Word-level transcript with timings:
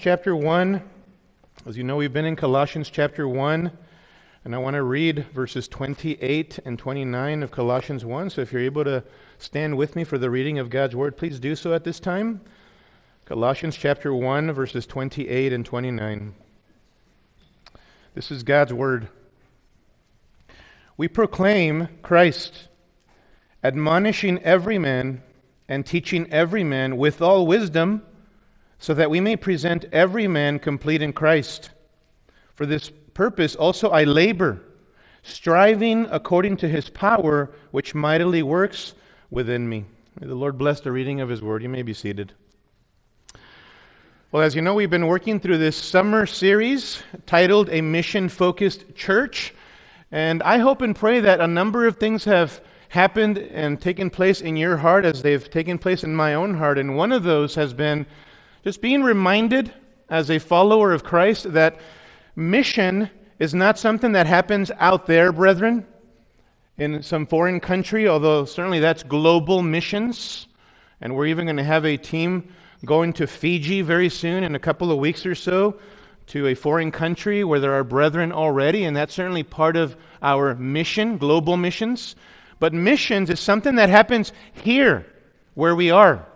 chapter 0.00 0.34
1. 0.34 0.82
As 1.66 1.76
you 1.76 1.84
know, 1.84 1.96
we've 1.96 2.14
been 2.14 2.24
in 2.24 2.34
Colossians 2.34 2.88
chapter 2.88 3.28
1, 3.28 3.70
and 4.42 4.54
I 4.54 4.58
want 4.58 4.72
to 4.74 4.82
read 4.82 5.26
verses 5.34 5.68
28 5.68 6.60
and 6.64 6.78
29 6.78 7.42
of 7.42 7.50
Colossians 7.50 8.02
1. 8.02 8.30
So 8.30 8.40
if 8.40 8.52
you're 8.52 8.62
able 8.62 8.84
to 8.84 9.04
stand 9.38 9.76
with 9.76 9.94
me 9.94 10.02
for 10.02 10.16
the 10.16 10.30
reading 10.30 10.58
of 10.58 10.70
God's 10.70 10.96
word, 10.96 11.18
please 11.18 11.38
do 11.38 11.54
so 11.54 11.74
at 11.74 11.84
this 11.84 12.00
time. 12.00 12.40
Colossians 13.26 13.76
chapter 13.76 14.14
1, 14.14 14.50
verses 14.52 14.86
28 14.86 15.52
and 15.52 15.64
29. 15.64 16.34
This 18.14 18.30
is 18.30 18.42
God's 18.42 18.72
word. 18.72 19.08
We 20.96 21.06
proclaim 21.06 21.88
Christ, 22.00 22.68
admonishing 23.62 24.42
every 24.42 24.78
man 24.78 25.22
and 25.68 25.84
teaching 25.84 26.32
every 26.32 26.64
man 26.64 26.96
with 26.96 27.20
all 27.20 27.46
wisdom 27.46 28.04
so 28.82 28.92
that 28.94 29.08
we 29.08 29.20
may 29.20 29.36
present 29.36 29.84
every 29.92 30.26
man 30.26 30.58
complete 30.58 31.02
in 31.02 31.12
Christ. 31.12 31.70
For 32.56 32.66
this 32.66 32.90
purpose 33.14 33.54
also 33.54 33.90
I 33.90 34.02
labor, 34.02 34.60
striving 35.22 36.08
according 36.10 36.56
to 36.58 36.68
his 36.68 36.90
power, 36.90 37.52
which 37.70 37.94
mightily 37.94 38.42
works 38.42 38.94
within 39.30 39.68
me. 39.68 39.84
May 40.18 40.26
the 40.26 40.34
Lord 40.34 40.58
bless 40.58 40.80
the 40.80 40.90
reading 40.90 41.20
of 41.20 41.28
his 41.28 41.40
word. 41.40 41.62
You 41.62 41.68
may 41.68 41.82
be 41.82 41.94
seated. 41.94 42.32
Well, 44.32 44.42
as 44.42 44.56
you 44.56 44.62
know, 44.62 44.74
we've 44.74 44.90
been 44.90 45.06
working 45.06 45.38
through 45.38 45.58
this 45.58 45.76
summer 45.76 46.26
series 46.26 47.04
titled 47.24 47.68
A 47.70 47.80
Mission 47.80 48.28
Focused 48.28 48.96
Church. 48.96 49.54
And 50.10 50.42
I 50.42 50.58
hope 50.58 50.82
and 50.82 50.96
pray 50.96 51.20
that 51.20 51.40
a 51.40 51.46
number 51.46 51.86
of 51.86 51.98
things 51.98 52.24
have 52.24 52.60
happened 52.88 53.38
and 53.38 53.80
taken 53.80 54.10
place 54.10 54.40
in 54.40 54.56
your 54.56 54.76
heart 54.76 55.04
as 55.04 55.22
they've 55.22 55.48
taken 55.48 55.78
place 55.78 56.02
in 56.02 56.16
my 56.16 56.34
own 56.34 56.54
heart. 56.54 56.78
And 56.78 56.96
one 56.96 57.12
of 57.12 57.22
those 57.22 57.54
has 57.54 57.72
been 57.72 58.06
just 58.62 58.80
being 58.80 59.02
reminded 59.02 59.72
as 60.08 60.30
a 60.30 60.38
follower 60.38 60.92
of 60.92 61.04
Christ 61.04 61.52
that 61.52 61.80
mission 62.36 63.10
is 63.38 63.54
not 63.54 63.78
something 63.78 64.12
that 64.12 64.26
happens 64.26 64.70
out 64.78 65.06
there, 65.06 65.32
brethren, 65.32 65.86
in 66.78 67.02
some 67.02 67.26
foreign 67.26 67.60
country, 67.60 68.08
although 68.08 68.44
certainly 68.44 68.80
that's 68.80 69.02
global 69.02 69.62
missions. 69.62 70.46
And 71.00 71.14
we're 71.14 71.26
even 71.26 71.46
going 71.46 71.56
to 71.56 71.64
have 71.64 71.84
a 71.84 71.96
team 71.96 72.52
going 72.84 73.12
to 73.14 73.26
Fiji 73.26 73.82
very 73.82 74.08
soon 74.08 74.44
in 74.44 74.54
a 74.54 74.58
couple 74.58 74.90
of 74.90 74.98
weeks 74.98 75.26
or 75.26 75.34
so 75.34 75.78
to 76.28 76.46
a 76.48 76.54
foreign 76.54 76.90
country 76.90 77.44
where 77.44 77.60
there 77.60 77.72
are 77.72 77.84
brethren 77.84 78.32
already, 78.32 78.84
and 78.84 78.96
that's 78.96 79.14
certainly 79.14 79.42
part 79.42 79.76
of 79.76 79.96
our 80.22 80.54
mission, 80.54 81.18
global 81.18 81.56
missions. 81.56 82.16
But 82.60 82.72
missions 82.72 83.28
is 83.28 83.40
something 83.40 83.74
that 83.74 83.88
happens 83.88 84.32
here 84.52 85.04
where 85.54 85.74
we 85.74 85.90
are, 85.90 86.26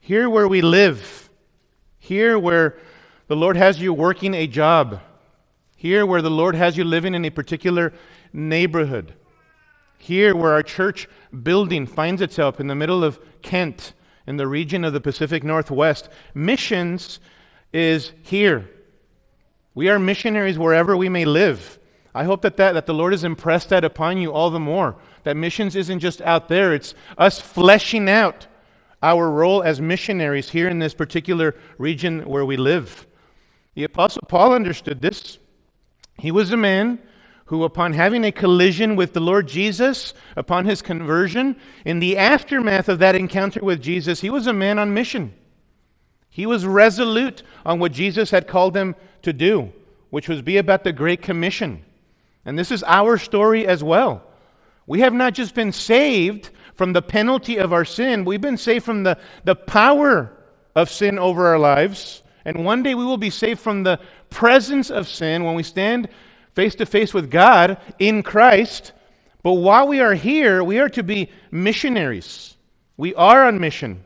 here 0.00 0.30
where 0.30 0.48
we 0.48 0.62
live. 0.62 1.21
Here, 2.04 2.36
where 2.36 2.78
the 3.28 3.36
Lord 3.36 3.56
has 3.56 3.80
you 3.80 3.94
working 3.94 4.34
a 4.34 4.48
job. 4.48 5.00
Here, 5.76 6.04
where 6.04 6.20
the 6.20 6.32
Lord 6.32 6.56
has 6.56 6.76
you 6.76 6.82
living 6.82 7.14
in 7.14 7.24
a 7.24 7.30
particular 7.30 7.92
neighborhood. 8.32 9.14
Here, 9.98 10.34
where 10.34 10.50
our 10.50 10.64
church 10.64 11.08
building 11.44 11.86
finds 11.86 12.20
itself 12.20 12.58
in 12.58 12.66
the 12.66 12.74
middle 12.74 13.04
of 13.04 13.20
Kent, 13.42 13.92
in 14.26 14.36
the 14.36 14.48
region 14.48 14.84
of 14.84 14.92
the 14.92 15.00
Pacific 15.00 15.44
Northwest. 15.44 16.08
Missions 16.34 17.20
is 17.72 18.10
here. 18.22 18.68
We 19.76 19.88
are 19.88 20.00
missionaries 20.00 20.58
wherever 20.58 20.96
we 20.96 21.08
may 21.08 21.24
live. 21.24 21.78
I 22.16 22.24
hope 22.24 22.42
that, 22.42 22.56
that, 22.56 22.72
that 22.72 22.86
the 22.86 22.94
Lord 22.94 23.12
has 23.12 23.22
impressed 23.22 23.68
that 23.68 23.84
upon 23.84 24.18
you 24.18 24.32
all 24.32 24.50
the 24.50 24.58
more. 24.58 24.96
That 25.22 25.36
missions 25.36 25.76
isn't 25.76 26.00
just 26.00 26.20
out 26.22 26.48
there, 26.48 26.74
it's 26.74 26.96
us 27.16 27.40
fleshing 27.40 28.08
out 28.10 28.48
our 29.02 29.30
role 29.30 29.62
as 29.62 29.80
missionaries 29.80 30.50
here 30.50 30.68
in 30.68 30.78
this 30.78 30.94
particular 30.94 31.54
region 31.78 32.20
where 32.28 32.44
we 32.44 32.56
live. 32.56 33.06
The 33.74 33.84
Apostle 33.84 34.22
Paul 34.28 34.52
understood 34.52 35.00
this. 35.00 35.38
He 36.18 36.30
was 36.30 36.52
a 36.52 36.56
man 36.56 36.98
who, 37.46 37.64
upon 37.64 37.92
having 37.92 38.24
a 38.24 38.32
collision 38.32 38.96
with 38.96 39.12
the 39.12 39.20
Lord 39.20 39.48
Jesus, 39.48 40.14
upon 40.36 40.64
his 40.64 40.80
conversion, 40.80 41.56
in 41.84 41.98
the 41.98 42.16
aftermath 42.16 42.88
of 42.88 42.98
that 43.00 43.14
encounter 43.14 43.60
with 43.60 43.82
Jesus, 43.82 44.20
he 44.20 44.30
was 44.30 44.46
a 44.46 44.52
man 44.52 44.78
on 44.78 44.94
mission. 44.94 45.34
He 46.30 46.46
was 46.46 46.64
resolute 46.64 47.42
on 47.66 47.78
what 47.78 47.92
Jesus 47.92 48.30
had 48.30 48.46
called 48.46 48.76
him 48.76 48.94
to 49.22 49.32
do, 49.32 49.72
which 50.10 50.28
was 50.28 50.40
be 50.40 50.56
about 50.56 50.84
the 50.84 50.92
Great 50.92 51.20
Commission. 51.20 51.84
And 52.44 52.58
this 52.58 52.70
is 52.70 52.82
our 52.84 53.18
story 53.18 53.66
as 53.66 53.84
well. 53.84 54.22
We 54.86 55.00
have 55.00 55.12
not 55.12 55.34
just 55.34 55.54
been 55.54 55.72
saved 55.72 56.50
from 56.82 56.94
the 56.94 57.00
penalty 57.00 57.58
of 57.58 57.72
our 57.72 57.84
sin. 57.84 58.24
We've 58.24 58.40
been 58.40 58.56
saved 58.56 58.84
from 58.84 59.04
the, 59.04 59.16
the 59.44 59.54
power 59.54 60.32
of 60.74 60.90
sin 60.90 61.16
over 61.16 61.46
our 61.46 61.58
lives. 61.60 62.24
And 62.44 62.64
one 62.64 62.82
day 62.82 62.96
we 62.96 63.04
will 63.04 63.18
be 63.18 63.30
saved 63.30 63.60
from 63.60 63.84
the 63.84 64.00
presence 64.30 64.90
of 64.90 65.06
sin 65.06 65.44
when 65.44 65.54
we 65.54 65.62
stand 65.62 66.08
face 66.56 66.74
to 66.74 66.84
face 66.84 67.14
with 67.14 67.30
God 67.30 67.80
in 68.00 68.24
Christ. 68.24 68.94
But 69.44 69.52
while 69.52 69.86
we 69.86 70.00
are 70.00 70.14
here, 70.14 70.64
we 70.64 70.80
are 70.80 70.88
to 70.88 71.04
be 71.04 71.30
missionaries. 71.52 72.56
We 72.96 73.14
are 73.14 73.46
on 73.46 73.60
mission. 73.60 74.02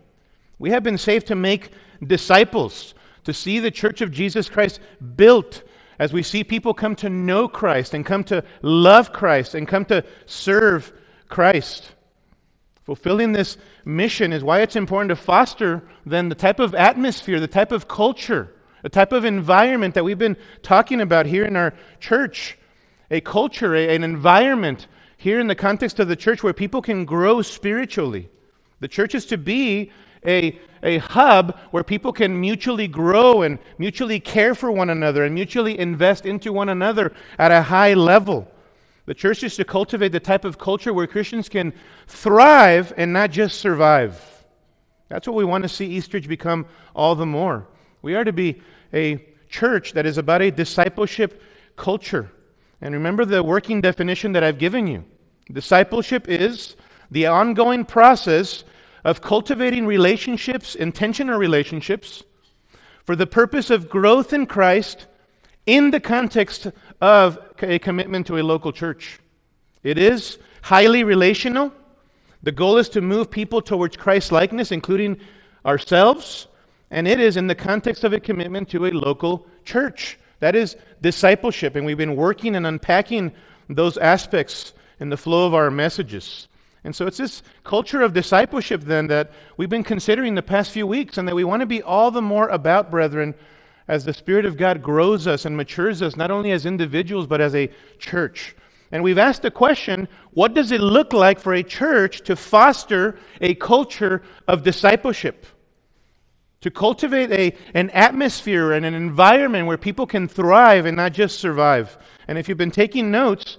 We 0.59 0.69
have 0.69 0.83
been 0.83 0.99
saved 0.99 1.29
to 1.29 1.35
make 1.35 1.71
disciples, 2.07 2.93
to 3.25 3.33
see 3.33 3.59
the 3.59 3.71
church 3.71 4.03
of 4.03 4.11
Jesus 4.11 4.51
Christ 4.51 4.81
built 5.17 5.63
as 5.99 6.13
we 6.13 6.23
see 6.23 6.45
people 6.45 6.75
come 6.75 6.95
to 6.97 7.09
know 7.09 7.49
Christ 7.49 7.95
and 7.95 8.05
come 8.05 8.23
to 8.25 8.45
love 8.61 9.15
Christ 9.15 9.55
and 9.55 9.67
come 9.67 9.87
to 9.87 10.05
serve 10.27 10.93
Christ. 11.31 11.95
Fulfilling 12.87 13.33
this 13.33 13.59
mission 13.85 14.33
is 14.33 14.45
why 14.45 14.61
it's 14.61 14.77
important 14.77 15.09
to 15.09 15.17
foster 15.17 15.83
then 16.07 16.29
the 16.29 16.37
type 16.37 16.61
of 16.61 16.73
atmosphere, 16.73 17.41
the 17.41 17.49
type 17.49 17.73
of 17.73 17.89
culture, 17.89 18.55
the 18.83 18.89
type 18.89 19.11
of 19.11 19.25
environment 19.25 19.93
that 19.95 20.05
we've 20.05 20.21
been 20.21 20.37
talking 20.63 21.01
about 21.01 21.27
here 21.27 21.45
in 21.45 21.57
our 21.57 21.75
church. 21.99 22.57
A 23.11 23.21
culture, 23.21 23.75
a, 23.75 23.93
an 23.93 24.05
environment 24.05 24.87
here 25.17 25.41
in 25.41 25.49
the 25.49 25.57
context 25.57 25.99
of 25.99 26.07
the 26.07 26.15
church 26.15 26.45
where 26.45 26.53
people 26.53 26.81
can 26.81 27.05
grow 27.05 27.43
spiritually. 27.43 28.29
The 28.79 28.87
church 28.87 29.17
is 29.17 29.27
to 29.27 29.37
be 29.37 29.91
a, 30.25 30.57
a 30.85 30.99
hub 30.99 31.59
where 31.73 31.83
people 31.83 32.13
can 32.13 32.41
mutually 32.41 32.87
grow 32.87 33.43
and 33.43 33.59
mutually 33.79 34.21
care 34.21 34.55
for 34.55 34.71
one 34.71 34.91
another 34.91 35.25
and 35.25 35.35
mutually 35.35 35.77
invest 35.77 36.25
into 36.25 36.53
one 36.53 36.69
another 36.69 37.13
at 37.37 37.51
a 37.51 37.63
high 37.63 37.95
level. 37.95 38.47
The 39.07 39.15
church 39.15 39.43
is 39.43 39.57
to 39.57 39.65
cultivate 39.65 40.13
the 40.13 40.21
type 40.21 40.45
of 40.45 40.59
culture 40.59 40.93
where 40.93 41.07
Christians 41.07 41.49
can 41.49 41.73
thrive 42.09 42.93
and 42.97 43.13
not 43.13 43.31
just 43.31 43.61
survive. 43.61 44.21
That's 45.09 45.27
what 45.27 45.37
we 45.37 45.45
want 45.45 45.63
to 45.63 45.69
see 45.69 45.87
Eastridge 45.87 46.29
become 46.29 46.67
all 46.95 47.15
the 47.15 47.27
more. 47.27 47.69
We 48.03 48.17
are 48.17 48.25
to 48.25 48.33
be 48.33 48.61
a 48.93 49.25
church 49.49 49.93
that 49.93 50.07
is 50.07 50.19
about 50.19 50.43
a 50.43 50.51
discipleship 50.51 51.41
culture. 51.77 52.31
And 52.81 52.95
remember 52.95 53.25
the 53.25 53.43
working 53.43 53.81
definition 53.81 54.33
that 54.33 54.43
I've 54.43 54.59
given 54.59 54.87
you. 54.87 55.05
Discipleship 55.53 56.29
is 56.29 56.75
the 57.11 57.27
ongoing 57.27 57.85
process 57.85 58.65
of 59.05 59.21
cultivating 59.21 59.87
relationships, 59.87 60.75
intentional 60.75 61.39
relationships, 61.39 62.25
for 63.05 63.15
the 63.15 63.27
purpose 63.27 63.71
of 63.71 63.89
growth 63.89 64.33
in 64.33 64.47
Christ 64.47 65.07
in 65.65 65.93
the 65.93 66.01
context 66.01 66.67
of 67.01 67.39
a 67.63 67.79
commitment 67.79 68.27
to 68.27 68.39
a 68.39 68.43
local 68.43 68.73
church. 68.73 69.19
It 69.83 69.99
is 69.99 70.39
highly 70.63 71.05
relational. 71.05 71.73
The 72.43 72.53
goal 72.53 72.77
is 72.77 72.89
to 72.91 73.01
move 73.01 73.31
people 73.31 73.61
towards 73.61 73.97
Christ 73.97 74.33
likeness, 74.33 74.73
including 74.73 75.19
ourselves, 75.65 76.49
and 76.91 77.09
it 77.09 77.19
is 77.19 77.37
in 77.37 77.47
the 77.47 77.55
context 77.55 78.05
of 78.05 78.13
a 78.13 78.21
commitment 78.21 78.69
to 78.71 78.87
a 78.87 78.91
local 78.91 79.47
church. 79.65 80.19
That 80.41 80.55
is 80.55 80.77
discipleship, 81.01 81.77
and 81.77 81.85
we've 81.85 81.97
been 81.97 82.17
working 82.17 82.57
and 82.57 82.67
unpacking 82.67 83.33
those 83.69 83.97
aspects 83.97 84.75
in 85.01 85.09
the 85.09 85.17
flow 85.17 85.47
of 85.47 85.55
our 85.55 85.71
messages. 85.71 86.49
And 86.85 86.95
so 86.95 87.07
it's 87.07 87.17
this 87.17 87.43
culture 87.65 88.03
of 88.03 88.13
discipleship 88.13 88.83
then 88.83 89.09
that 89.09 89.33
we've 89.57 89.69
been 89.69 89.83
considering 89.83 90.35
the 90.35 90.43
past 90.43 90.71
few 90.71 90.87
weeks, 90.87 91.19
and 91.19 91.27
that 91.27 91.35
we 91.35 91.43
want 91.43 91.61
to 91.61 91.67
be 91.67 91.83
all 91.83 92.11
the 92.13 92.23
more 92.23 92.49
about, 92.49 92.91
brethren, 92.91 93.35
as 93.89 94.05
the 94.05 94.15
Spirit 94.15 94.45
of 94.45 94.57
God 94.57 94.83
grows 94.83 95.27
us 95.27 95.45
and 95.45 95.57
matures 95.57 96.03
us, 96.03 96.17
not 96.17 96.31
only 96.31 96.51
as 96.51 96.67
individuals, 96.67 97.27
but 97.27 97.41
as 97.41 97.55
a 97.55 97.71
church. 97.99 98.57
And 98.93 99.03
we've 99.03 99.19
asked 99.19 99.43
the 99.43 99.51
question 99.51 100.09
what 100.33 100.55
does 100.55 100.73
it 100.73 100.81
look 100.81 101.13
like 101.13 101.41
for 101.41 101.55
a 101.55 101.63
church 101.63 102.23
to 102.23 102.37
foster 102.37 103.19
a 103.41 103.55
culture 103.55 104.23
of 104.47 104.63
discipleship? 104.63 105.47
To 106.63 106.71
cultivate 106.71 107.31
a, 107.33 107.57
an 107.75 107.91
atmosphere 107.91 108.73
and 108.73 108.85
an 108.85 108.95
environment 108.95 109.67
where 109.67 109.77
people 109.77 110.07
can 110.07 110.27
thrive 110.27 110.87
and 110.87 110.97
not 110.97 111.13
just 111.13 111.39
survive. 111.39 111.97
And 112.29 112.39
if 112.39 112.49
you've 112.49 112.59
been 112.59 112.71
taking 112.71 113.11
notes, 113.11 113.59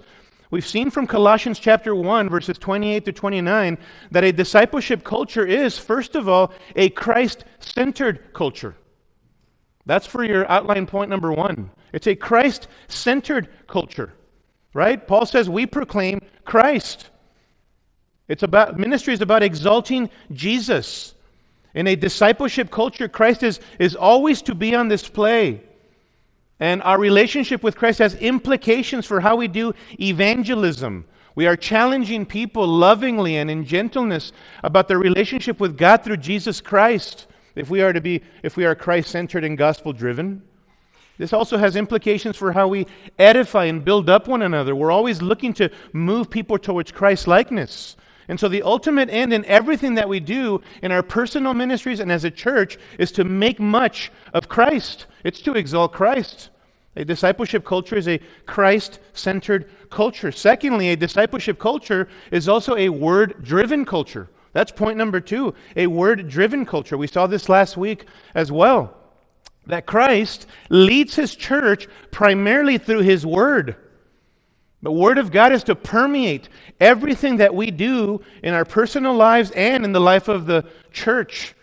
we've 0.50 0.66
seen 0.66 0.90
from 0.90 1.06
Colossians 1.06 1.58
chapter 1.58 1.94
1, 1.94 2.28
verses 2.28 2.58
28 2.58 3.04
to 3.04 3.12
29, 3.12 3.78
that 4.10 4.24
a 4.24 4.32
discipleship 4.32 5.04
culture 5.04 5.46
is, 5.46 5.78
first 5.78 6.16
of 6.16 6.28
all, 6.28 6.52
a 6.76 6.90
Christ 6.90 7.44
centered 7.60 8.32
culture. 8.34 8.74
That's 9.88 10.06
for 10.06 10.22
your 10.22 10.48
outline 10.50 10.84
point 10.84 11.08
number 11.08 11.32
one. 11.32 11.70
It's 11.94 12.06
a 12.06 12.14
Christ 12.14 12.68
centered 12.88 13.48
culture, 13.66 14.12
right? 14.74 15.04
Paul 15.04 15.24
says 15.24 15.48
we 15.48 15.64
proclaim 15.64 16.20
Christ. 16.44 17.08
It's 18.28 18.42
about 18.42 18.78
ministry 18.78 19.14
is 19.14 19.22
about 19.22 19.42
exalting 19.42 20.10
Jesus. 20.30 21.14
In 21.74 21.86
a 21.86 21.96
discipleship 21.96 22.70
culture, 22.70 23.08
Christ 23.08 23.42
is, 23.42 23.60
is 23.78 23.96
always 23.96 24.42
to 24.42 24.54
be 24.54 24.74
on 24.74 24.88
display. 24.88 25.62
And 26.60 26.82
our 26.82 26.98
relationship 26.98 27.62
with 27.62 27.74
Christ 27.74 28.00
has 28.00 28.14
implications 28.16 29.06
for 29.06 29.20
how 29.20 29.36
we 29.36 29.48
do 29.48 29.72
evangelism. 29.98 31.06
We 31.34 31.46
are 31.46 31.56
challenging 31.56 32.26
people 32.26 32.66
lovingly 32.66 33.38
and 33.38 33.50
in 33.50 33.64
gentleness 33.64 34.32
about 34.62 34.86
their 34.86 34.98
relationship 34.98 35.60
with 35.60 35.78
God 35.78 36.04
through 36.04 36.18
Jesus 36.18 36.60
Christ 36.60 37.26
if 37.58 37.70
we 37.70 37.82
are 37.82 37.92
to 37.92 38.00
be 38.00 38.22
if 38.42 38.56
we 38.56 38.64
are 38.64 38.74
Christ-centered 38.74 39.44
and 39.44 39.58
gospel-driven. 39.58 40.42
This 41.18 41.32
also 41.32 41.58
has 41.58 41.74
implications 41.74 42.36
for 42.36 42.52
how 42.52 42.68
we 42.68 42.86
edify 43.18 43.64
and 43.64 43.84
build 43.84 44.08
up 44.08 44.28
one 44.28 44.42
another. 44.42 44.76
We're 44.76 44.92
always 44.92 45.20
looking 45.20 45.52
to 45.54 45.68
move 45.92 46.30
people 46.30 46.58
towards 46.58 46.92
Christ 46.92 47.26
likeness. 47.26 47.96
And 48.28 48.38
so, 48.38 48.48
the 48.48 48.62
ultimate 48.62 49.08
end 49.10 49.32
in 49.32 49.44
everything 49.46 49.94
that 49.94 50.08
we 50.08 50.20
do 50.20 50.60
in 50.82 50.92
our 50.92 51.02
personal 51.02 51.54
ministries 51.54 51.98
and 51.98 52.12
as 52.12 52.24
a 52.24 52.30
church 52.30 52.78
is 52.98 53.10
to 53.12 53.24
make 53.24 53.58
much 53.58 54.12
of 54.34 54.48
Christ. 54.48 55.06
It's 55.24 55.40
to 55.42 55.54
exalt 55.54 55.92
Christ. 55.92 56.50
A 56.94 57.04
discipleship 57.04 57.64
culture 57.64 57.96
is 57.96 58.06
a 58.06 58.20
Christ 58.44 58.98
centered 59.12 59.70
culture. 59.88 60.30
Secondly, 60.30 60.90
a 60.90 60.96
discipleship 60.96 61.58
culture 61.58 62.08
is 62.30 62.48
also 62.48 62.76
a 62.76 62.90
word 62.90 63.42
driven 63.42 63.84
culture. 63.84 64.28
That's 64.52 64.72
point 64.72 64.96
number 64.96 65.20
two 65.20 65.54
a 65.76 65.86
word 65.86 66.28
driven 66.28 66.64
culture. 66.64 66.96
We 66.96 67.06
saw 67.06 67.26
this 67.26 67.48
last 67.48 67.76
week 67.76 68.06
as 68.34 68.50
well 68.50 68.94
that 69.66 69.86
Christ 69.86 70.46
leads 70.70 71.14
his 71.14 71.36
church 71.36 71.86
primarily 72.10 72.78
through 72.78 73.02
his 73.02 73.24
word. 73.24 73.76
The 74.80 74.92
word 74.92 75.18
of 75.18 75.30
God 75.30 75.52
is 75.52 75.64
to 75.64 75.74
permeate 75.74 76.48
everything 76.80 77.36
that 77.36 77.54
we 77.54 77.70
do 77.70 78.22
in 78.42 78.54
our 78.54 78.64
personal 78.64 79.14
lives 79.14 79.50
and 79.50 79.84
in 79.84 79.92
the 79.92 80.00
life 80.00 80.28
of 80.28 80.46
the 80.46 80.64
church. 80.92 81.54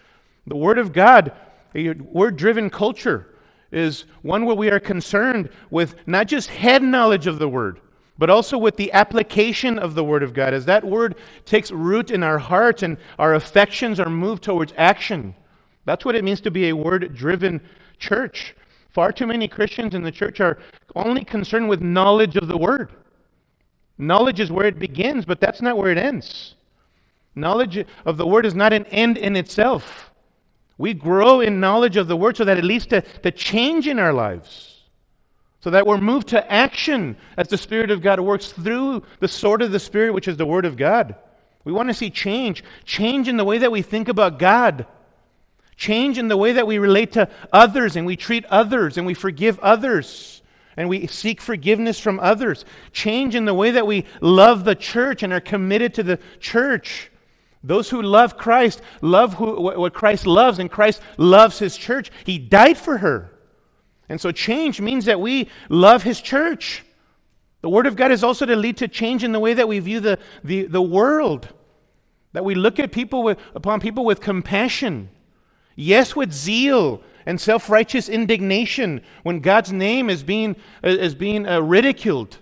The 0.47 0.55
word 0.55 0.77
of 0.77 0.93
God, 0.93 1.31
a 1.73 1.93
word 1.93 2.35
driven 2.35 2.69
culture, 2.69 3.35
is 3.71 4.05
one 4.21 4.45
where 4.45 4.55
we 4.55 4.69
are 4.69 4.79
concerned 4.79 5.49
with 5.69 5.95
not 6.07 6.27
just 6.27 6.49
head 6.49 6.83
knowledge 6.83 7.25
of 7.25 7.39
the 7.39 7.49
word, 7.49 7.79
but 8.17 8.29
also 8.29 8.57
with 8.57 8.77
the 8.77 8.91
application 8.93 9.77
of 9.77 9.95
the 9.95 10.03
Word 10.03 10.23
of 10.23 10.33
God. 10.33 10.53
As 10.53 10.65
that 10.65 10.83
Word 10.83 11.15
takes 11.45 11.71
root 11.71 12.11
in 12.11 12.23
our 12.23 12.37
hearts 12.37 12.83
and 12.83 12.97
our 13.19 13.35
affections 13.35 13.99
are 13.99 14.09
moved 14.09 14.43
towards 14.43 14.73
action. 14.77 15.35
That's 15.85 16.05
what 16.05 16.15
it 16.15 16.23
means 16.23 16.41
to 16.41 16.51
be 16.51 16.69
a 16.69 16.75
Word 16.75 17.13
driven 17.15 17.61
church. 17.99 18.55
Far 18.91 19.11
too 19.11 19.27
many 19.27 19.47
Christians 19.47 19.93
in 19.93 20.03
the 20.03 20.11
church 20.11 20.39
are 20.39 20.57
only 20.95 21.25
concerned 21.25 21.67
with 21.67 21.81
knowledge 21.81 22.37
of 22.37 22.47
the 22.47 22.57
Word. 22.57 22.91
Knowledge 23.97 24.39
is 24.39 24.51
where 24.51 24.65
it 24.65 24.79
begins, 24.79 25.25
but 25.25 25.39
that's 25.39 25.61
not 25.61 25.77
where 25.77 25.91
it 25.91 25.97
ends. 25.97 26.55
Knowledge 27.35 27.85
of 28.05 28.17
the 28.17 28.25
Word 28.25 28.45
is 28.45 28.55
not 28.55 28.73
an 28.73 28.85
end 28.85 29.17
in 29.17 29.35
itself. 29.35 30.11
We 30.77 30.93
grow 30.93 31.41
in 31.41 31.59
knowledge 31.59 31.97
of 31.97 32.07
the 32.07 32.17
Word 32.17 32.37
so 32.37 32.45
that 32.45 32.57
it 32.57 32.63
leads 32.63 32.85
to, 32.87 33.01
to 33.01 33.31
change 33.31 33.87
in 33.87 33.99
our 33.99 34.13
lives, 34.13 34.74
so 35.65 35.71
that 35.71 35.87
we're 35.87 35.97
moved 35.97 36.27
to 36.27 36.53
action 36.53 37.17
as 37.37 37.47
the 37.47 37.57
Spirit 37.57 37.89
of 37.89 37.99
God 37.99 38.19
works 38.19 38.51
through 38.51 39.01
the 39.19 39.27
sword 39.27 39.63
of 39.63 39.71
the 39.71 39.79
Spirit, 39.79 40.13
which 40.13 40.27
is 40.27 40.37
the 40.37 40.45
Word 40.45 40.63
of 40.63 40.77
God. 40.77 41.15
We 41.63 41.73
want 41.73 41.89
to 41.89 41.93
see 41.95 42.11
change 42.11 42.63
change 42.83 43.27
in 43.27 43.35
the 43.35 43.43
way 43.43 43.57
that 43.57 43.71
we 43.71 43.81
think 43.81 44.07
about 44.07 44.37
God, 44.37 44.85
Change 45.75 46.19
in 46.19 46.27
the 46.27 46.37
way 46.37 46.51
that 46.51 46.67
we 46.67 46.77
relate 46.77 47.13
to 47.13 47.27
others 47.51 47.95
and 47.95 48.05
we 48.05 48.15
treat 48.15 48.45
others 48.45 48.95
and 48.95 49.07
we 49.07 49.15
forgive 49.15 49.57
others 49.57 50.43
and 50.77 50.87
we 50.87 51.07
seek 51.07 51.41
forgiveness 51.41 51.99
from 51.99 52.19
others. 52.19 52.63
Change 52.91 53.33
in 53.33 53.45
the 53.45 53.53
way 53.55 53.71
that 53.71 53.87
we 53.87 54.05
love 54.21 54.65
the 54.65 54.75
church 54.75 55.23
and 55.23 55.33
are 55.33 55.39
committed 55.39 55.95
to 55.95 56.03
the 56.03 56.19
church. 56.39 57.09
Those 57.63 57.89
who 57.89 58.03
love 58.03 58.37
Christ 58.37 58.83
love 59.01 59.33
who, 59.33 59.59
what 59.59 59.95
Christ 59.95 60.27
loves, 60.27 60.59
and 60.59 60.69
Christ 60.69 61.01
loves 61.17 61.57
his 61.57 61.75
church. 61.75 62.11
He 62.23 62.37
died 62.37 62.77
for 62.77 62.99
her. 62.99 63.34
And 64.09 64.21
so, 64.21 64.31
change 64.31 64.79
means 64.81 65.05
that 65.05 65.19
we 65.19 65.49
love 65.69 66.03
his 66.03 66.21
church. 66.21 66.83
The 67.61 67.69
Word 67.69 67.87
of 67.87 67.95
God 67.95 68.11
is 68.11 68.23
also 68.23 68.45
to 68.45 68.55
lead 68.55 68.77
to 68.77 68.87
change 68.87 69.23
in 69.23 69.31
the 69.31 69.39
way 69.39 69.53
that 69.53 69.67
we 69.67 69.79
view 69.79 69.99
the, 69.99 70.19
the, 70.43 70.65
the 70.65 70.81
world, 70.81 71.47
that 72.33 72.45
we 72.45 72.53
look 72.53 72.79
at 72.79 72.91
people 72.91 73.23
with, 73.23 73.39
upon 73.55 73.79
people 73.79 74.05
with 74.05 74.21
compassion 74.21 75.09
Yes, 75.75 76.15
with 76.15 76.31
zeal 76.31 77.01
and 77.25 77.39
self 77.39 77.69
righteous 77.69 78.07
indignation 78.07 79.01
when 79.23 79.41
God's 79.41 79.71
name 79.71 80.09
is 80.09 80.23
being, 80.23 80.55
is 80.83 81.15
being 81.15 81.47
uh, 81.47 81.59
ridiculed. 81.59 82.37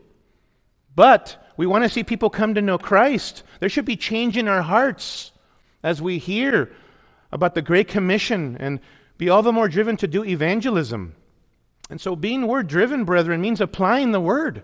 But 0.95 1.37
we 1.57 1.65
want 1.65 1.83
to 1.83 1.89
see 1.89 2.03
people 2.03 2.29
come 2.29 2.53
to 2.53 2.61
know 2.61 2.77
Christ. 2.77 3.43
There 3.59 3.69
should 3.69 3.85
be 3.85 3.95
change 3.95 4.37
in 4.37 4.47
our 4.47 4.61
hearts 4.61 5.31
as 5.81 6.01
we 6.01 6.19
hear 6.19 6.71
about 7.31 7.55
the 7.55 7.61
Great 7.61 7.87
Commission 7.87 8.55
and 8.59 8.79
be 9.17 9.29
all 9.29 9.41
the 9.41 9.51
more 9.51 9.67
driven 9.67 9.97
to 9.97 10.07
do 10.07 10.23
evangelism. 10.23 11.15
And 11.89 11.99
so, 11.99 12.15
being 12.15 12.47
word 12.47 12.67
driven, 12.67 13.03
brethren, 13.05 13.41
means 13.41 13.61
applying 13.61 14.11
the 14.11 14.19
word 14.19 14.63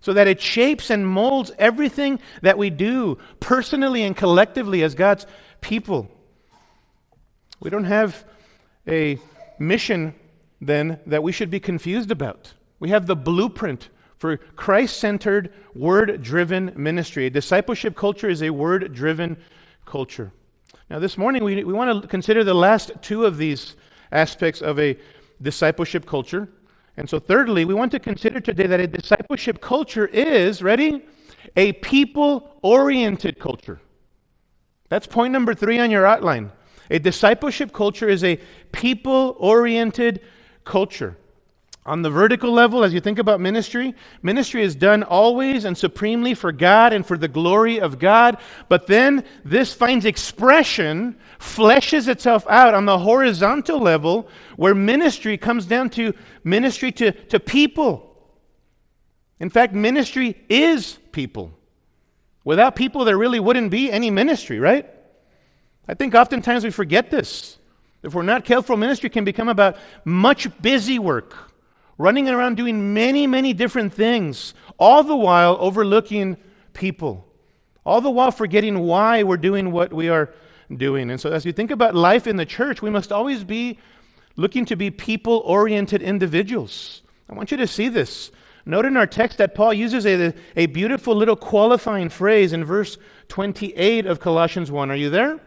so 0.00 0.12
that 0.12 0.28
it 0.28 0.40
shapes 0.40 0.90
and 0.90 1.06
molds 1.06 1.50
everything 1.58 2.20
that 2.42 2.58
we 2.58 2.70
do 2.70 3.18
personally 3.40 4.02
and 4.02 4.16
collectively 4.16 4.82
as 4.82 4.94
God's 4.94 5.26
people. 5.60 6.10
We 7.60 7.70
don't 7.70 7.84
have 7.84 8.24
a 8.86 9.18
mission 9.58 10.14
then 10.60 11.00
that 11.06 11.22
we 11.22 11.32
should 11.32 11.50
be 11.50 11.60
confused 11.60 12.10
about. 12.10 12.52
We 12.80 12.90
have 12.90 13.06
the 13.06 13.16
blueprint 13.16 13.88
for 14.18 14.36
Christ 14.36 14.98
centered, 14.98 15.52
word 15.74 16.22
driven 16.22 16.72
ministry. 16.76 17.26
A 17.26 17.30
discipleship 17.30 17.96
culture 17.96 18.28
is 18.28 18.42
a 18.42 18.50
word 18.50 18.92
driven 18.92 19.36
culture. 19.84 20.32
Now, 20.90 20.98
this 20.98 21.18
morning, 21.18 21.44
we, 21.44 21.62
we 21.64 21.72
want 21.72 22.02
to 22.02 22.08
consider 22.08 22.42
the 22.44 22.54
last 22.54 22.90
two 23.02 23.24
of 23.24 23.36
these 23.36 23.76
aspects 24.10 24.60
of 24.62 24.78
a 24.78 24.96
discipleship 25.40 26.06
culture. 26.06 26.48
And 26.96 27.08
so, 27.08 27.18
thirdly, 27.18 27.64
we 27.64 27.74
want 27.74 27.92
to 27.92 28.00
consider 28.00 28.40
today 28.40 28.66
that 28.66 28.80
a 28.80 28.86
discipleship 28.86 29.60
culture 29.60 30.06
is, 30.06 30.62
ready? 30.62 31.04
A 31.56 31.72
people 31.74 32.56
oriented 32.62 33.38
culture. 33.38 33.80
That's 34.88 35.06
point 35.06 35.32
number 35.32 35.54
three 35.54 35.78
on 35.78 35.90
your 35.90 36.06
outline. 36.06 36.50
A 36.90 36.98
discipleship 36.98 37.72
culture 37.72 38.08
is 38.08 38.24
a 38.24 38.40
people 38.72 39.36
oriented 39.38 40.20
culture. 40.64 41.16
On 41.88 42.02
the 42.02 42.10
vertical 42.10 42.52
level, 42.52 42.84
as 42.84 42.92
you 42.92 43.00
think 43.00 43.18
about 43.18 43.40
ministry, 43.40 43.94
ministry 44.20 44.62
is 44.62 44.74
done 44.74 45.02
always 45.02 45.64
and 45.64 45.76
supremely 45.76 46.34
for 46.34 46.52
God 46.52 46.92
and 46.92 47.04
for 47.04 47.16
the 47.16 47.28
glory 47.28 47.80
of 47.80 47.98
God. 47.98 48.36
But 48.68 48.86
then 48.86 49.24
this 49.42 49.72
finds 49.72 50.04
expression, 50.04 51.16
fleshes 51.38 52.06
itself 52.06 52.46
out 52.50 52.74
on 52.74 52.84
the 52.84 52.98
horizontal 52.98 53.80
level, 53.80 54.28
where 54.56 54.74
ministry 54.74 55.38
comes 55.38 55.64
down 55.64 55.88
to 55.90 56.12
ministry 56.44 56.92
to, 56.92 57.12
to 57.12 57.40
people. 57.40 58.14
In 59.40 59.48
fact, 59.48 59.72
ministry 59.72 60.36
is 60.50 60.98
people. 61.10 61.52
Without 62.44 62.76
people, 62.76 63.06
there 63.06 63.16
really 63.16 63.40
wouldn't 63.40 63.70
be 63.70 63.90
any 63.90 64.10
ministry, 64.10 64.60
right? 64.60 64.86
I 65.88 65.94
think 65.94 66.14
oftentimes 66.14 66.64
we 66.64 66.70
forget 66.70 67.10
this. 67.10 67.56
If 68.02 68.12
we're 68.12 68.24
not 68.24 68.44
careful, 68.44 68.76
ministry 68.76 69.08
can 69.08 69.24
become 69.24 69.48
about 69.48 69.78
much 70.04 70.48
busy 70.60 70.98
work, 70.98 71.47
running 71.98 72.28
around 72.28 72.56
doing 72.56 72.94
many, 72.94 73.26
many 73.26 73.52
different 73.52 73.92
things, 73.92 74.54
all 74.78 75.02
the 75.02 75.16
while 75.16 75.56
overlooking 75.60 76.36
people, 76.72 77.26
all 77.84 78.00
the 78.00 78.10
while 78.10 78.30
forgetting 78.30 78.78
why 78.78 79.22
we're 79.22 79.36
doing 79.36 79.72
what 79.72 79.92
we 79.92 80.08
are 80.08 80.32
doing. 80.74 81.10
And 81.10 81.20
so, 81.20 81.30
as 81.30 81.44
you 81.44 81.52
think 81.52 81.70
about 81.70 81.94
life 81.94 82.26
in 82.26 82.36
the 82.36 82.46
church, 82.46 82.80
we 82.80 82.90
must 82.90 83.12
always 83.12 83.44
be 83.44 83.78
looking 84.36 84.64
to 84.66 84.76
be 84.76 84.90
people 84.90 85.42
oriented 85.44 86.00
individuals. 86.00 87.02
I 87.28 87.34
want 87.34 87.50
you 87.50 87.56
to 87.58 87.66
see 87.66 87.88
this. 87.88 88.30
Note 88.64 88.84
in 88.84 88.96
our 88.96 89.06
text 89.06 89.38
that 89.38 89.54
Paul 89.54 89.72
uses 89.72 90.06
a, 90.06 90.34
a 90.54 90.66
beautiful 90.66 91.14
little 91.14 91.36
qualifying 91.36 92.10
phrase 92.10 92.52
in 92.52 92.64
verse 92.64 92.98
28 93.28 94.06
of 94.06 94.20
Colossians 94.20 94.70
1. 94.70 94.90
Are 94.90 94.96
you 94.96 95.10
there? 95.10 95.40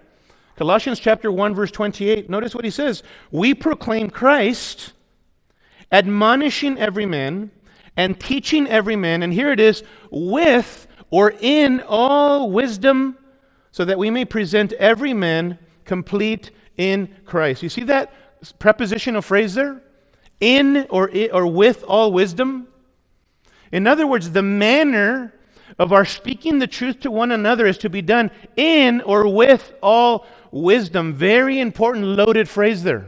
Colossians 0.55 0.99
chapter 0.99 1.31
1 1.31 1.53
verse 1.53 1.71
28. 1.71 2.29
Notice 2.29 2.55
what 2.55 2.65
he 2.65 2.71
says. 2.71 3.03
We 3.31 3.53
proclaim 3.53 4.09
Christ, 4.09 4.93
admonishing 5.91 6.77
every 6.77 7.05
man 7.05 7.51
and 7.97 8.19
teaching 8.19 8.67
every 8.67 8.95
man, 8.95 9.23
and 9.23 9.33
here 9.33 9.51
it 9.51 9.59
is, 9.59 9.83
with 10.09 10.87
or 11.09 11.33
in 11.41 11.81
all 11.81 12.49
wisdom, 12.49 13.17
so 13.71 13.83
that 13.85 13.97
we 13.97 14.09
may 14.09 14.25
present 14.25 14.71
every 14.73 15.13
man 15.13 15.59
complete 15.85 16.51
in 16.77 17.13
Christ. 17.25 17.61
You 17.63 17.69
see 17.69 17.83
that 17.83 18.13
prepositional 18.59 19.21
phrase 19.21 19.53
there? 19.53 19.81
In 20.39 20.87
or, 20.89 21.11
or 21.31 21.45
with 21.45 21.83
all 21.83 22.11
wisdom? 22.11 22.67
In 23.71 23.87
other 23.87 24.07
words, 24.07 24.31
the 24.31 24.41
manner 24.41 25.33
of 25.77 25.93
our 25.93 26.05
speaking 26.05 26.59
the 26.59 26.67
truth 26.67 26.99
to 27.01 27.11
one 27.11 27.31
another 27.31 27.65
is 27.67 27.77
to 27.79 27.89
be 27.89 28.01
done 28.01 28.31
in 28.55 29.01
or 29.01 29.27
with 29.27 29.73
all 29.81 30.25
wisdom. 30.51 31.13
Very 31.13 31.59
important 31.59 32.05
loaded 32.05 32.49
phrase 32.49 32.83
there. 32.83 33.07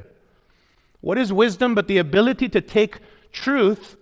What 1.03 1.17
is 1.17 1.33
wisdom 1.33 1.75
but 1.75 1.89
the 1.89 1.97
ability 1.97 2.47
to 2.47 2.61
take 2.61 2.99
truth 3.33 3.97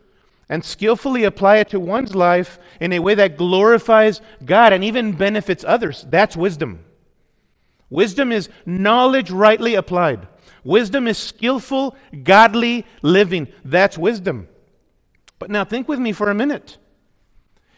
and 0.47 0.63
skillfully 0.63 1.23
apply 1.23 1.57
it 1.57 1.69
to 1.69 1.79
one's 1.79 2.13
life 2.13 2.59
in 2.79 2.93
a 2.93 2.99
way 2.99 3.15
that 3.15 3.37
glorifies 3.37 4.21
God 4.45 4.71
and 4.71 4.83
even 4.83 5.13
benefits 5.13 5.65
others? 5.67 6.05
That's 6.07 6.37
wisdom. 6.37 6.85
Wisdom 7.89 8.31
is 8.31 8.49
knowledge 8.67 9.31
rightly 9.31 9.73
applied. 9.73 10.27
Wisdom 10.63 11.07
is 11.07 11.17
skillful, 11.17 11.95
godly 12.21 12.85
living. 13.01 13.47
That's 13.65 13.97
wisdom. 13.97 14.47
But 15.39 15.49
now 15.49 15.65
think 15.65 15.87
with 15.87 15.97
me 15.97 16.11
for 16.11 16.29
a 16.29 16.35
minute. 16.35 16.77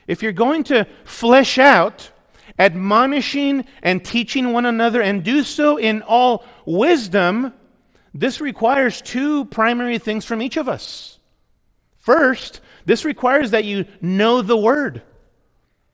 If 0.06 0.22
you're 0.22 0.34
going 0.34 0.66
to 0.66 0.86
flesh 1.06 1.58
out 1.58 2.12
admonishing 2.60 3.64
and 3.82 4.04
teaching 4.04 4.52
one 4.52 4.66
another 4.66 5.02
and 5.02 5.24
do 5.24 5.44
so 5.44 5.78
in 5.78 6.02
all 6.02 6.44
wisdom, 6.66 7.54
this 8.14 8.40
requires 8.40 9.02
two 9.02 9.46
primary 9.46 9.98
things 9.98 10.26
from 10.26 10.42
each 10.42 10.58
of 10.58 10.70
us. 10.70 11.20
First, 11.98 12.62
this 12.86 13.06
requires 13.06 13.52
that 13.52 13.66
you 13.66 13.86
know 14.02 14.42
the 14.42 14.58
Word, 14.58 15.02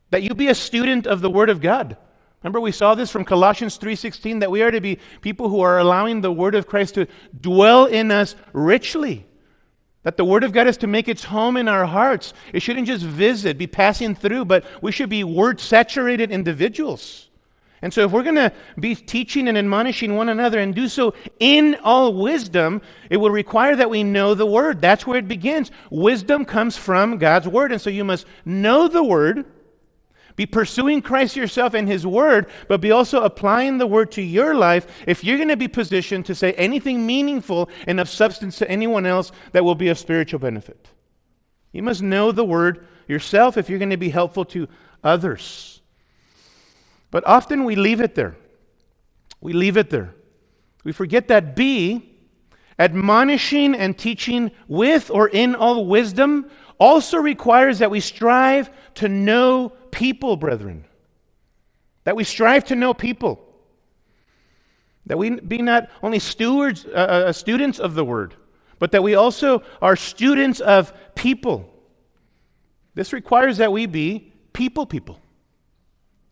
that 0.10 0.24
you 0.24 0.34
be 0.34 0.48
a 0.48 0.56
student 0.56 1.08
of 1.08 1.22
the 1.22 1.30
Word 1.30 1.50
of 1.50 1.62
God. 1.62 1.98
Remember 2.44 2.60
we 2.60 2.72
saw 2.72 2.96
this 2.96 3.12
from 3.12 3.26
Colossians 3.26 3.78
3:16 3.78 4.40
that 4.40 4.52
we 4.52 4.62
are 4.62 4.72
to 4.72 4.82
be 4.82 4.98
people 5.22 5.50
who 5.50 5.60
are 5.60 5.78
allowing 5.78 6.22
the 6.22 6.32
word 6.32 6.56
of 6.56 6.68
Christ 6.68 6.96
to 6.96 7.08
dwell 7.40 7.86
in 7.86 8.12
us 8.12 8.36
richly. 8.54 9.26
That 10.04 10.16
the 10.16 10.24
word 10.24 10.46
of 10.46 10.54
God 10.54 10.68
is 10.68 10.78
to 10.78 10.88
make 10.88 11.10
its 11.10 11.26
home 11.26 11.58
in 11.58 11.68
our 11.68 11.86
hearts. 11.86 12.34
It 12.54 12.62
shouldn't 12.62 12.88
just 12.88 13.04
visit, 13.04 13.58
be 13.58 13.68
passing 13.68 14.16
through, 14.16 14.46
but 14.46 14.64
we 14.82 14.94
should 14.94 15.10
be 15.10 15.26
word 15.26 15.60
saturated 15.60 16.32
individuals. 16.32 17.29
And 17.82 17.94
so, 17.94 18.04
if 18.04 18.12
we're 18.12 18.24
going 18.24 18.36
to 18.36 18.52
be 18.80 18.96
teaching 18.96 19.48
and 19.48 19.58
admonishing 19.58 20.16
one 20.16 20.30
another 20.30 20.60
and 20.60 20.76
do 20.76 20.88
so 20.90 21.14
in 21.40 21.78
all 21.84 22.14
wisdom, 22.14 22.82
it 23.10 23.18
will 23.18 23.32
require 23.32 23.76
that 23.76 23.90
we 23.90 24.04
know 24.04 24.34
the 24.34 24.46
Word. 24.46 24.82
That's 24.82 25.08
where 25.08 25.18
it 25.18 25.28
begins. 25.28 25.72
Wisdom 25.90 26.44
comes 26.44 26.76
from 26.76 27.18
God's 27.18 27.48
Word. 27.48 27.72
And 27.72 27.80
so, 27.80 27.90
you 27.90 28.04
must 28.04 28.26
know 28.46 28.88
the 28.88 29.04
Word 29.04 29.46
be 30.40 30.46
pursuing 30.46 31.02
Christ 31.02 31.36
yourself 31.36 31.74
and 31.74 31.86
His 31.86 32.08
Word, 32.08 32.48
but 32.70 32.80
be 32.80 32.92
also 32.92 33.24
applying 33.24 33.78
the 33.78 33.86
Word 33.86 34.10
to 34.12 34.22
your 34.22 34.56
life 34.56 34.88
if 35.06 35.22
you're 35.22 35.36
going 35.36 35.50
to 35.50 35.58
be 35.58 35.68
positioned 35.68 36.26
to 36.28 36.34
say 36.34 36.54
anything 36.54 37.06
meaningful 37.06 37.70
and 37.88 38.00
of 38.00 38.08
substance 38.08 38.58
to 38.60 38.72
anyone 38.72 39.06
else 39.06 39.34
that 39.52 39.66
will 39.66 39.76
be 39.76 39.90
of 39.90 39.98
spiritual 39.98 40.40
benefit. 40.40 40.88
You 41.74 41.84
must 41.84 42.02
know 42.02 42.32
the 42.32 42.46
Word 42.46 42.88
yourself 43.06 43.58
if 43.58 43.70
you're 43.70 43.80
going 43.80 43.90
to 43.90 43.98
be 43.98 44.12
helpful 44.12 44.46
to 44.46 44.70
others. 45.04 45.79
But 47.12 47.26
often 47.26 47.66
we 47.66 47.76
leave 47.76 48.02
it 48.02 48.16
there. 48.16 48.36
We 49.42 49.54
leave 49.54 49.78
it 49.78 49.90
there. 49.90 50.16
We 50.84 50.92
forget 50.92 51.28
that 51.30 51.56
B, 51.56 52.18
admonishing 52.78 53.76
and 53.76 53.98
teaching 53.98 54.52
with 54.68 55.10
or 55.10 55.28
in 55.30 55.56
all 55.56 55.86
wisdom, 55.86 56.50
also 56.80 57.18
requires 57.18 57.80
that 57.80 57.92
we 57.92 58.00
strive 58.00 58.70
to 58.96 59.10
know 59.10 59.70
people, 59.92 60.38
brethren. 60.38 60.86
That 62.06 62.16
we 62.16 62.24
strive 62.24 62.66
to 62.66 62.76
know 62.76 62.94
people. 62.94 63.46
That 65.06 65.18
we 65.18 65.32
be 65.32 65.58
not 65.62 65.90
only 66.04 66.20
stewards, 66.20 66.86
uh, 66.86 66.90
uh, 66.90 67.30
uh, 67.30 67.32
students 67.34 67.80
of 67.80 67.96
the 67.96 68.06
word, 68.06 68.36
but 68.78 68.92
that 68.92 69.04
we 69.04 69.16
also 69.16 69.64
are 69.82 69.96
students 69.96 70.60
of 70.60 70.94
people. 71.16 71.74
This 72.94 73.12
requires 73.12 73.58
that 73.58 73.72
we 73.72 73.86
be 73.86 74.32
people 74.54 74.86
people. 74.86 75.20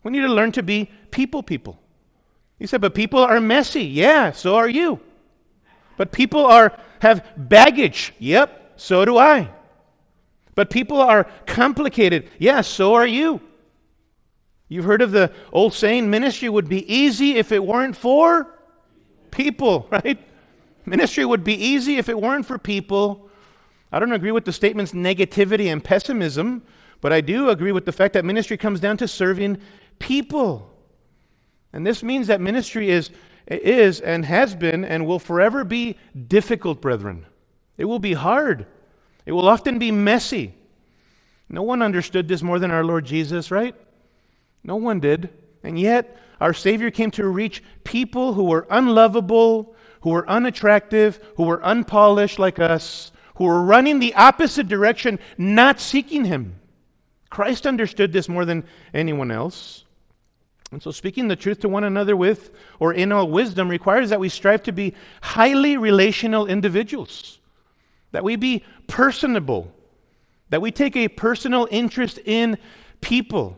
We 0.07 0.13
need 0.13 0.21
to 0.21 0.33
learn 0.33 0.53
to 0.53 0.63
be 0.63 0.89
people 1.11 1.43
people. 1.43 1.77
You 2.59 2.65
said, 2.65 2.79
but 2.79 2.95
people 2.95 3.19
are 3.19 3.41
messy. 3.41 3.83
Yeah, 3.83 4.31
so 4.31 4.55
are 4.55 4.69
you. 4.69 5.01
But 5.97 6.13
people 6.13 6.45
are 6.45 6.79
have 7.01 7.27
baggage. 7.35 8.13
Yep, 8.17 8.75
so 8.77 9.03
do 9.03 9.17
I. 9.17 9.49
But 10.55 10.69
people 10.69 11.01
are 11.01 11.25
complicated. 11.45 12.29
Yeah, 12.39 12.61
so 12.61 12.93
are 12.93 13.05
you. 13.05 13.41
You've 14.69 14.85
heard 14.85 15.01
of 15.01 15.11
the 15.11 15.33
old 15.51 15.73
saying 15.73 16.09
ministry 16.09 16.47
would 16.47 16.69
be 16.69 16.89
easy 16.89 17.35
if 17.35 17.51
it 17.51 17.61
weren't 17.61 17.97
for 17.97 18.47
people, 19.29 19.87
right? 19.91 20.17
Ministry 20.85 21.25
would 21.25 21.43
be 21.43 21.53
easy 21.53 21.97
if 21.97 22.07
it 22.07 22.17
weren't 22.17 22.45
for 22.45 22.57
people. 22.57 23.29
I 23.91 23.99
don't 23.99 24.13
agree 24.13 24.31
with 24.31 24.45
the 24.45 24.53
statement's 24.53 24.93
negativity 24.93 25.69
and 25.69 25.83
pessimism, 25.83 26.63
but 27.01 27.13
I 27.13 27.21
do 27.21 27.49
agree 27.49 27.71
with 27.71 27.85
the 27.85 27.91
fact 27.91 28.13
that 28.13 28.25
ministry 28.25 28.57
comes 28.57 28.79
down 28.79 28.97
to 28.97 29.07
serving 29.07 29.59
people. 29.99 30.71
And 31.73 31.85
this 31.85 32.03
means 32.03 32.27
that 32.27 32.41
ministry 32.41 32.89
is, 32.89 33.09
is 33.47 33.99
and 33.99 34.25
has 34.25 34.55
been 34.55 34.83
and 34.85 35.05
will 35.05 35.19
forever 35.19 35.63
be 35.63 35.97
difficult, 36.27 36.81
brethren. 36.81 37.25
It 37.77 37.85
will 37.85 37.99
be 37.99 38.13
hard. 38.13 38.65
It 39.25 39.31
will 39.31 39.47
often 39.47 39.77
be 39.79 39.91
messy. 39.91 40.53
No 41.49 41.63
one 41.63 41.81
understood 41.81 42.27
this 42.27 42.41
more 42.41 42.59
than 42.59 42.71
our 42.71 42.83
Lord 42.83 43.05
Jesus, 43.05 43.51
right? 43.51 43.75
No 44.63 44.75
one 44.75 44.99
did. 44.99 45.29
And 45.63 45.79
yet, 45.79 46.17
our 46.39 46.53
Savior 46.53 46.91
came 46.91 47.11
to 47.11 47.27
reach 47.27 47.63
people 47.83 48.33
who 48.33 48.45
were 48.45 48.67
unlovable, 48.69 49.75
who 50.01 50.11
were 50.11 50.29
unattractive, 50.29 51.19
who 51.35 51.43
were 51.43 51.63
unpolished 51.65 52.39
like 52.39 52.59
us, 52.59 53.11
who 53.35 53.45
were 53.45 53.63
running 53.63 53.99
the 53.99 54.13
opposite 54.15 54.67
direction, 54.67 55.19
not 55.37 55.79
seeking 55.79 56.25
Him. 56.25 56.59
Christ 57.29 57.67
understood 57.67 58.13
this 58.13 58.29
more 58.29 58.45
than 58.45 58.63
anyone 58.93 59.31
else. 59.31 59.83
And 60.71 60.83
so, 60.83 60.91
speaking 60.91 61.27
the 61.27 61.35
truth 61.35 61.61
to 61.61 61.69
one 61.69 61.85
another 61.85 62.15
with 62.15 62.51
or 62.79 62.93
in 62.93 63.11
all 63.11 63.29
wisdom 63.29 63.69
requires 63.69 64.09
that 64.09 64.19
we 64.19 64.27
strive 64.27 64.63
to 64.63 64.71
be 64.71 64.93
highly 65.21 65.77
relational 65.77 66.45
individuals, 66.45 67.39
that 68.11 68.23
we 68.23 68.35
be 68.35 68.63
personable, 68.87 69.71
that 70.49 70.61
we 70.61 70.71
take 70.71 70.95
a 70.95 71.07
personal 71.07 71.67
interest 71.71 72.19
in 72.25 72.57
people, 72.99 73.57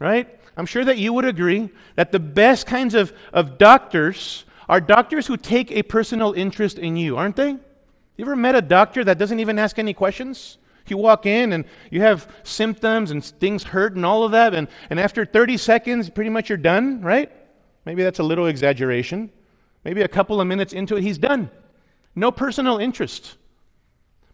right? 0.00 0.40
I'm 0.56 0.66
sure 0.66 0.84
that 0.84 0.98
you 0.98 1.12
would 1.12 1.24
agree 1.24 1.70
that 1.94 2.10
the 2.10 2.18
best 2.18 2.66
kinds 2.66 2.94
of, 2.94 3.12
of 3.32 3.56
doctors 3.56 4.44
are 4.68 4.80
doctors 4.80 5.26
who 5.26 5.36
take 5.36 5.70
a 5.70 5.82
personal 5.82 6.32
interest 6.32 6.78
in 6.78 6.96
you, 6.96 7.16
aren't 7.16 7.36
they? 7.36 7.50
You 7.50 8.24
ever 8.24 8.36
met 8.36 8.54
a 8.54 8.62
doctor 8.62 9.04
that 9.04 9.18
doesn't 9.18 9.40
even 9.40 9.58
ask 9.58 9.78
any 9.78 9.94
questions? 9.94 10.58
You 10.88 10.96
walk 10.96 11.26
in 11.26 11.52
and 11.52 11.64
you 11.90 12.00
have 12.00 12.28
symptoms 12.42 13.10
and 13.10 13.24
things 13.24 13.62
hurt 13.62 13.94
and 13.94 14.04
all 14.04 14.24
of 14.24 14.32
that, 14.32 14.54
and, 14.54 14.68
and 14.88 14.98
after 14.98 15.24
30 15.24 15.56
seconds, 15.56 16.10
pretty 16.10 16.30
much 16.30 16.48
you're 16.48 16.58
done, 16.58 17.00
right? 17.00 17.30
Maybe 17.84 18.02
that's 18.02 18.18
a 18.18 18.24
little 18.24 18.46
exaggeration. 18.46 19.30
Maybe 19.84 20.02
a 20.02 20.08
couple 20.08 20.40
of 20.40 20.46
minutes 20.46 20.72
into 20.72 20.96
it, 20.96 21.02
he's 21.02 21.18
done. 21.18 21.50
No 22.14 22.30
personal 22.30 22.78
interest. 22.78 23.36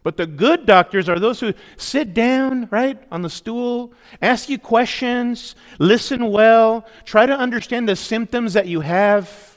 But 0.03 0.17
the 0.17 0.25
good 0.25 0.65
doctors 0.65 1.09
are 1.09 1.19
those 1.19 1.39
who 1.39 1.53
sit 1.75 2.13
down, 2.13 2.67
right, 2.71 2.97
on 3.11 3.21
the 3.23 3.29
stool, 3.29 3.93
ask 4.21 4.47
you 4.49 4.57
questions, 4.57 5.55
listen 5.79 6.31
well, 6.31 6.85
try 7.03 7.25
to 7.25 7.37
understand 7.37 7.89
the 7.89 7.95
symptoms 7.95 8.53
that 8.53 8.67
you 8.67 8.81
have 8.81 9.56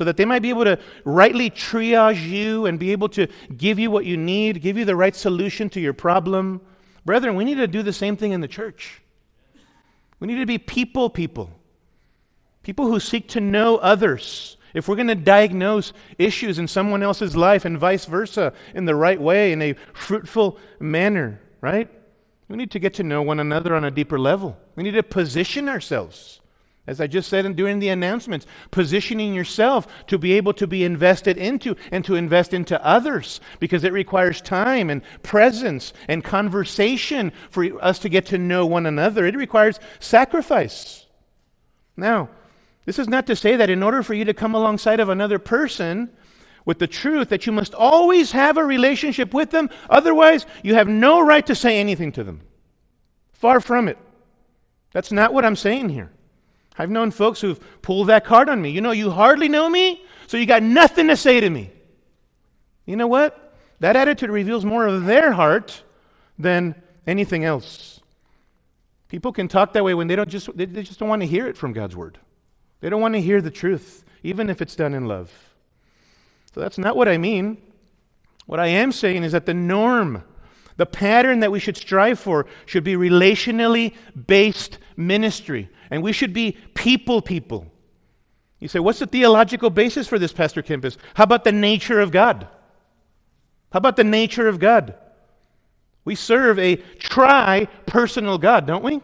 so 0.00 0.04
that 0.04 0.16
they 0.16 0.24
might 0.24 0.40
be 0.40 0.48
able 0.48 0.64
to 0.64 0.78
rightly 1.04 1.50
triage 1.50 2.26
you 2.26 2.64
and 2.64 2.78
be 2.78 2.90
able 2.90 3.10
to 3.10 3.26
give 3.58 3.78
you 3.78 3.90
what 3.90 4.06
you 4.06 4.16
need, 4.16 4.62
give 4.62 4.78
you 4.78 4.86
the 4.86 4.96
right 4.96 5.14
solution 5.14 5.68
to 5.68 5.78
your 5.78 5.92
problem. 5.92 6.62
Brethren, 7.04 7.36
we 7.36 7.44
need 7.44 7.56
to 7.56 7.68
do 7.68 7.82
the 7.82 7.92
same 7.92 8.16
thing 8.16 8.32
in 8.32 8.40
the 8.40 8.48
church. 8.48 9.02
We 10.18 10.26
need 10.26 10.38
to 10.38 10.46
be 10.46 10.56
people 10.56 11.10
people, 11.10 11.50
people 12.62 12.86
who 12.86 12.98
seek 12.98 13.28
to 13.28 13.40
know 13.40 13.76
others 13.76 14.56
if 14.72 14.88
we're 14.88 14.96
going 14.96 15.08
to 15.08 15.14
diagnose 15.14 15.92
issues 16.16 16.58
in 16.58 16.66
someone 16.66 17.02
else's 17.02 17.36
life 17.36 17.66
and 17.66 17.76
vice 17.76 18.06
versa 18.06 18.54
in 18.74 18.86
the 18.86 18.94
right 18.94 19.20
way, 19.20 19.52
in 19.52 19.60
a 19.60 19.74
fruitful 19.92 20.56
manner, 20.78 21.42
right? 21.60 21.90
We 22.48 22.56
need 22.56 22.70
to 22.70 22.78
get 22.78 22.94
to 22.94 23.02
know 23.02 23.20
one 23.20 23.38
another 23.38 23.74
on 23.74 23.84
a 23.84 23.90
deeper 23.90 24.18
level. 24.18 24.56
We 24.76 24.82
need 24.82 24.92
to 24.92 25.02
position 25.02 25.68
ourselves. 25.68 26.39
As 26.90 27.00
I 27.00 27.06
just 27.06 27.28
said 27.28 27.46
in 27.46 27.54
doing 27.54 27.78
the 27.78 27.90
announcements, 27.90 28.46
positioning 28.72 29.32
yourself 29.32 29.86
to 30.08 30.18
be 30.18 30.32
able 30.32 30.52
to 30.54 30.66
be 30.66 30.82
invested 30.82 31.38
into 31.38 31.76
and 31.92 32.04
to 32.04 32.16
invest 32.16 32.52
into 32.52 32.84
others 32.84 33.40
because 33.60 33.84
it 33.84 33.92
requires 33.92 34.40
time 34.40 34.90
and 34.90 35.02
presence 35.22 35.92
and 36.08 36.24
conversation 36.24 37.30
for 37.48 37.64
us 37.80 38.00
to 38.00 38.08
get 38.08 38.26
to 38.26 38.38
know 38.38 38.66
one 38.66 38.86
another. 38.86 39.24
It 39.24 39.36
requires 39.36 39.78
sacrifice. 40.00 41.06
Now, 41.96 42.28
this 42.86 42.98
is 42.98 43.06
not 43.06 43.24
to 43.28 43.36
say 43.36 43.54
that 43.54 43.70
in 43.70 43.84
order 43.84 44.02
for 44.02 44.14
you 44.14 44.24
to 44.24 44.34
come 44.34 44.56
alongside 44.56 44.98
of 44.98 45.10
another 45.10 45.38
person 45.38 46.10
with 46.64 46.80
the 46.80 46.88
truth, 46.88 47.28
that 47.28 47.46
you 47.46 47.52
must 47.52 47.72
always 47.72 48.32
have 48.32 48.56
a 48.56 48.64
relationship 48.64 49.32
with 49.32 49.52
them. 49.52 49.70
Otherwise, 49.88 50.44
you 50.64 50.74
have 50.74 50.88
no 50.88 51.20
right 51.20 51.46
to 51.46 51.54
say 51.54 51.78
anything 51.78 52.10
to 52.10 52.24
them. 52.24 52.40
Far 53.30 53.60
from 53.60 53.86
it. 53.86 53.96
That's 54.90 55.12
not 55.12 55.32
what 55.32 55.44
I'm 55.44 55.54
saying 55.54 55.90
here. 55.90 56.10
I've 56.80 56.88
known 56.88 57.10
folks 57.10 57.42
who've 57.42 57.60
pulled 57.82 58.06
that 58.06 58.24
card 58.24 58.48
on 58.48 58.62
me. 58.62 58.70
You 58.70 58.80
know, 58.80 58.92
you 58.92 59.10
hardly 59.10 59.50
know 59.50 59.68
me, 59.68 60.02
so 60.26 60.38
you 60.38 60.46
got 60.46 60.62
nothing 60.62 61.08
to 61.08 61.16
say 61.16 61.38
to 61.38 61.50
me. 61.50 61.70
You 62.86 62.96
know 62.96 63.06
what? 63.06 63.54
That 63.80 63.96
attitude 63.96 64.30
reveals 64.30 64.64
more 64.64 64.86
of 64.86 65.04
their 65.04 65.32
heart 65.32 65.82
than 66.38 66.74
anything 67.06 67.44
else. 67.44 68.00
People 69.08 69.30
can 69.30 69.46
talk 69.46 69.74
that 69.74 69.84
way 69.84 69.92
when 69.92 70.06
they 70.06 70.16
don't 70.16 70.30
just 70.30 70.56
they 70.56 70.64
just 70.64 70.98
don't 70.98 71.10
want 71.10 71.20
to 71.20 71.28
hear 71.28 71.46
it 71.46 71.58
from 71.58 71.74
God's 71.74 71.94
word. 71.94 72.18
They 72.80 72.88
don't 72.88 73.02
want 73.02 73.12
to 73.12 73.20
hear 73.20 73.42
the 73.42 73.50
truth, 73.50 74.02
even 74.22 74.48
if 74.48 74.62
it's 74.62 74.74
done 74.74 74.94
in 74.94 75.04
love. 75.04 75.30
So 76.54 76.60
that's 76.60 76.78
not 76.78 76.96
what 76.96 77.08
I 77.08 77.18
mean. 77.18 77.58
What 78.46 78.58
I 78.58 78.68
am 78.68 78.90
saying 78.90 79.22
is 79.22 79.32
that 79.32 79.44
the 79.44 79.52
norm, 79.52 80.24
the 80.78 80.86
pattern 80.86 81.40
that 81.40 81.52
we 81.52 81.60
should 81.60 81.76
strive 81.76 82.18
for, 82.18 82.46
should 82.64 82.84
be 82.84 82.94
relationally 82.94 83.94
based 84.26 84.78
ministry. 84.96 85.68
And 85.90 86.02
we 86.02 86.12
should 86.12 86.32
be 86.32 86.56
people 86.74 87.20
people. 87.20 87.66
You 88.60 88.68
say, 88.68 88.78
what's 88.78 88.98
the 88.98 89.06
theological 89.06 89.70
basis 89.70 90.06
for 90.06 90.18
this, 90.18 90.32
Pastor 90.32 90.62
Kempis? 90.62 90.96
How 91.14 91.24
about 91.24 91.44
the 91.44 91.52
nature 91.52 91.98
of 91.98 92.10
God? 92.10 92.46
How 93.72 93.78
about 93.78 93.96
the 93.96 94.04
nature 94.04 94.48
of 94.48 94.58
God? 94.58 94.94
We 96.04 96.14
serve 96.14 96.58
a 96.58 96.76
tri 96.98 97.68
personal 97.86 98.38
God, 98.38 98.66
don't 98.66 98.84
we? 98.84 99.00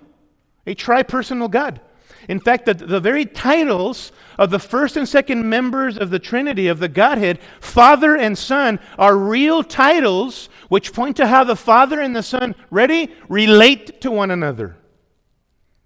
A 0.67 0.75
tri 0.75 1.03
personal 1.03 1.49
God. 1.49 1.81
In 2.29 2.41
fact, 2.41 2.67
the, 2.67 2.75
the 2.75 3.01
very 3.01 3.25
titles 3.25 4.11
of 4.39 4.51
the 4.51 4.59
first 4.59 4.97
and 4.97 5.09
second 5.09 5.49
members 5.49 5.97
of 5.97 6.11
the 6.11 6.19
Trinity, 6.19 6.67
of 6.67 6.81
the 6.81 6.89
Godhead, 6.89 7.39
Father 7.61 8.17
and 8.17 8.37
Son, 8.37 8.81
are 8.99 9.17
real 9.17 9.63
titles 9.63 10.49
which 10.69 10.93
point 10.93 11.17
to 11.19 11.27
how 11.29 11.45
the 11.45 11.57
Father 11.57 12.01
and 12.01 12.17
the 12.17 12.23
Son, 12.23 12.55
ready, 12.71 13.15
relate 13.29 14.01
to 14.01 14.11
one 14.11 14.31
another. 14.31 14.77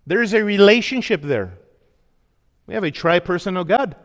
There 0.07 0.23
is 0.23 0.33
a 0.35 0.43
relationship 0.43 1.23
there. 1.23 1.55
We 2.67 2.75
have 2.75 2.85
a 2.85 2.91
tri-personal 2.91 3.65
God. 3.65 3.97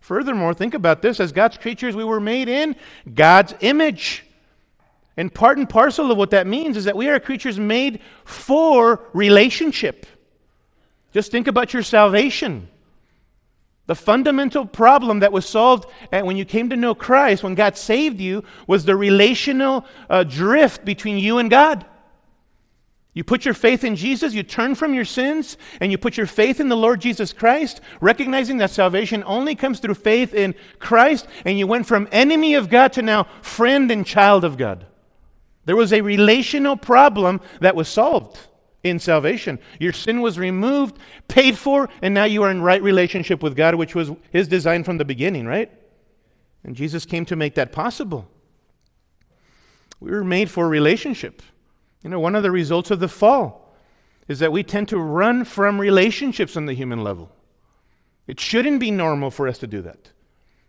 Furthermore, 0.00 0.54
think 0.54 0.74
about 0.74 1.02
this 1.02 1.20
as 1.20 1.32
God's 1.32 1.58
creatures, 1.58 1.94
we 1.94 2.04
were 2.04 2.20
made 2.20 2.48
in 2.48 2.76
God's 3.12 3.54
image. 3.60 4.24
And 5.16 5.32
part 5.32 5.58
and 5.58 5.68
parcel 5.68 6.10
of 6.10 6.16
what 6.16 6.30
that 6.30 6.46
means 6.46 6.76
is 6.76 6.84
that 6.84 6.96
we 6.96 7.08
are 7.08 7.20
creatures 7.20 7.58
made 7.58 8.00
for 8.24 9.06
relationship. 9.12 10.06
Just 11.12 11.30
think 11.30 11.46
about 11.46 11.74
your 11.74 11.82
salvation. 11.82 12.68
The 13.86 13.94
fundamental 13.96 14.66
problem 14.66 15.18
that 15.20 15.32
was 15.32 15.46
solved 15.46 15.90
when 16.10 16.36
you 16.36 16.44
came 16.44 16.70
to 16.70 16.76
know 16.76 16.94
Christ, 16.94 17.42
when 17.42 17.56
God 17.56 17.76
saved 17.76 18.20
you, 18.20 18.44
was 18.66 18.84
the 18.84 18.94
relational 18.94 19.84
uh, 20.08 20.22
drift 20.22 20.84
between 20.84 21.18
you 21.18 21.38
and 21.38 21.50
God. 21.50 21.84
You 23.12 23.24
put 23.24 23.44
your 23.44 23.54
faith 23.54 23.82
in 23.82 23.96
Jesus, 23.96 24.34
you 24.34 24.44
turn 24.44 24.76
from 24.76 24.94
your 24.94 25.04
sins, 25.04 25.56
and 25.80 25.90
you 25.90 25.98
put 25.98 26.16
your 26.16 26.26
faith 26.26 26.60
in 26.60 26.68
the 26.68 26.76
Lord 26.76 27.00
Jesus 27.00 27.32
Christ, 27.32 27.80
recognizing 28.00 28.58
that 28.58 28.70
salvation 28.70 29.24
only 29.26 29.56
comes 29.56 29.80
through 29.80 29.94
faith 29.94 30.32
in 30.32 30.54
Christ, 30.78 31.26
and 31.44 31.58
you 31.58 31.66
went 31.66 31.86
from 31.86 32.08
enemy 32.12 32.54
of 32.54 32.70
God 32.70 32.92
to 32.92 33.02
now 33.02 33.24
friend 33.42 33.90
and 33.90 34.06
child 34.06 34.44
of 34.44 34.56
God. 34.56 34.86
There 35.64 35.76
was 35.76 35.92
a 35.92 36.00
relational 36.02 36.76
problem 36.76 37.40
that 37.60 37.74
was 37.74 37.88
solved 37.88 38.38
in 38.84 39.00
salvation. 39.00 39.58
Your 39.80 39.92
sin 39.92 40.20
was 40.20 40.38
removed, 40.38 40.96
paid 41.26 41.58
for, 41.58 41.88
and 42.02 42.14
now 42.14 42.24
you 42.24 42.44
are 42.44 42.50
in 42.50 42.62
right 42.62 42.82
relationship 42.82 43.42
with 43.42 43.56
God, 43.56 43.74
which 43.74 43.94
was 43.94 44.12
His 44.30 44.46
design 44.46 44.84
from 44.84 44.98
the 44.98 45.04
beginning, 45.04 45.46
right? 45.46 45.70
And 46.62 46.76
Jesus 46.76 47.04
came 47.04 47.24
to 47.26 47.36
make 47.36 47.56
that 47.56 47.72
possible. 47.72 48.28
We 49.98 50.12
were 50.12 50.24
made 50.24 50.48
for 50.48 50.68
relationship. 50.68 51.42
You 52.02 52.10
know, 52.10 52.20
one 52.20 52.34
of 52.34 52.42
the 52.42 52.50
results 52.50 52.90
of 52.90 53.00
the 53.00 53.08
fall 53.08 53.74
is 54.28 54.38
that 54.38 54.52
we 54.52 54.62
tend 54.62 54.88
to 54.88 54.98
run 54.98 55.44
from 55.44 55.80
relationships 55.80 56.56
on 56.56 56.66
the 56.66 56.74
human 56.74 57.02
level. 57.02 57.30
It 58.26 58.38
shouldn't 58.38 58.80
be 58.80 58.90
normal 58.90 59.30
for 59.30 59.48
us 59.48 59.58
to 59.58 59.66
do 59.66 59.82
that. 59.82 60.10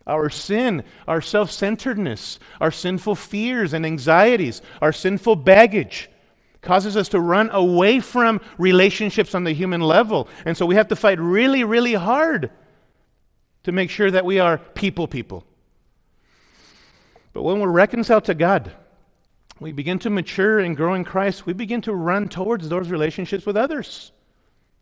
Our 0.06 0.28
sin, 0.30 0.82
our 1.06 1.20
self 1.20 1.50
centeredness, 1.50 2.40
our 2.60 2.72
sinful 2.72 3.14
fears 3.14 3.72
and 3.72 3.86
anxieties, 3.86 4.60
our 4.80 4.92
sinful 4.92 5.36
baggage 5.36 6.10
causes 6.60 6.96
us 6.96 7.08
to 7.10 7.20
run 7.20 7.50
away 7.50 8.00
from 8.00 8.40
relationships 8.58 9.34
on 9.34 9.44
the 9.44 9.52
human 9.52 9.80
level. 9.80 10.28
And 10.44 10.56
so 10.56 10.66
we 10.66 10.74
have 10.74 10.88
to 10.88 10.96
fight 10.96 11.20
really, 11.20 11.64
really 11.64 11.94
hard 11.94 12.50
to 13.64 13.72
make 13.72 13.90
sure 13.90 14.10
that 14.10 14.24
we 14.24 14.38
are 14.40 14.58
people 14.58 15.06
people. 15.06 15.44
But 17.32 17.42
when 17.42 17.60
we're 17.60 17.70
reconciled 17.70 18.24
to 18.24 18.34
God, 18.34 18.72
we 19.60 19.72
begin 19.72 19.98
to 20.00 20.10
mature 20.10 20.60
and 20.60 20.76
grow 20.76 20.94
in 20.94 21.04
Christ, 21.04 21.46
we 21.46 21.52
begin 21.52 21.80
to 21.82 21.94
run 21.94 22.28
towards 22.28 22.68
those 22.68 22.90
relationships 22.90 23.46
with 23.46 23.56
others, 23.56 24.12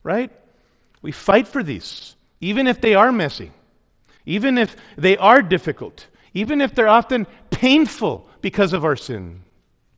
right? 0.02 0.30
We 1.02 1.12
fight 1.12 1.48
for 1.48 1.62
these, 1.62 2.16
even 2.40 2.66
if 2.66 2.80
they 2.80 2.94
are 2.94 3.12
messy, 3.12 3.52
even 4.26 4.58
if 4.58 4.76
they 4.96 5.16
are 5.16 5.42
difficult, 5.42 6.06
even 6.34 6.60
if 6.60 6.74
they're 6.74 6.88
often 6.88 7.26
painful 7.50 8.28
because 8.40 8.72
of 8.72 8.84
our 8.84 8.96
sin. 8.96 9.42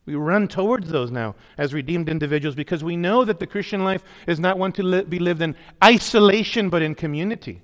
We 0.05 0.15
run 0.15 0.49
towards 0.49 0.89
those 0.89 1.11
now 1.11 1.35
as 1.57 1.73
redeemed 1.73 2.09
individuals 2.09 2.55
because 2.55 2.83
we 2.83 2.97
know 2.97 3.23
that 3.23 3.39
the 3.39 3.47
Christian 3.47 3.85
life 3.85 4.03
is 4.27 4.39
not 4.39 4.57
one 4.57 4.73
to 4.73 4.83
li- 4.83 5.03
be 5.03 5.19
lived 5.19 5.41
in 5.41 5.55
isolation 5.81 6.69
but 6.69 6.81
in 6.81 6.93
community. 6.93 7.61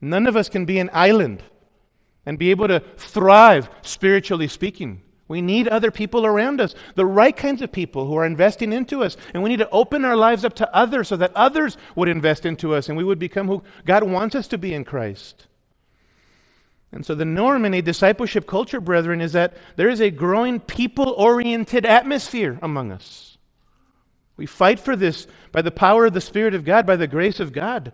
None 0.00 0.26
of 0.26 0.36
us 0.36 0.48
can 0.48 0.64
be 0.64 0.80
an 0.80 0.90
island 0.92 1.44
and 2.26 2.38
be 2.38 2.50
able 2.50 2.66
to 2.68 2.80
thrive 2.96 3.70
spiritually 3.82 4.48
speaking. 4.48 5.02
We 5.26 5.40
need 5.40 5.68
other 5.68 5.90
people 5.90 6.26
around 6.26 6.60
us, 6.60 6.74
the 6.96 7.06
right 7.06 7.34
kinds 7.34 7.62
of 7.62 7.72
people 7.72 8.06
who 8.06 8.14
are 8.16 8.26
investing 8.26 8.72
into 8.72 9.02
us. 9.02 9.16
And 9.32 9.42
we 9.42 9.48
need 9.48 9.58
to 9.58 9.70
open 9.70 10.04
our 10.04 10.16
lives 10.16 10.44
up 10.44 10.54
to 10.56 10.74
others 10.74 11.08
so 11.08 11.16
that 11.16 11.34
others 11.34 11.78
would 11.94 12.08
invest 12.08 12.44
into 12.44 12.74
us 12.74 12.88
and 12.88 12.98
we 12.98 13.04
would 13.04 13.18
become 13.18 13.46
who 13.48 13.62
God 13.86 14.02
wants 14.02 14.34
us 14.34 14.48
to 14.48 14.58
be 14.58 14.74
in 14.74 14.84
Christ. 14.84 15.46
And 16.92 17.04
so, 17.04 17.16
the 17.16 17.24
norm 17.24 17.64
in 17.64 17.74
a 17.74 17.82
discipleship 17.82 18.46
culture, 18.46 18.80
brethren, 18.80 19.20
is 19.20 19.32
that 19.32 19.54
there 19.74 19.88
is 19.88 20.00
a 20.00 20.10
growing 20.10 20.60
people 20.60 21.08
oriented 21.18 21.84
atmosphere 21.84 22.56
among 22.62 22.92
us. 22.92 23.36
We 24.36 24.46
fight 24.46 24.78
for 24.78 24.94
this 24.94 25.26
by 25.50 25.62
the 25.62 25.72
power 25.72 26.06
of 26.06 26.12
the 26.12 26.20
Spirit 26.20 26.54
of 26.54 26.64
God, 26.64 26.86
by 26.86 26.94
the 26.94 27.08
grace 27.08 27.40
of 27.40 27.52
God. 27.52 27.92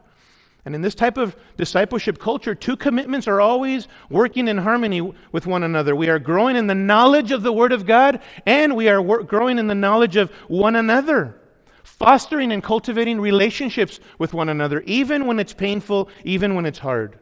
And 0.65 0.75
in 0.75 0.83
this 0.83 0.95
type 0.95 1.17
of 1.17 1.37
discipleship 1.57 2.19
culture, 2.19 2.55
two 2.55 2.77
commitments 2.77 3.27
are 3.27 3.41
always 3.41 3.89
working 4.11 4.47
in 4.47 4.59
harmony 4.59 5.01
with 5.33 5.47
one 5.47 5.63
another. 5.63 5.97
We 5.97 6.11
are 6.11 6.19
growing 6.19 6.57
in 6.57 6.67
the 6.67 6.75
knowledge 6.75 7.33
of 7.33 7.43
the 7.43 7.53
Word 7.53 7.73
of 7.73 7.87
God, 7.87 8.21
and 8.45 8.77
we 8.77 8.89
are 8.89 9.01
wor- 9.01 9.23
growing 9.23 9.59
in 9.59 9.69
the 9.69 9.75
knowledge 9.75 10.17
of 10.17 10.31
one 10.49 10.77
another, 10.77 11.41
fostering 11.83 12.53
and 12.53 12.63
cultivating 12.63 13.21
relationships 13.21 14.01
with 14.19 14.35
one 14.35 14.51
another, 14.51 14.83
even 14.83 15.27
when 15.27 15.39
it's 15.39 15.55
painful, 15.55 16.11
even 16.25 16.55
when 16.55 16.67
it's 16.67 16.79
hard. 16.79 17.19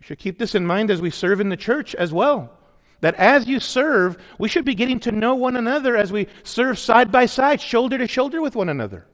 We 0.00 0.06
should 0.06 0.18
keep 0.18 0.38
this 0.38 0.56
in 0.56 0.66
mind 0.66 0.90
as 0.90 1.00
we 1.00 1.10
serve 1.10 1.40
in 1.40 1.50
the 1.50 1.56
church 1.56 1.94
as 1.94 2.12
well. 2.12 2.52
That 3.00 3.14
as 3.14 3.46
you 3.46 3.60
serve, 3.60 4.18
we 4.40 4.48
should 4.48 4.64
be 4.64 4.74
getting 4.74 4.98
to 5.00 5.12
know 5.12 5.36
one 5.36 5.54
another 5.54 5.96
as 5.96 6.10
we 6.10 6.26
serve 6.42 6.80
side 6.80 7.12
by 7.12 7.26
side, 7.26 7.60
shoulder 7.60 7.96
to 7.96 8.08
shoulder 8.08 8.40
with 8.40 8.56
one 8.56 8.68
another. 8.68 9.06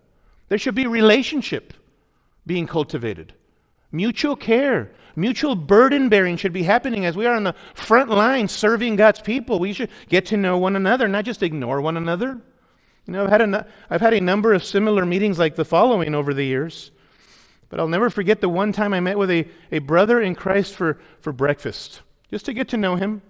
There 0.49 0.57
should 0.57 0.75
be 0.75 0.87
relationship 0.87 1.75
being 2.47 2.67
cultivated. 2.67 3.35
Mutual 3.93 4.37
care, 4.37 4.91
mutual 5.15 5.55
burden 5.55 6.09
bearing 6.09 6.37
should 6.37 6.53
be 6.53 6.65
happening 6.65 7.05
as 7.05 7.17
we 7.17 7.27
are 7.27 7.35
on 7.35 7.45
the 7.45 7.55
front 7.75 8.11
line 8.11 8.49
serving 8.49 8.97
God's 8.97 9.21
people. 9.21 9.59
We 9.59 9.73
should 9.73 9.91
get 10.09 10.27
to 10.27 10.37
know 10.37 10.59
one 10.59 10.77
another, 10.77 11.07
not 11.07 11.25
just 11.25 11.43
ignore 11.43 11.81
one 11.81 11.97
another. 11.97 12.41
You 13.07 13.13
know, 13.13 13.25
I've 13.25 13.31
had 13.31 13.41
a, 13.43 13.67
I've 13.91 14.01
had 14.01 14.15
a 14.15 14.21
number 14.21 14.53
of 14.53 14.65
similar 14.65 15.05
meetings 15.07 15.39
like 15.39 15.57
the 15.57 15.65
following 15.65 16.15
over 16.15 16.35
the 16.35 16.45
years. 16.45 16.91
But 17.69 17.81
I'll 17.81 17.89
never 17.89 18.11
forget 18.11 18.41
the 18.41 18.49
one 18.49 18.73
time 18.73 18.95
I 18.95 19.01
met 19.01 19.19
with 19.19 19.31
a, 19.31 19.47
a 19.73 19.81
brother 19.81 20.21
in 20.21 20.35
Christ 20.35 20.75
for, 20.75 21.01
for 21.21 21.33
breakfast, 21.33 22.03
just 22.31 22.45
to 22.47 22.53
get 22.53 22.69
to 22.69 22.77
know 22.77 22.97
him 22.97 23.23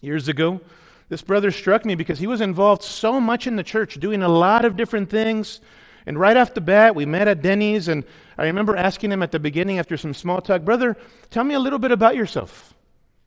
years 0.00 0.28
ago. 0.28 0.60
This 1.08 1.22
brother 1.22 1.50
struck 1.50 1.84
me 1.84 1.94
because 1.94 2.18
he 2.18 2.26
was 2.26 2.40
involved 2.40 2.82
so 2.82 3.20
much 3.20 3.46
in 3.46 3.56
the 3.56 3.62
church, 3.62 4.00
doing 4.00 4.22
a 4.22 4.28
lot 4.28 4.64
of 4.64 4.76
different 4.76 5.10
things. 5.10 5.60
And 6.06 6.18
right 6.18 6.36
off 6.36 6.54
the 6.54 6.60
bat, 6.60 6.94
we 6.94 7.06
met 7.06 7.28
at 7.28 7.42
Denny's, 7.42 7.88
and 7.88 8.04
I 8.36 8.44
remember 8.44 8.76
asking 8.76 9.10
him 9.10 9.22
at 9.22 9.32
the 9.32 9.38
beginning 9.38 9.78
after 9.78 9.96
some 9.96 10.12
small 10.12 10.40
talk, 10.40 10.62
Brother, 10.62 10.96
tell 11.30 11.44
me 11.44 11.54
a 11.54 11.58
little 11.58 11.78
bit 11.78 11.92
about 11.92 12.16
yourself. 12.16 12.74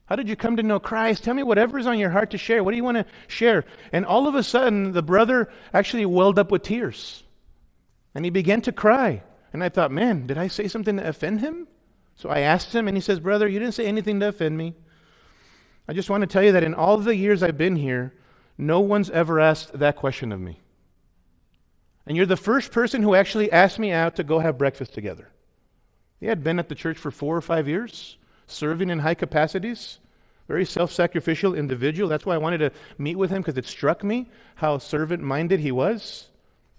How 0.06 0.16
did 0.16 0.30
you 0.30 0.36
come 0.36 0.56
to 0.58 0.64
know 0.64 0.80
Christ? 0.80 1.24
Tell 1.24 1.34
me 1.34 1.44
whatever 1.44 1.78
is 1.78 1.88
on 1.88 2.00
your 2.00 2.12
heart 2.12 2.32
to 2.32 2.38
share. 2.38 2.64
What 2.64 2.72
do 2.72 2.78
you 2.78 2.84
want 2.84 2.98
to 2.98 3.06
share? 3.28 3.66
And 3.92 4.06
all 4.06 4.28
of 4.28 4.36
a 4.36 4.44
sudden, 4.44 4.94
the 4.94 5.02
brother 5.02 5.50
actually 5.74 6.06
welled 6.06 6.40
up 6.40 6.50
with 6.50 6.64
tears. 6.64 7.24
And 8.16 8.24
he 8.24 8.32
began 8.32 8.62
to 8.62 8.72
cry. 8.72 9.24
And 9.52 9.64
I 9.64 9.70
thought, 9.70 9.92
man, 9.92 10.26
did 10.26 10.38
I 10.38 10.48
say 10.48 10.68
something 10.68 10.98
to 10.98 11.08
offend 11.08 11.42
him? 11.42 11.68
So 12.16 12.30
I 12.30 12.40
asked 12.40 12.74
him, 12.74 12.88
and 12.88 12.96
he 12.96 13.02
says, 13.02 13.20
Brother, 13.20 13.48
you 13.48 13.60
didn't 13.60 13.76
say 13.76 13.86
anything 13.86 14.20
to 14.22 14.30
offend 14.30 14.58
me. 14.58 14.76
I 15.88 15.94
just 15.94 16.10
want 16.10 16.22
to 16.22 16.28
tell 16.28 16.44
you 16.44 16.54
that 16.54 16.64
in 16.64 16.74
all 16.74 16.98
the 16.98 17.16
years 17.16 17.44
I've 17.44 17.58
been 17.58 17.76
here, 17.76 18.14
no 18.58 18.80
one's 18.80 19.10
ever 19.10 19.40
asked 19.40 19.78
that 19.78 19.96
question 19.96 20.32
of 20.32 20.40
me. 20.40 20.62
And 22.08 22.16
you're 22.16 22.26
the 22.26 22.38
first 22.38 22.72
person 22.72 23.04
who 23.04 23.16
actually 23.16 23.52
asked 23.52 23.78
me 23.78 23.92
out 23.92 24.16
to 24.16 24.24
go 24.24 24.40
have 24.40 24.58
breakfast 24.58 24.94
together. 24.94 25.28
He 26.22 26.26
had 26.26 26.42
been 26.42 26.58
at 26.58 26.70
the 26.70 26.76
church 26.76 26.98
for 26.98 27.12
four 27.12 27.36
or 27.36 27.42
five 27.42 27.68
years, 27.68 28.18
serving 28.48 28.90
in 28.90 29.00
high 29.00 29.14
capacities, 29.14 30.00
very 30.48 30.64
self 30.66 30.92
sacrificial 30.92 31.54
individual. 31.54 32.08
That's 32.08 32.26
why 32.26 32.36
I 32.36 32.40
wanted 32.40 32.60
to 32.60 32.72
meet 32.98 33.18
with 33.18 33.30
him 33.30 33.42
because 33.42 33.58
it 33.58 33.66
struck 33.66 34.06
me 34.06 34.30
how 34.56 34.78
servant 34.78 35.22
minded 35.22 35.60
he 35.60 35.72
was. 35.72 36.30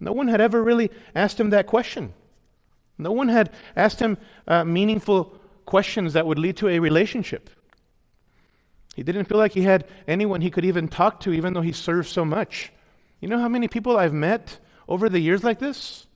No 0.00 0.12
one 0.12 0.28
had 0.28 0.40
ever 0.40 0.62
really 0.62 0.90
asked 1.14 1.38
him 1.38 1.50
that 1.50 1.66
question. 1.66 2.14
No 2.96 3.12
one 3.12 3.28
had 3.28 3.52
asked 3.76 4.00
him 4.00 4.16
uh, 4.46 4.64
meaningful 4.64 5.38
questions 5.66 6.14
that 6.14 6.26
would 6.26 6.38
lead 6.38 6.56
to 6.56 6.68
a 6.68 6.78
relationship. 6.78 7.50
He 8.96 9.02
didn't 9.02 9.26
feel 9.26 9.38
like 9.38 9.52
he 9.52 9.62
had 9.62 9.86
anyone 10.08 10.40
he 10.40 10.50
could 10.50 10.64
even 10.64 10.88
talk 10.88 11.20
to, 11.20 11.32
even 11.34 11.52
though 11.52 11.60
he 11.60 11.72
served 11.72 12.08
so 12.08 12.24
much. 12.24 12.72
You 13.20 13.28
know 13.28 13.38
how 13.38 13.48
many 13.48 13.68
people 13.68 13.96
I've 13.98 14.14
met 14.14 14.58
over 14.88 15.08
the 15.08 15.20
years 15.20 15.44
like 15.44 15.58
this? 15.58 16.06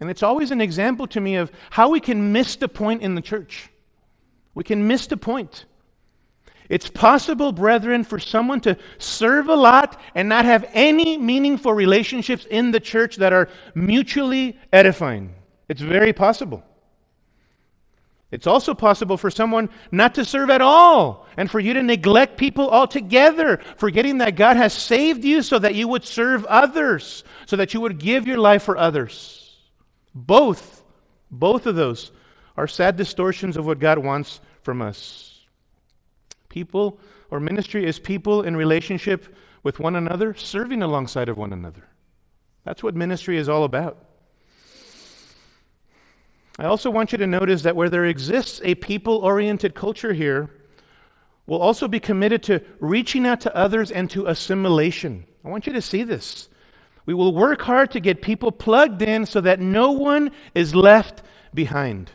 And 0.00 0.10
it's 0.10 0.22
always 0.22 0.50
an 0.50 0.60
example 0.60 1.06
to 1.08 1.20
me 1.20 1.36
of 1.36 1.50
how 1.70 1.88
we 1.88 2.00
can 2.00 2.32
miss 2.32 2.56
the 2.56 2.68
point 2.68 3.02
in 3.02 3.14
the 3.14 3.22
church. 3.22 3.70
We 4.54 4.64
can 4.64 4.86
miss 4.86 5.06
the 5.06 5.16
point. 5.16 5.64
It's 6.68 6.88
possible, 6.88 7.52
brethren, 7.52 8.04
for 8.04 8.18
someone 8.18 8.60
to 8.62 8.76
serve 8.98 9.48
a 9.48 9.54
lot 9.54 10.00
and 10.14 10.28
not 10.28 10.44
have 10.44 10.68
any 10.72 11.18
meaningful 11.18 11.74
relationships 11.74 12.46
in 12.50 12.70
the 12.70 12.80
church 12.80 13.16
that 13.16 13.32
are 13.32 13.48
mutually 13.74 14.58
edifying. 14.72 15.34
It's 15.68 15.80
very 15.82 16.12
possible. 16.12 16.62
It's 18.34 18.48
also 18.48 18.74
possible 18.74 19.16
for 19.16 19.30
someone 19.30 19.70
not 19.92 20.16
to 20.16 20.24
serve 20.24 20.50
at 20.50 20.60
all 20.60 21.24
and 21.36 21.48
for 21.48 21.60
you 21.60 21.72
to 21.74 21.82
neglect 21.84 22.36
people 22.36 22.68
altogether, 22.68 23.60
forgetting 23.76 24.18
that 24.18 24.34
God 24.34 24.56
has 24.56 24.72
saved 24.72 25.24
you 25.24 25.40
so 25.40 25.56
that 25.60 25.76
you 25.76 25.86
would 25.86 26.04
serve 26.04 26.44
others, 26.46 27.22
so 27.46 27.54
that 27.54 27.74
you 27.74 27.80
would 27.80 28.00
give 28.00 28.26
your 28.26 28.38
life 28.38 28.64
for 28.64 28.76
others. 28.76 29.56
Both, 30.16 30.82
both 31.30 31.66
of 31.66 31.76
those 31.76 32.10
are 32.56 32.66
sad 32.66 32.96
distortions 32.96 33.56
of 33.56 33.66
what 33.66 33.78
God 33.78 33.98
wants 33.98 34.40
from 34.62 34.82
us. 34.82 35.46
People 36.48 36.98
or 37.30 37.38
ministry 37.38 37.86
is 37.86 38.00
people 38.00 38.42
in 38.42 38.56
relationship 38.56 39.32
with 39.62 39.78
one 39.78 39.94
another, 39.94 40.34
serving 40.34 40.82
alongside 40.82 41.28
of 41.28 41.38
one 41.38 41.52
another. 41.52 41.88
That's 42.64 42.82
what 42.82 42.96
ministry 42.96 43.38
is 43.38 43.48
all 43.48 43.62
about. 43.62 43.96
I 46.58 46.66
also 46.66 46.88
want 46.90 47.10
you 47.10 47.18
to 47.18 47.26
notice 47.26 47.62
that 47.62 47.74
where 47.74 47.90
there 47.90 48.04
exists 48.04 48.60
a 48.62 48.76
people 48.76 49.18
oriented 49.18 49.74
culture 49.74 50.12
here, 50.12 50.50
we'll 51.46 51.60
also 51.60 51.88
be 51.88 51.98
committed 51.98 52.42
to 52.44 52.62
reaching 52.78 53.26
out 53.26 53.40
to 53.40 53.56
others 53.56 53.90
and 53.90 54.08
to 54.10 54.26
assimilation. 54.26 55.26
I 55.44 55.48
want 55.48 55.66
you 55.66 55.72
to 55.72 55.82
see 55.82 56.04
this. 56.04 56.48
We 57.06 57.14
will 57.14 57.34
work 57.34 57.62
hard 57.62 57.90
to 57.90 58.00
get 58.00 58.22
people 58.22 58.52
plugged 58.52 59.02
in 59.02 59.26
so 59.26 59.40
that 59.40 59.60
no 59.60 59.90
one 59.90 60.30
is 60.54 60.74
left 60.74 61.22
behind. 61.52 62.12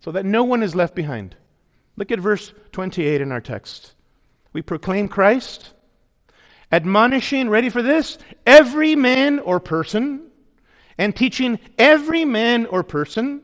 So 0.00 0.12
that 0.12 0.26
no 0.26 0.44
one 0.44 0.62
is 0.62 0.74
left 0.74 0.94
behind. 0.94 1.36
Look 1.96 2.12
at 2.12 2.20
verse 2.20 2.52
28 2.72 3.20
in 3.20 3.32
our 3.32 3.40
text. 3.40 3.94
We 4.52 4.60
proclaim 4.60 5.08
Christ, 5.08 5.72
admonishing, 6.70 7.48
ready 7.48 7.70
for 7.70 7.82
this, 7.82 8.18
every 8.46 8.94
man 8.94 9.38
or 9.38 9.60
person, 9.60 10.28
and 10.98 11.16
teaching 11.16 11.58
every 11.78 12.24
man 12.24 12.66
or 12.66 12.82
person 12.82 13.42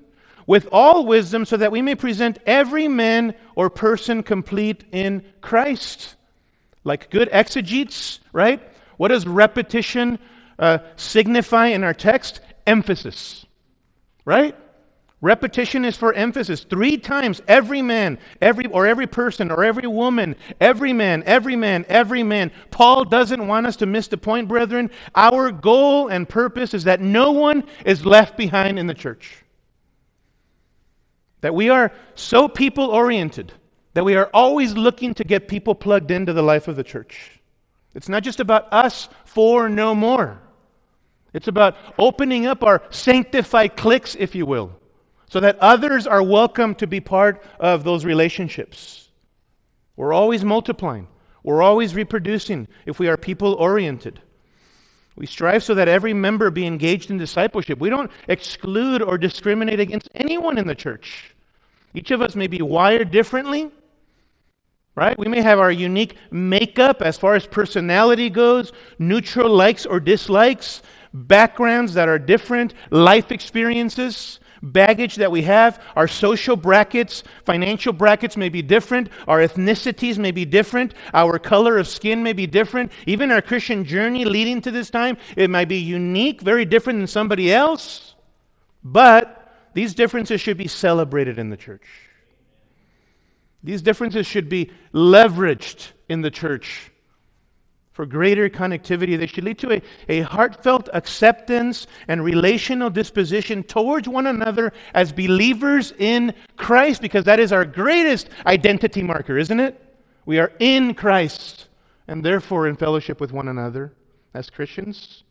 with 0.48 0.66
all 0.72 1.04
wisdom, 1.04 1.44
so 1.44 1.58
that 1.58 1.70
we 1.70 1.82
may 1.82 1.94
present 1.94 2.38
every 2.46 2.88
man 2.88 3.34
or 3.54 3.68
person 3.68 4.22
complete 4.22 4.82
in 4.90 5.22
Christ. 5.42 6.16
Like 6.84 7.10
good 7.10 7.28
exegetes, 7.30 8.18
right? 8.32 8.60
What 8.96 9.08
does 9.08 9.26
repetition 9.26 10.18
uh, 10.58 10.78
signify 10.96 11.66
in 11.66 11.84
our 11.84 11.92
text? 11.92 12.40
Emphasis, 12.66 13.44
right? 14.24 14.56
Repetition 15.20 15.84
is 15.84 15.98
for 15.98 16.14
emphasis. 16.14 16.64
Three 16.64 16.96
times, 16.96 17.42
every 17.46 17.82
man, 17.82 18.18
every 18.40 18.66
or 18.66 18.86
every 18.86 19.06
person 19.06 19.50
or 19.50 19.64
every 19.64 19.86
woman, 19.86 20.34
every 20.62 20.94
man, 20.94 21.24
every 21.26 21.56
man, 21.56 21.84
every 21.88 22.22
man. 22.22 22.52
Paul 22.70 23.04
doesn't 23.04 23.46
want 23.46 23.66
us 23.66 23.76
to 23.76 23.86
miss 23.86 24.08
the 24.08 24.16
point, 24.16 24.48
brethren. 24.48 24.90
Our 25.14 25.50
goal 25.50 26.08
and 26.08 26.26
purpose 26.26 26.72
is 26.72 26.84
that 26.84 27.02
no 27.02 27.32
one 27.32 27.64
is 27.84 28.06
left 28.06 28.38
behind 28.38 28.78
in 28.78 28.86
the 28.86 28.94
church. 28.94 29.44
That 31.40 31.54
we 31.54 31.70
are 31.70 31.92
so 32.14 32.48
people 32.48 32.86
oriented 32.86 33.52
that 33.94 34.04
we 34.04 34.14
are 34.14 34.30
always 34.32 34.74
looking 34.74 35.12
to 35.14 35.24
get 35.24 35.48
people 35.48 35.74
plugged 35.74 36.10
into 36.10 36.32
the 36.32 36.42
life 36.42 36.68
of 36.68 36.76
the 36.76 36.84
church. 36.84 37.40
It's 37.94 38.08
not 38.08 38.22
just 38.22 38.38
about 38.38 38.72
us 38.72 39.08
for 39.24 39.68
no 39.68 39.92
more. 39.94 40.40
It's 41.32 41.48
about 41.48 41.76
opening 41.98 42.46
up 42.46 42.62
our 42.62 42.82
sanctified 42.90 43.76
cliques, 43.76 44.14
if 44.14 44.34
you 44.34 44.46
will, 44.46 44.72
so 45.28 45.40
that 45.40 45.58
others 45.58 46.06
are 46.06 46.22
welcome 46.22 46.74
to 46.76 46.86
be 46.86 47.00
part 47.00 47.42
of 47.58 47.82
those 47.82 48.04
relationships. 48.04 49.08
We're 49.96 50.12
always 50.12 50.44
multiplying, 50.44 51.08
we're 51.42 51.62
always 51.62 51.94
reproducing 51.94 52.68
if 52.86 52.98
we 52.98 53.08
are 53.08 53.16
people 53.16 53.54
oriented. 53.54 54.20
We 55.18 55.26
strive 55.26 55.64
so 55.64 55.74
that 55.74 55.88
every 55.88 56.14
member 56.14 56.48
be 56.48 56.64
engaged 56.64 57.10
in 57.10 57.18
discipleship. 57.18 57.80
We 57.80 57.90
don't 57.90 58.10
exclude 58.28 59.02
or 59.02 59.18
discriminate 59.18 59.80
against 59.80 60.08
anyone 60.14 60.58
in 60.58 60.68
the 60.68 60.76
church. 60.76 61.34
Each 61.92 62.12
of 62.12 62.22
us 62.22 62.36
may 62.36 62.46
be 62.46 62.62
wired 62.62 63.10
differently, 63.10 63.72
right? 64.94 65.18
We 65.18 65.26
may 65.26 65.42
have 65.42 65.58
our 65.58 65.72
unique 65.72 66.16
makeup 66.30 67.02
as 67.02 67.18
far 67.18 67.34
as 67.34 67.46
personality 67.46 68.30
goes, 68.30 68.72
neutral 69.00 69.50
likes 69.50 69.84
or 69.84 69.98
dislikes, 69.98 70.82
backgrounds 71.12 71.94
that 71.94 72.08
are 72.08 72.18
different, 72.18 72.74
life 72.90 73.32
experiences 73.32 74.38
baggage 74.62 75.16
that 75.16 75.30
we 75.30 75.42
have, 75.42 75.82
our 75.96 76.08
social 76.08 76.56
brackets, 76.56 77.22
financial 77.44 77.92
brackets 77.92 78.36
may 78.36 78.48
be 78.48 78.62
different, 78.62 79.08
our 79.26 79.38
ethnicities 79.40 80.18
may 80.18 80.30
be 80.30 80.44
different, 80.44 80.94
our 81.14 81.38
color 81.38 81.78
of 81.78 81.88
skin 81.88 82.22
may 82.22 82.32
be 82.32 82.46
different, 82.46 82.92
even 83.06 83.30
our 83.30 83.42
Christian 83.42 83.84
journey 83.84 84.24
leading 84.24 84.60
to 84.62 84.70
this 84.70 84.90
time, 84.90 85.16
it 85.36 85.50
might 85.50 85.68
be 85.68 85.78
unique, 85.78 86.40
very 86.40 86.64
different 86.64 86.98
than 86.98 87.06
somebody 87.06 87.52
else. 87.52 88.14
But 88.82 89.52
these 89.74 89.94
differences 89.94 90.40
should 90.40 90.56
be 90.56 90.68
celebrated 90.68 91.38
in 91.38 91.50
the 91.50 91.56
church. 91.56 91.86
These 93.62 93.82
differences 93.82 94.26
should 94.26 94.48
be 94.48 94.70
leveraged 94.94 95.88
in 96.08 96.22
the 96.22 96.30
church 96.30 96.90
for 97.98 98.06
greater 98.06 98.48
connectivity. 98.48 99.18
They 99.18 99.26
should 99.26 99.42
lead 99.42 99.58
to 99.58 99.72
a, 99.72 99.82
a 100.08 100.20
heartfelt 100.20 100.88
acceptance 100.92 101.88
and 102.06 102.22
relational 102.22 102.90
disposition 102.90 103.64
towards 103.64 104.06
one 104.08 104.28
another 104.28 104.72
as 104.94 105.10
believers 105.10 105.92
in 105.98 106.32
Christ, 106.54 107.02
because 107.02 107.24
that 107.24 107.40
is 107.40 107.50
our 107.50 107.64
greatest 107.64 108.28
identity 108.46 109.02
marker, 109.02 109.36
isn't 109.36 109.58
it? 109.58 109.84
We 110.26 110.38
are 110.38 110.52
in 110.60 110.94
Christ 110.94 111.66
and 112.06 112.24
therefore 112.24 112.68
in 112.68 112.76
fellowship 112.76 113.20
with 113.20 113.32
one 113.32 113.48
another 113.48 113.92
as 114.32 114.48
Christians. 114.48 115.24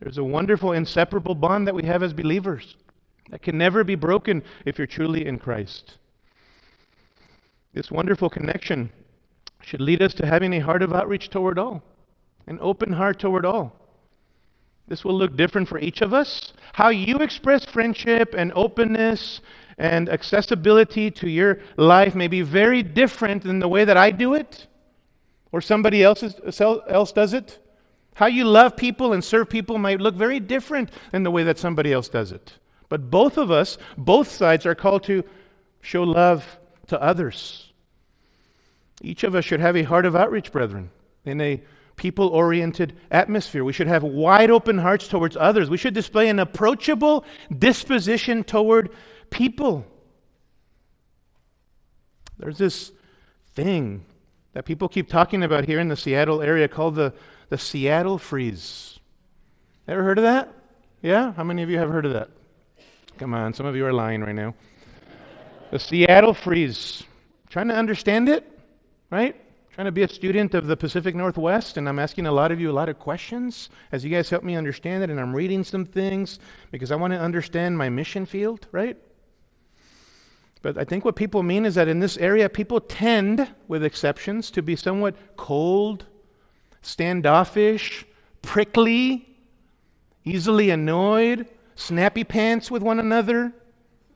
There's 0.00 0.18
a 0.18 0.24
wonderful, 0.24 0.72
inseparable 0.72 1.36
bond 1.36 1.68
that 1.68 1.76
we 1.76 1.84
have 1.84 2.02
as 2.02 2.12
believers 2.12 2.74
that 3.30 3.42
can 3.42 3.56
never 3.56 3.84
be 3.84 3.94
broken 3.94 4.42
if 4.64 4.78
you're 4.78 4.88
truly 4.88 5.24
in 5.24 5.38
Christ. 5.38 5.98
This 7.72 7.88
wonderful 7.88 8.30
connection 8.30 8.90
should 9.68 9.82
lead 9.82 10.00
us 10.00 10.14
to 10.14 10.24
having 10.24 10.54
a 10.54 10.60
heart 10.60 10.82
of 10.82 10.94
outreach 10.94 11.28
toward 11.28 11.58
all, 11.58 11.82
an 12.46 12.58
open 12.62 12.90
heart 12.90 13.18
toward 13.18 13.44
all. 13.44 13.76
This 14.86 15.04
will 15.04 15.14
look 15.14 15.36
different 15.36 15.68
for 15.68 15.78
each 15.78 16.00
of 16.00 16.14
us. 16.14 16.54
How 16.72 16.88
you 16.88 17.18
express 17.18 17.66
friendship 17.66 18.34
and 18.34 18.50
openness 18.54 19.42
and 19.76 20.08
accessibility 20.08 21.10
to 21.10 21.28
your 21.28 21.58
life 21.76 22.14
may 22.14 22.28
be 22.28 22.40
very 22.40 22.82
different 22.82 23.42
than 23.42 23.58
the 23.58 23.68
way 23.68 23.84
that 23.84 23.98
I 23.98 24.10
do 24.10 24.32
it 24.32 24.66
or 25.52 25.60
somebody 25.60 26.02
else, 26.02 26.24
else 26.88 27.12
does 27.12 27.34
it. 27.34 27.58
How 28.14 28.26
you 28.26 28.44
love 28.44 28.74
people 28.74 29.12
and 29.12 29.22
serve 29.22 29.50
people 29.50 29.76
might 29.76 30.00
look 30.00 30.14
very 30.14 30.40
different 30.40 30.90
than 31.12 31.24
the 31.24 31.30
way 31.30 31.44
that 31.44 31.58
somebody 31.58 31.92
else 31.92 32.08
does 32.08 32.32
it. 32.32 32.54
But 32.88 33.10
both 33.10 33.36
of 33.36 33.50
us, 33.50 33.76
both 33.98 34.30
sides, 34.30 34.64
are 34.64 34.74
called 34.74 35.04
to 35.04 35.24
show 35.82 36.04
love 36.04 36.58
to 36.86 37.00
others. 37.02 37.67
Each 39.00 39.24
of 39.24 39.34
us 39.34 39.44
should 39.44 39.60
have 39.60 39.76
a 39.76 39.82
heart 39.82 40.06
of 40.06 40.16
outreach, 40.16 40.50
brethren, 40.50 40.90
in 41.24 41.40
a 41.40 41.62
people 41.96 42.28
oriented 42.28 42.94
atmosphere. 43.10 43.64
We 43.64 43.72
should 43.72 43.86
have 43.86 44.02
wide 44.02 44.50
open 44.50 44.78
hearts 44.78 45.08
towards 45.08 45.36
others. 45.36 45.68
We 45.68 45.76
should 45.76 45.94
display 45.94 46.28
an 46.28 46.38
approachable 46.38 47.24
disposition 47.56 48.44
toward 48.44 48.90
people. 49.30 49.84
There's 52.38 52.58
this 52.58 52.92
thing 53.54 54.04
that 54.52 54.64
people 54.64 54.88
keep 54.88 55.08
talking 55.08 55.42
about 55.42 55.64
here 55.64 55.80
in 55.80 55.88
the 55.88 55.96
Seattle 55.96 56.40
area 56.40 56.68
called 56.68 56.94
the, 56.94 57.12
the 57.48 57.58
Seattle 57.58 58.18
freeze. 58.18 58.98
Ever 59.86 60.02
heard 60.02 60.18
of 60.18 60.24
that? 60.24 60.52
Yeah? 61.02 61.32
How 61.32 61.44
many 61.44 61.62
of 61.62 61.70
you 61.70 61.78
have 61.78 61.90
heard 61.90 62.06
of 62.06 62.12
that? 62.12 62.30
Come 63.18 63.34
on, 63.34 63.52
some 63.52 63.66
of 63.66 63.74
you 63.74 63.84
are 63.84 63.92
lying 63.92 64.20
right 64.20 64.34
now. 64.34 64.54
The 65.70 65.78
Seattle 65.78 66.34
freeze. 66.34 67.02
Trying 67.50 67.68
to 67.68 67.74
understand 67.74 68.28
it? 68.28 68.57
Right? 69.10 69.36
Trying 69.72 69.86
to 69.86 69.92
be 69.92 70.02
a 70.02 70.08
student 70.08 70.54
of 70.54 70.66
the 70.66 70.76
Pacific 70.76 71.14
Northwest, 71.14 71.76
and 71.76 71.88
I'm 71.88 71.98
asking 71.98 72.26
a 72.26 72.32
lot 72.32 72.50
of 72.50 72.60
you 72.60 72.70
a 72.70 72.72
lot 72.72 72.88
of 72.88 72.98
questions 72.98 73.70
as 73.92 74.04
you 74.04 74.10
guys 74.10 74.28
help 74.28 74.42
me 74.42 74.56
understand 74.56 75.04
it, 75.04 75.10
and 75.10 75.20
I'm 75.20 75.34
reading 75.34 75.62
some 75.62 75.84
things 75.84 76.40
because 76.70 76.90
I 76.90 76.96
want 76.96 77.12
to 77.12 77.18
understand 77.18 77.78
my 77.78 77.88
mission 77.88 78.26
field, 78.26 78.66
right? 78.72 78.96
But 80.62 80.76
I 80.76 80.84
think 80.84 81.04
what 81.04 81.14
people 81.14 81.42
mean 81.42 81.64
is 81.64 81.76
that 81.76 81.88
in 81.88 82.00
this 82.00 82.16
area, 82.16 82.48
people 82.48 82.80
tend, 82.80 83.48
with 83.68 83.84
exceptions, 83.84 84.50
to 84.50 84.62
be 84.62 84.74
somewhat 84.74 85.14
cold, 85.36 86.06
standoffish, 86.82 88.04
prickly, 88.42 89.28
easily 90.24 90.70
annoyed, 90.70 91.46
snappy 91.76 92.24
pants 92.24 92.70
with 92.70 92.82
one 92.82 92.98
another, 92.98 93.52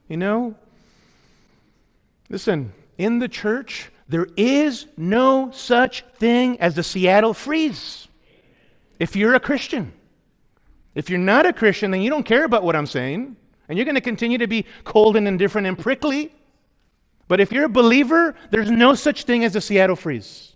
you 0.09 0.17
know? 0.17 0.57
Listen, 2.29 2.73
in 2.99 3.21
the 3.21 3.29
church, 3.29 3.91
there 4.13 4.29
is 4.37 4.87
no 4.97 5.51
such 5.53 6.05
thing 6.19 6.61
as 6.61 6.75
the 6.75 6.83
Seattle 6.83 7.35
freeze 7.35 8.09
if 8.99 9.17
you're 9.17 9.35
a 9.35 9.41
Christian. 9.41 9.93
If 10.95 11.09
you're 11.09 11.19
not 11.19 11.47
a 11.47 11.53
Christian, 11.53 11.91
then 11.91 12.03
you 12.03 12.11
don't 12.11 12.25
care 12.25 12.45
about 12.45 12.63
what 12.63 12.77
I'm 12.77 12.87
saying, 12.87 13.37
and 13.69 13.79
you're 13.79 13.87
going 13.87 13.95
to 13.95 14.01
continue 14.01 14.39
to 14.39 14.47
be 14.47 14.67
cold 14.85 15.17
and 15.17 15.27
indifferent 15.27 15.67
and 15.67 15.79
prickly. 15.79 16.33
But 17.29 17.41
if 17.41 17.51
you're 17.51 17.65
a 17.65 17.71
believer, 17.71 18.35
there's 18.51 18.71
no 18.71 18.95
such 18.95 19.25
thing 19.25 19.45
as 19.45 19.55
the 19.55 19.61
Seattle 19.61 19.97
freeze 19.97 20.55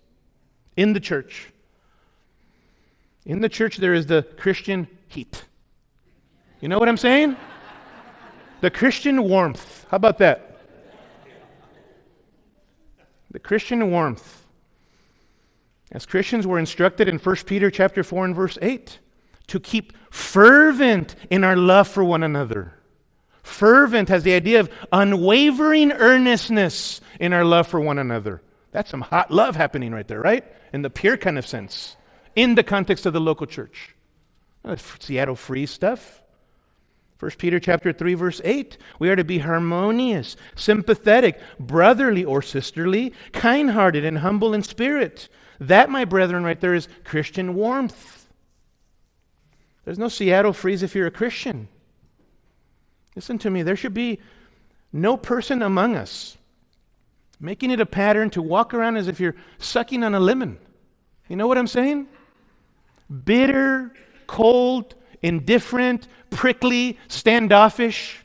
in 0.75 0.93
the 0.93 0.99
church. 0.99 1.49
In 3.25 3.41
the 3.41 3.49
church, 3.49 3.77
there 3.77 3.93
is 3.93 4.05
the 4.05 4.21
Christian 4.37 4.87
heat. 5.07 5.43
You 6.61 6.69
know 6.69 6.79
what 6.79 6.87
I'm 6.87 6.97
saying? 6.97 7.35
the 8.61 8.69
Christian 8.69 9.23
warmth. 9.23 9.85
How 9.89 9.97
about 9.97 10.17
that? 10.19 10.56
The 13.31 13.39
Christian 13.39 13.91
warmth. 13.91 14.45
As 15.91 16.05
Christians, 16.05 16.45
we're 16.45 16.59
instructed 16.59 17.07
in 17.07 17.17
1 17.17 17.35
Peter 17.45 17.71
chapter 17.71 18.03
4 18.03 18.25
and 18.25 18.35
verse 18.35 18.57
8 18.61 18.99
to 19.47 19.59
keep 19.59 19.93
fervent 20.11 21.15
in 21.29 21.43
our 21.43 21.55
love 21.55 21.87
for 21.87 22.03
one 22.03 22.23
another. 22.23 22.73
Fervent 23.43 24.09
has 24.09 24.23
the 24.23 24.33
idea 24.33 24.59
of 24.59 24.69
unwavering 24.91 25.93
earnestness 25.93 26.99
in 27.19 27.31
our 27.31 27.45
love 27.45 27.67
for 27.67 27.79
one 27.79 27.97
another. 27.97 28.41
That's 28.71 28.89
some 28.89 29.01
hot 29.01 29.31
love 29.31 29.55
happening 29.55 29.93
right 29.93 30.07
there, 30.07 30.19
right? 30.19 30.43
In 30.73 30.81
the 30.81 30.89
pure 30.89 31.15
kind 31.15 31.37
of 31.37 31.47
sense, 31.47 31.95
in 32.35 32.55
the 32.55 32.63
context 32.63 33.05
of 33.05 33.13
the 33.13 33.21
local 33.21 33.47
church. 33.47 33.95
Seattle 34.99 35.35
free 35.35 35.65
stuff. 35.65 36.21
1 37.19 37.31
Peter 37.37 37.59
chapter 37.59 37.91
3 37.91 38.13
verse 38.13 38.41
8 38.43 38.77
we 38.99 39.09
are 39.09 39.15
to 39.15 39.23
be 39.23 39.39
harmonious 39.39 40.35
sympathetic 40.55 41.39
brotherly 41.59 42.23
or 42.23 42.41
sisterly 42.41 43.11
kind-hearted 43.33 44.05
and 44.05 44.19
humble 44.19 44.53
in 44.53 44.63
spirit. 44.63 45.27
That 45.59 45.89
my 45.89 46.05
brethren 46.05 46.43
right 46.43 46.59
there 46.59 46.75
is 46.75 46.87
christian 47.03 47.55
warmth. 47.55 48.27
There's 49.85 49.99
no 49.99 50.09
seattle 50.09 50.53
freeze 50.53 50.83
if 50.83 50.93
you're 50.93 51.07
a 51.07 51.11
christian. 51.11 51.67
Listen 53.15 53.39
to 53.39 53.49
me. 53.49 53.63
There 53.63 53.75
should 53.75 53.95
be 53.95 54.19
no 54.93 55.17
person 55.17 55.63
among 55.63 55.95
us 55.95 56.37
making 57.39 57.71
it 57.71 57.79
a 57.79 57.85
pattern 57.85 58.29
to 58.31 58.41
walk 58.41 58.73
around 58.73 58.97
as 58.97 59.07
if 59.07 59.19
you're 59.19 59.35
sucking 59.57 60.03
on 60.03 60.15
a 60.15 60.19
lemon. 60.19 60.57
You 61.27 61.35
know 61.35 61.47
what 61.47 61.57
i'm 61.57 61.67
saying? 61.67 62.07
Bitter 63.25 63.93
cold 64.27 64.95
indifferent, 65.27 66.07
prickly, 66.29 66.97
standoffish. 67.07 68.23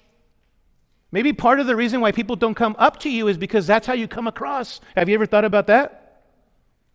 Maybe 1.10 1.32
part 1.32 1.60
of 1.60 1.66
the 1.66 1.76
reason 1.76 2.00
why 2.00 2.12
people 2.12 2.36
don't 2.36 2.54
come 2.54 2.74
up 2.78 3.00
to 3.00 3.10
you 3.10 3.28
is 3.28 3.36
because 3.36 3.66
that's 3.66 3.86
how 3.86 3.92
you 3.92 4.08
come 4.08 4.26
across. 4.26 4.80
Have 4.96 5.08
you 5.08 5.14
ever 5.14 5.26
thought 5.26 5.44
about 5.44 5.66
that? 5.66 6.22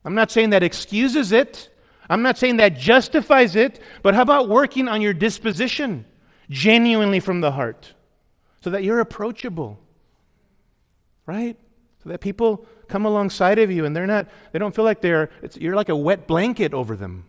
I'm 0.04 0.15
not 0.15 0.32
saying 0.32 0.52
that 0.52 0.63
excuses 0.63 1.32
it, 1.32 1.70
I'm 2.10 2.22
not 2.22 2.38
saying 2.38 2.58
that 2.58 2.78
justifies 2.78 3.56
it, 3.56 3.82
but 4.02 4.15
how 4.15 4.22
about 4.22 4.48
working 4.48 4.88
on 4.88 5.02
your 5.02 5.13
disposition 5.13 6.06
genuinely 6.50 7.20
from 7.20 7.41
the 7.41 7.52
heart 7.52 7.93
so 8.62 8.70
that 8.70 8.84
you're 8.84 9.02
approachable? 9.02 9.78
Right? 11.26 11.58
So 12.04 12.10
that 12.10 12.22
people 12.22 12.65
come 12.88 13.06
alongside 13.06 13.60
of 13.60 13.70
you 13.70 13.84
and 13.84 13.93
they're 13.93 14.08
not, 14.08 14.28
they 14.54 14.60
don't 14.60 14.74
feel 14.74 14.86
like 14.86 15.02
they're, 15.02 15.30
you're 15.56 15.76
like 15.76 15.89
a 15.89 15.96
wet 15.96 16.26
blanket 16.26 16.74
over 16.74 16.96
them. 16.96 17.26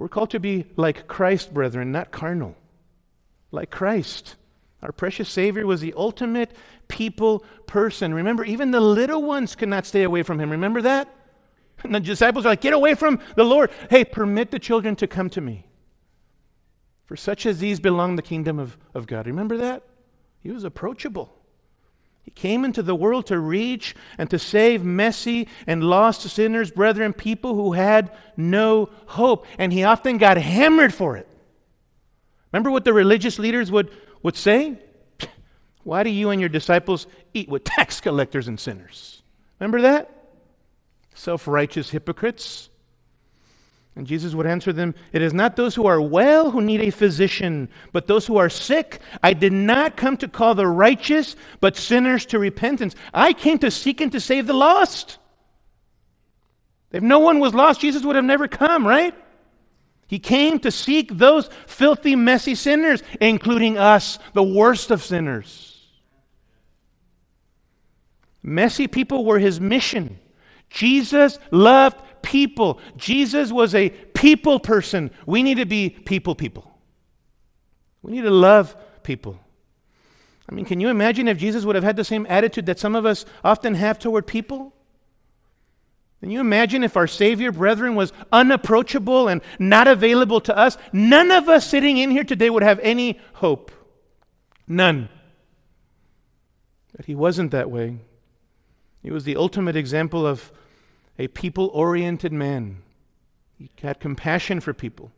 We're 0.00 0.08
called 0.08 0.30
to 0.30 0.40
be 0.40 0.64
like 0.76 1.06
Christ, 1.08 1.52
brethren, 1.52 1.92
not 1.92 2.10
carnal. 2.10 2.56
Like 3.50 3.70
Christ. 3.70 4.36
Our 4.82 4.92
precious 4.92 5.28
Savior 5.28 5.66
was 5.66 5.82
the 5.82 5.92
ultimate 5.94 6.52
people 6.88 7.44
person. 7.66 8.14
Remember, 8.14 8.42
even 8.42 8.70
the 8.70 8.80
little 8.80 9.22
ones 9.22 9.54
could 9.54 9.68
not 9.68 9.84
stay 9.84 10.02
away 10.02 10.22
from 10.22 10.40
him. 10.40 10.48
Remember 10.48 10.80
that? 10.80 11.14
And 11.82 11.94
the 11.94 12.00
disciples 12.00 12.46
are 12.46 12.48
like, 12.48 12.62
Get 12.62 12.72
away 12.72 12.94
from 12.94 13.20
the 13.36 13.44
Lord. 13.44 13.70
Hey, 13.90 14.06
permit 14.06 14.50
the 14.50 14.58
children 14.58 14.96
to 14.96 15.06
come 15.06 15.28
to 15.30 15.42
me. 15.42 15.66
For 17.04 17.14
such 17.14 17.44
as 17.44 17.58
these 17.58 17.78
belong 17.78 18.16
the 18.16 18.22
kingdom 18.22 18.58
of, 18.58 18.78
of 18.94 19.06
God. 19.06 19.26
Remember 19.26 19.58
that? 19.58 19.82
He 20.42 20.50
was 20.50 20.64
approachable. 20.64 21.36
He 22.22 22.30
came 22.30 22.64
into 22.64 22.82
the 22.82 22.94
world 22.94 23.26
to 23.26 23.38
reach 23.38 23.94
and 24.18 24.30
to 24.30 24.38
save 24.38 24.84
messy 24.84 25.48
and 25.66 25.82
lost 25.82 26.22
sinners, 26.22 26.70
brethren, 26.70 27.12
people 27.12 27.54
who 27.54 27.72
had 27.72 28.12
no 28.36 28.90
hope. 29.06 29.46
And 29.58 29.72
he 29.72 29.84
often 29.84 30.18
got 30.18 30.36
hammered 30.36 30.94
for 30.94 31.16
it. 31.16 31.26
Remember 32.52 32.70
what 32.70 32.84
the 32.84 32.92
religious 32.92 33.38
leaders 33.38 33.70
would, 33.70 33.90
would 34.22 34.36
say? 34.36 34.78
Why 35.82 36.02
do 36.02 36.10
you 36.10 36.30
and 36.30 36.40
your 36.40 36.48
disciples 36.48 37.06
eat 37.34 37.48
with 37.48 37.64
tax 37.64 38.00
collectors 38.00 38.48
and 38.48 38.58
sinners? 38.58 39.22
Remember 39.58 39.82
that? 39.82 40.10
Self 41.14 41.46
righteous 41.46 41.90
hypocrites. 41.90 42.69
And 43.96 44.06
Jesus 44.06 44.34
would 44.34 44.46
answer 44.46 44.72
them, 44.72 44.94
It 45.12 45.20
is 45.20 45.34
not 45.34 45.56
those 45.56 45.74
who 45.74 45.86
are 45.86 46.00
well 46.00 46.50
who 46.50 46.60
need 46.60 46.80
a 46.80 46.90
physician, 46.90 47.68
but 47.92 48.06
those 48.06 48.26
who 48.26 48.36
are 48.36 48.48
sick. 48.48 49.00
I 49.22 49.32
did 49.32 49.52
not 49.52 49.96
come 49.96 50.16
to 50.18 50.28
call 50.28 50.54
the 50.54 50.66
righteous, 50.66 51.36
but 51.60 51.76
sinners 51.76 52.24
to 52.26 52.38
repentance. 52.38 52.94
I 53.12 53.32
came 53.32 53.58
to 53.58 53.70
seek 53.70 54.00
and 54.00 54.12
to 54.12 54.20
save 54.20 54.46
the 54.46 54.52
lost. 54.52 55.18
If 56.92 57.02
no 57.02 57.18
one 57.18 57.40
was 57.40 57.54
lost, 57.54 57.80
Jesus 57.80 58.04
would 58.04 58.16
have 58.16 58.24
never 58.24 58.48
come, 58.48 58.86
right? 58.86 59.14
He 60.06 60.18
came 60.18 60.58
to 60.60 60.72
seek 60.72 61.18
those 61.18 61.48
filthy, 61.66 62.16
messy 62.16 62.56
sinners, 62.56 63.02
including 63.20 63.78
us, 63.78 64.18
the 64.34 64.42
worst 64.42 64.90
of 64.90 65.04
sinners. 65.04 65.88
Messy 68.42 68.88
people 68.88 69.24
were 69.24 69.38
his 69.38 69.60
mission. 69.60 70.18
Jesus 70.68 71.38
loved 71.50 72.00
people. 72.22 72.80
Jesus 72.96 73.52
was 73.52 73.74
a 73.74 73.90
people 73.90 74.60
person. 74.60 75.10
We 75.26 75.42
need 75.42 75.56
to 75.56 75.66
be 75.66 75.90
people 75.90 76.34
people. 76.34 76.70
We 78.02 78.12
need 78.12 78.22
to 78.22 78.30
love 78.30 78.76
people. 79.02 79.38
I 80.48 80.54
mean, 80.54 80.64
can 80.64 80.80
you 80.80 80.88
imagine 80.88 81.28
if 81.28 81.38
Jesus 81.38 81.64
would 81.64 81.76
have 81.76 81.84
had 81.84 81.96
the 81.96 82.04
same 82.04 82.26
attitude 82.28 82.66
that 82.66 82.78
some 82.78 82.96
of 82.96 83.06
us 83.06 83.24
often 83.44 83.74
have 83.74 83.98
toward 83.98 84.26
people? 84.26 84.74
Can 86.20 86.30
you 86.30 86.40
imagine 86.40 86.84
if 86.84 86.96
our 86.96 87.06
Savior, 87.06 87.50
brethren, 87.50 87.94
was 87.94 88.12
unapproachable 88.30 89.28
and 89.28 89.40
not 89.58 89.88
available 89.88 90.40
to 90.42 90.56
us? 90.56 90.76
None 90.92 91.30
of 91.30 91.48
us 91.48 91.66
sitting 91.66 91.96
in 91.96 92.10
here 92.10 92.24
today 92.24 92.50
would 92.50 92.62
have 92.62 92.78
any 92.80 93.18
hope. 93.34 93.70
None. 94.68 95.08
But 96.94 97.06
He 97.06 97.14
wasn't 97.14 97.52
that 97.52 97.70
way. 97.70 97.98
He 99.02 99.10
was 99.10 99.24
the 99.24 99.36
ultimate 99.36 99.76
example 99.76 100.26
of 100.26 100.52
a 101.20 101.28
people 101.28 101.70
oriented 101.74 102.32
man. 102.32 102.78
He 103.58 103.70
had 103.82 104.00
compassion 104.00 104.58
for 104.58 104.72
people. 104.72 105.12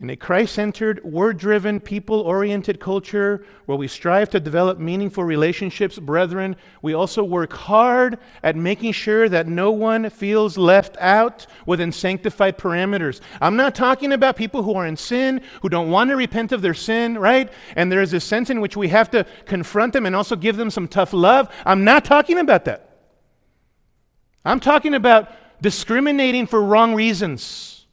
In 0.00 0.10
a 0.10 0.16
Christ 0.16 0.54
centered, 0.54 1.02
word 1.02 1.38
driven, 1.38 1.80
people 1.80 2.20
oriented 2.20 2.78
culture 2.78 3.44
where 3.66 3.76
we 3.76 3.88
strive 3.88 4.30
to 4.30 4.38
develop 4.38 4.78
meaningful 4.78 5.24
relationships, 5.24 5.98
brethren, 5.98 6.54
we 6.82 6.94
also 6.94 7.24
work 7.24 7.52
hard 7.52 8.18
at 8.44 8.54
making 8.54 8.92
sure 8.92 9.28
that 9.28 9.48
no 9.48 9.72
one 9.72 10.08
feels 10.08 10.56
left 10.56 10.96
out 11.00 11.48
within 11.66 11.90
sanctified 11.90 12.56
parameters. 12.56 13.20
I'm 13.40 13.56
not 13.56 13.74
talking 13.74 14.12
about 14.12 14.36
people 14.36 14.62
who 14.62 14.74
are 14.74 14.86
in 14.86 14.96
sin, 14.96 15.40
who 15.62 15.68
don't 15.68 15.90
want 15.90 16.10
to 16.10 16.16
repent 16.16 16.52
of 16.52 16.62
their 16.62 16.74
sin, 16.74 17.18
right? 17.18 17.52
And 17.74 17.90
there 17.90 18.02
is 18.02 18.12
a 18.12 18.20
sense 18.20 18.50
in 18.50 18.60
which 18.60 18.76
we 18.76 18.86
have 18.88 19.10
to 19.10 19.26
confront 19.46 19.94
them 19.94 20.06
and 20.06 20.14
also 20.14 20.36
give 20.36 20.56
them 20.56 20.70
some 20.70 20.86
tough 20.86 21.12
love. 21.12 21.52
I'm 21.66 21.82
not 21.82 22.04
talking 22.04 22.38
about 22.38 22.66
that. 22.66 22.93
I'm 24.44 24.60
talking 24.60 24.94
about 24.94 25.30
discriminating 25.62 26.46
for 26.46 26.62
wrong 26.62 26.94
reasons, 26.94 27.86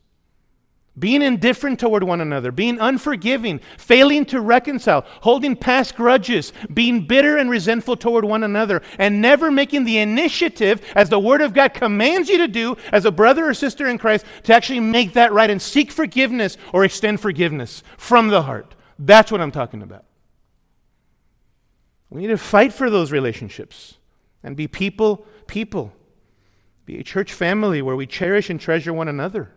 being 1.00 1.22
indifferent 1.22 1.80
toward 1.80 2.04
one 2.04 2.20
another, 2.20 2.52
being 2.52 2.78
unforgiving, 2.80 3.62
failing 3.78 4.26
to 4.26 4.42
reconcile, 4.42 5.06
holding 5.22 5.56
past 5.56 5.96
grudges, 5.96 6.52
being 6.74 7.08
bitter 7.08 7.38
and 7.38 7.50
resentful 7.50 7.96
toward 7.96 8.26
one 8.26 8.44
another, 8.44 8.82
and 9.00 9.22
never 9.22 9.50
making 9.50 9.86
the 9.86 9.98
initiative, 10.00 10.82
as 10.94 11.08
the 11.08 11.20
Word 11.20 11.40
of 11.40 11.54
God 11.54 11.74
commands 11.74 12.28
you 12.28 12.38
to 12.40 12.48
do 12.50 12.76
as 12.92 13.06
a 13.06 13.12
brother 13.12 13.48
or 13.48 13.54
sister 13.54 13.88
in 13.88 13.98
Christ, 13.98 14.26
to 14.44 14.54
actually 14.54 14.82
make 14.82 15.14
that 15.14 15.32
right 15.32 15.50
and 15.50 15.62
seek 15.62 15.92
forgiveness 15.92 16.58
or 16.74 16.84
extend 16.84 17.22
forgiveness 17.22 17.84
from 17.96 18.28
the 18.28 18.42
heart. 18.42 18.76
That's 19.00 19.32
what 19.32 19.40
I'm 19.40 19.52
talking 19.52 19.82
about. 19.82 20.04
We 22.10 22.22
need 22.22 22.28
to 22.28 22.38
fight 22.38 22.74
for 22.74 22.90
those 22.90 23.14
relationships 23.14 23.98
and 24.44 24.58
be 24.58 24.68
people, 24.68 25.26
people 25.48 25.94
be 26.86 27.00
a 27.00 27.04
church 27.04 27.34
family 27.34 27.82
where 27.82 27.96
we 27.96 28.06
cherish 28.06 28.50
and 28.50 28.60
treasure 28.60 28.94
one 28.94 29.08
another. 29.08 29.52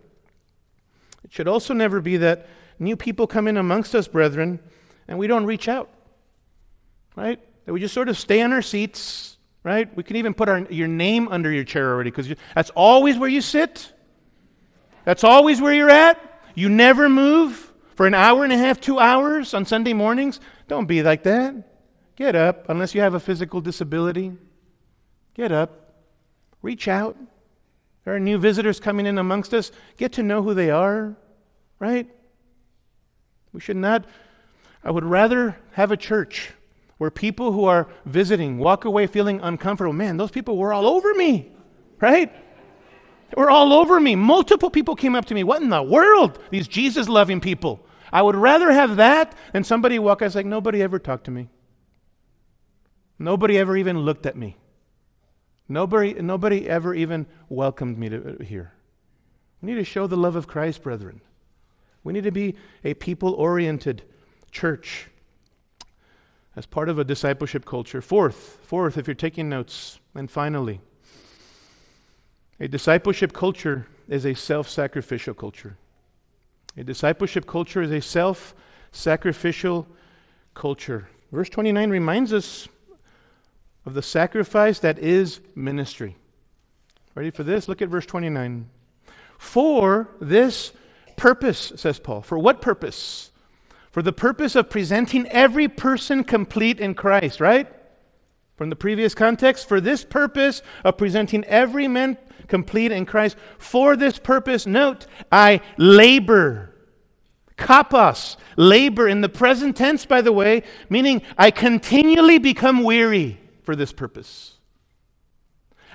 It 1.25 1.33
should 1.33 1.49
also 1.49 1.75
never 1.75 2.01
be 2.01 2.19
that 2.19 2.47
new 2.79 2.97
people 2.97 3.27
come 3.27 3.49
in 3.49 3.57
amongst 3.57 3.95
us, 3.95 4.07
brethren, 4.07 4.61
and 5.09 5.19
we 5.19 5.27
don't 5.27 5.47
reach 5.47 5.69
out. 5.69 5.91
Right? 7.17 7.41
That 7.65 7.73
we 7.73 7.81
just 7.81 7.95
sort 7.95 8.09
of 8.09 8.19
stay 8.19 8.43
on 8.43 8.53
our 8.53 8.63
seats, 8.63 9.39
right? 9.63 9.95
We 9.97 10.03
can 10.03 10.17
even 10.17 10.35
put 10.35 10.49
our, 10.49 10.61
your 10.71 10.89
name 10.89 11.29
under 11.29 11.51
your 11.51 11.65
chair 11.65 11.93
already 11.93 12.11
because 12.11 12.33
that's 12.55 12.71
always 12.71 13.17
where 13.17 13.29
you 13.29 13.41
sit. 13.41 13.93
That's 15.05 15.25
always 15.25 15.61
where 15.61 15.75
you're 15.75 15.91
at. 15.91 16.21
You 16.55 16.69
never 16.69 17.09
move 17.09 17.73
for 17.95 18.07
an 18.07 18.15
hour 18.15 18.45
and 18.45 18.53
a 18.53 18.59
half, 18.59 18.81
two 18.81 18.99
hours 18.99 19.55
on 19.55 19.65
Sunday 19.65 19.93
mornings. 19.93 20.41
Don't 20.69 20.87
be 20.87 21.03
like 21.03 21.23
that. 21.25 21.55
Get 22.17 22.37
up, 22.37 22.69
unless 22.69 22.95
you 22.95 23.01
have 23.01 23.15
a 23.15 23.21
physical 23.21 23.61
disability. 23.61 24.33
Get 25.35 25.53
up. 25.53 25.84
Reach 26.65 26.89
out. 26.89 27.15
There 28.05 28.15
are 28.15 28.19
new 28.19 28.39
visitors 28.39 28.81
coming 28.81 29.05
in 29.05 29.19
amongst 29.19 29.53
us. 29.53 29.71
Get 29.99 30.15
to 30.15 30.23
know 30.23 30.43
who 30.43 30.55
they 30.55 30.71
are, 30.71 31.15
right? 31.79 32.09
We 33.53 33.61
should 33.61 33.77
not, 33.77 34.07
I 34.83 34.91
would 34.91 35.05
rather 35.05 35.59
have 35.73 35.93
a 35.93 35.97
church 35.99 36.53
where 36.97 37.11
people 37.11 37.53
who 37.53 37.67
are 37.67 37.87
visiting 38.07 38.59
walk 38.59 38.87
away 38.87 39.07
feeling 39.07 39.41
uncomfortable. 39.43 39.93
Man, 39.93 40.17
those 40.17 40.31
people 40.31 40.57
were 40.57 40.73
all 40.73 40.87
over 40.87 41.13
me, 41.13 41.53
right? 42.01 42.33
They 42.33 43.35
were 43.37 43.51
all 43.51 43.75
over 43.75 44.01
me. 44.01 44.17
Multiple 44.17 44.71
people 44.71 44.97
came 44.97 45.15
up 45.15 45.27
to 45.27 45.35
me. 45.35 45.45
What 45.45 45.61
in 45.61 45.69
the 45.69 45.83
world? 45.83 46.39
These 46.49 46.67
Jesus 46.67 47.11
loving 47.11 47.43
people. 47.43 47.87
I 48.11 48.23
would 48.23 48.37
rather 48.37 48.73
have 48.73 48.97
that 48.97 49.35
than 49.53 49.65
somebody 49.65 49.99
walk. 49.99 50.23
Was 50.23 50.35
like, 50.35 50.47
nobody 50.47 50.83
ever 50.83 50.99
talked 50.99 51.25
to 51.25 51.31
me. 51.31 51.51
Nobody 53.19 53.59
ever 53.59 53.77
even 53.77 53.99
looked 53.99 54.25
at 54.25 54.35
me. 54.35 54.57
Nobody, 55.69 56.15
nobody 56.15 56.69
ever 56.69 56.95
even 56.95 57.27
welcomed 57.49 57.99
me 57.99 58.09
to 58.11 58.37
uh, 58.41 58.43
here. 58.45 58.73
We 59.63 59.73
need 59.73 59.79
to 59.79 59.85
show 59.85 60.07
the 60.07 60.17
love 60.17 60.37
of 60.37 60.47
Christ, 60.47 60.83
brethren. 60.83 61.23
We 62.03 62.13
need 62.13 62.25
to 62.25 62.33
be 62.33 62.55
a 62.85 62.95
people 62.95 63.33
oriented 63.33 64.03
church 64.51 65.09
as 66.55 66.67
part 66.67 66.89
of 66.89 66.99
a 66.99 67.05
discipleship 67.05 67.65
culture. 67.65 68.03
Fourth, 68.03 68.59
fourth, 68.63 68.99
if 68.99 69.07
you're 69.07 69.15
taking 69.15 69.49
notes, 69.49 69.99
and 70.15 70.31
finally, 70.31 70.81
a 72.61 72.69
discipleship 72.69 73.33
culture 73.33 73.87
is 74.09 74.27
a 74.27 74.35
self 74.35 74.69
sacrificial 74.69 75.35
culture. 75.35 75.77
A 76.77 76.85
discipleship 76.85 77.47
culture 77.47 77.83
is 77.83 77.91
a 77.91 78.01
self 78.01 78.55
sacrificial 78.93 79.89
culture. 80.53 81.09
Verse 81.33 81.49
29 81.49 81.91
reminds 81.91 82.33
us 82.33 82.69
of 83.87 83.95
the 83.95 84.03
sacrifice 84.03 84.79
that 84.81 84.99
is 84.99 85.41
ministry. 85.55 86.17
Ready 87.15 87.31
for 87.31 87.43
this? 87.43 87.69
Look 87.69 87.83
at 87.83 87.89
verse 87.89 88.07
29. 88.07 88.69
For 89.39 90.09
this 90.21 90.73
purpose, 91.17 91.73
says 91.77 91.99
Paul. 91.99 92.23
For 92.23 92.39
what 92.39 92.61
purpose? 92.61 93.31
For 93.91 94.03
the 94.03 94.13
purpose 94.13 94.57
of 94.57 94.71
presenting 94.71 95.29
every 95.29 95.69
person 95.69 96.25
complete 96.25 96.81
in 96.81 96.95
Christ, 96.95 97.41
right? 97.41 97.69
From 98.57 98.71
the 98.71 98.77
previous 98.77 99.15
context, 99.15 99.69
for 99.69 99.81
this 99.81 100.05
purpose 100.05 100.63
of 100.85 100.97
presenting 100.97 101.45
every 101.45 101.87
man 101.87 102.17
complete 102.49 102.93
in 102.93 103.07
Christ, 103.07 103.37
for 103.59 103.97
this 103.97 104.19
purpose, 104.19 104.67
note, 104.67 105.07
I 105.31 105.61
labor. 105.77 106.71
Kapos, 107.57 108.37
labor 108.57 109.07
in 109.07 109.21
the 109.21 109.29
present 109.29 109.77
tense, 109.77 110.05
by 110.05 110.21
the 110.21 110.33
way, 110.33 110.65
meaning 110.89 111.23
I 111.39 111.53
continually 111.53 112.39
become 112.39 112.83
weary 112.83 113.39
for 113.65 113.75
this 113.75 113.93
purpose. 113.93 114.55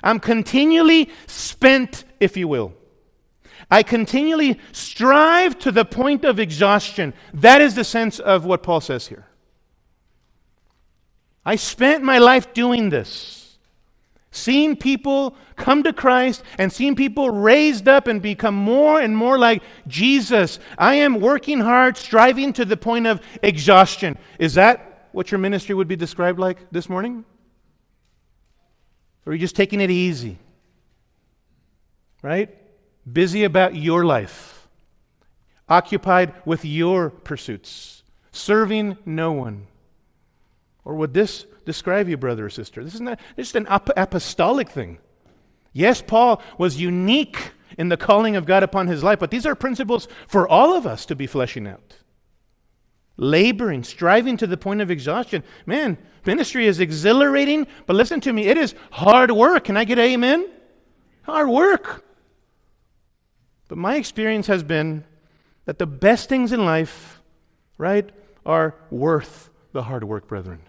I'm 0.03 0.19
continually 0.19 1.09
spent, 1.27 2.03
if 2.19 2.35
you 2.35 2.47
will. 2.47 2.73
I 3.69 3.83
continually 3.83 4.59
strive 4.71 5.59
to 5.59 5.71
the 5.71 5.85
point 5.85 6.25
of 6.25 6.39
exhaustion. 6.39 7.13
That 7.33 7.61
is 7.61 7.75
the 7.75 7.83
sense 7.83 8.19
of 8.19 8.45
what 8.45 8.63
Paul 8.63 8.81
says 8.81 9.07
here. 9.07 9.27
I 11.45 11.55
spent 11.55 12.03
my 12.03 12.17
life 12.17 12.53
doing 12.53 12.89
this, 12.89 13.57
seeing 14.31 14.75
people 14.75 15.35
come 15.55 15.83
to 15.83 15.93
Christ 15.93 16.43
and 16.57 16.71
seeing 16.71 16.95
people 16.95 17.29
raised 17.29 17.87
up 17.87 18.07
and 18.07 18.21
become 18.21 18.55
more 18.55 19.01
and 19.01 19.15
more 19.15 19.37
like 19.37 19.63
Jesus. 19.87 20.59
I 20.77 20.95
am 20.95 21.19
working 21.19 21.59
hard, 21.59 21.97
striving 21.97 22.53
to 22.53 22.65
the 22.65 22.77
point 22.77 23.07
of 23.07 23.21
exhaustion. 23.43 24.17
Is 24.37 24.53
that 24.55 25.09
what 25.11 25.31
your 25.31 25.39
ministry 25.39 25.75
would 25.75 25.87
be 25.87 25.95
described 25.95 26.39
like 26.39 26.57
this 26.71 26.87
morning? 26.87 27.25
Or 29.25 29.31
are 29.31 29.33
you 29.33 29.39
just 29.39 29.55
taking 29.55 29.81
it 29.81 29.91
easy? 29.91 30.37
Right? 32.21 32.55
busy 33.11 33.43
about 33.43 33.75
your 33.75 34.05
life, 34.05 34.67
occupied 35.67 36.33
with 36.45 36.65
your 36.65 37.09
pursuits, 37.09 38.03
serving 38.31 38.97
no 39.05 39.31
one. 39.31 39.67
Or 40.85 40.95
would 40.95 41.13
this 41.13 41.45
describe 41.65 42.07
you, 42.07 42.17
brother 42.17 42.45
or 42.45 42.49
sister? 42.49 42.83
This 42.83 42.95
is 42.95 43.01
not 43.01 43.19
just 43.35 43.55
an 43.55 43.67
apostolic 43.69 44.69
thing. 44.69 44.97
Yes, 45.71 46.01
Paul 46.01 46.41
was 46.57 46.81
unique 46.81 47.51
in 47.77 47.89
the 47.89 47.97
calling 47.97 48.35
of 48.35 48.45
God 48.45 48.63
upon 48.63 48.87
his 48.87 49.03
life, 49.03 49.19
but 49.19 49.31
these 49.31 49.45
are 49.45 49.55
principles 49.55 50.07
for 50.27 50.47
all 50.47 50.75
of 50.75 50.87
us 50.87 51.05
to 51.05 51.15
be 51.15 51.27
fleshing 51.27 51.67
out. 51.67 51.97
Laboring, 53.21 53.83
striving 53.83 54.37
to 54.37 54.47
the 54.47 54.55
point 54.55 54.79
of 54.79 54.89
exhaustion. 54.89 55.43
Man, 55.65 55.97
ministry 56.25 56.67
is 56.67 56.79
exhilarating, 56.79 57.67
but 57.85 57.97
listen 57.97 58.21
to 58.21 58.31
me, 58.31 58.47
it 58.47 58.57
is 58.57 58.73
hard 58.91 59.29
work. 59.29 59.65
Can 59.65 59.75
I 59.75 59.83
get 59.83 59.99
amen? 59.99 60.49
Hard 61.23 61.49
work. 61.49 62.05
But 63.67 63.77
my 63.77 63.97
experience 63.97 64.47
has 64.47 64.63
been 64.63 65.03
that 65.65 65.77
the 65.79 65.85
best 65.85 66.29
things 66.29 66.53
in 66.53 66.63
life, 66.63 67.21
right, 67.77 68.09
are 68.45 68.73
worth 68.89 69.49
the 69.73 69.83
hard 69.83 70.05
work, 70.05 70.25
brethren. 70.25 70.61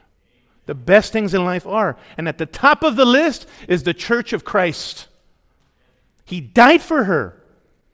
The 0.66 0.74
best 0.74 1.12
things 1.12 1.34
in 1.34 1.44
life 1.44 1.68
are. 1.68 1.96
And 2.18 2.26
at 2.26 2.38
the 2.38 2.46
top 2.46 2.82
of 2.82 2.96
the 2.96 3.04
list 3.04 3.46
is 3.68 3.84
the 3.84 3.94
church 3.94 4.32
of 4.32 4.44
Christ. 4.44 5.06
He 6.24 6.40
died 6.40 6.82
for 6.82 7.04
her. 7.04 7.40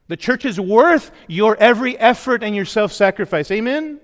The 0.09 0.17
church 0.17 0.47
is 0.47 0.59
worth 0.59 1.11
your 1.27 1.57
every 1.59 1.99
effort 1.99 2.43
and 2.43 2.57
your 2.57 2.65
self 2.65 2.93
sacrifice. 2.93 3.51
Amen? 3.51 4.01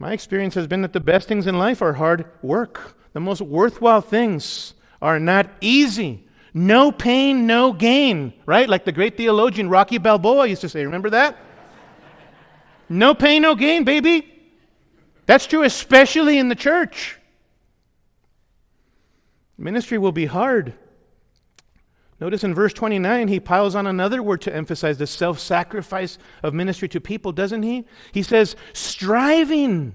My 0.00 0.12
experience 0.12 0.54
has 0.54 0.68
been 0.68 0.82
that 0.82 0.92
the 0.92 1.00
best 1.00 1.26
things 1.26 1.48
in 1.48 1.58
life 1.58 1.82
are 1.82 1.94
hard 1.94 2.26
work. 2.40 2.96
The 3.14 3.20
most 3.20 3.42
worthwhile 3.42 4.00
things 4.00 4.74
are 5.02 5.18
not 5.18 5.50
easy. 5.60 6.24
No 6.54 6.92
pain, 6.92 7.48
no 7.48 7.72
gain, 7.72 8.32
right? 8.46 8.68
Like 8.68 8.84
the 8.84 8.92
great 8.92 9.16
theologian 9.16 9.68
Rocky 9.68 9.98
Balboa 9.98 10.46
used 10.46 10.60
to 10.60 10.68
say. 10.68 10.84
Remember 10.84 11.10
that? 11.10 11.36
no 12.88 13.12
pain, 13.12 13.42
no 13.42 13.56
gain, 13.56 13.82
baby. 13.82 14.32
That's 15.26 15.48
true, 15.48 15.64
especially 15.64 16.38
in 16.38 16.48
the 16.48 16.54
church. 16.54 17.18
Ministry 19.58 19.98
will 19.98 20.12
be 20.12 20.26
hard. 20.26 20.74
Notice 22.20 22.42
in 22.42 22.54
verse 22.54 22.72
29, 22.72 23.28
he 23.28 23.38
piles 23.38 23.74
on 23.74 23.86
another 23.86 24.22
word 24.22 24.40
to 24.42 24.54
emphasize 24.54 24.98
the 24.98 25.06
self 25.06 25.38
sacrifice 25.38 26.18
of 26.42 26.52
ministry 26.54 26.88
to 26.88 27.00
people, 27.00 27.32
doesn't 27.32 27.62
he? 27.62 27.84
He 28.12 28.22
says, 28.22 28.56
striving. 28.72 29.94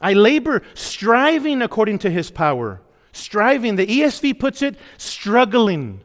I 0.00 0.14
labor, 0.14 0.62
striving 0.74 1.62
according 1.62 1.98
to 2.00 2.10
his 2.10 2.30
power 2.30 2.82
striving. 3.12 3.76
The 3.76 3.86
ESV 3.86 4.38
puts 4.38 4.62
it 4.62 4.76
struggling. 4.96 6.00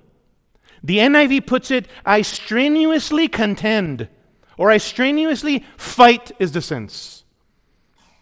The 0.83 0.99
NIV 0.99 1.47
puts 1.47 1.71
it, 1.71 1.87
I 2.05 2.21
strenuously 2.21 3.27
contend, 3.27 4.07
or 4.57 4.69
I 4.69 4.77
strenuously 4.77 5.65
fight, 5.75 6.31
is 6.39 6.51
the 6.51 6.61
sense. 6.61 7.23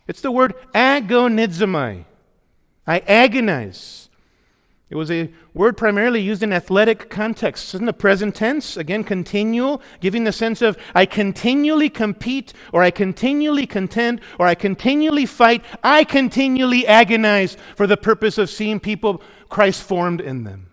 It's 0.08 0.21
the 0.21 0.31
word 0.31 0.55
agonizomai. 0.73 2.05
I 2.88 2.99
agonize. 2.99 4.04
It 4.95 4.97
was 4.97 5.12
a 5.12 5.29
word 5.53 5.75
primarily 5.75 6.21
used 6.21 6.41
in 6.41 6.53
athletic 6.53 7.10
contexts. 7.10 7.73
In 7.73 7.84
the 7.84 7.91
present 7.91 8.34
tense, 8.34 8.77
again, 8.77 9.03
continual, 9.03 9.81
giving 9.99 10.23
the 10.23 10.31
sense 10.31 10.62
of 10.62 10.77
I 10.95 11.05
continually 11.05 11.89
compete, 11.89 12.53
or 12.71 12.81
I 12.81 12.91
continually 12.91 13.67
contend, 13.67 14.21
or 14.39 14.47
I 14.47 14.55
continually 14.55 15.25
fight, 15.25 15.65
I 15.84 16.05
continually 16.05 16.88
agonize 16.88 17.58
for 17.75 17.88
the 17.88 17.97
purpose 17.97 18.38
of 18.38 18.49
seeing 18.49 18.79
people 18.79 19.21
Christ 19.49 19.84
formed 19.84 20.21
in 20.21 20.45
them. 20.45 20.67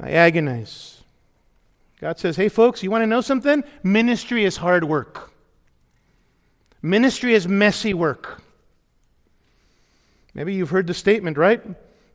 I 0.00 0.10
agonize. 0.10 1.02
God 2.00 2.18
says, 2.18 2.34
hey, 2.34 2.48
folks, 2.48 2.82
you 2.82 2.90
want 2.90 3.02
to 3.02 3.06
know 3.06 3.20
something? 3.20 3.62
Ministry 3.84 4.44
is 4.44 4.56
hard 4.56 4.82
work, 4.82 5.30
ministry 6.82 7.34
is 7.34 7.46
messy 7.46 7.94
work. 7.94 8.41
Maybe 10.34 10.54
you've 10.54 10.70
heard 10.70 10.86
the 10.86 10.94
statement, 10.94 11.36
right? 11.36 11.62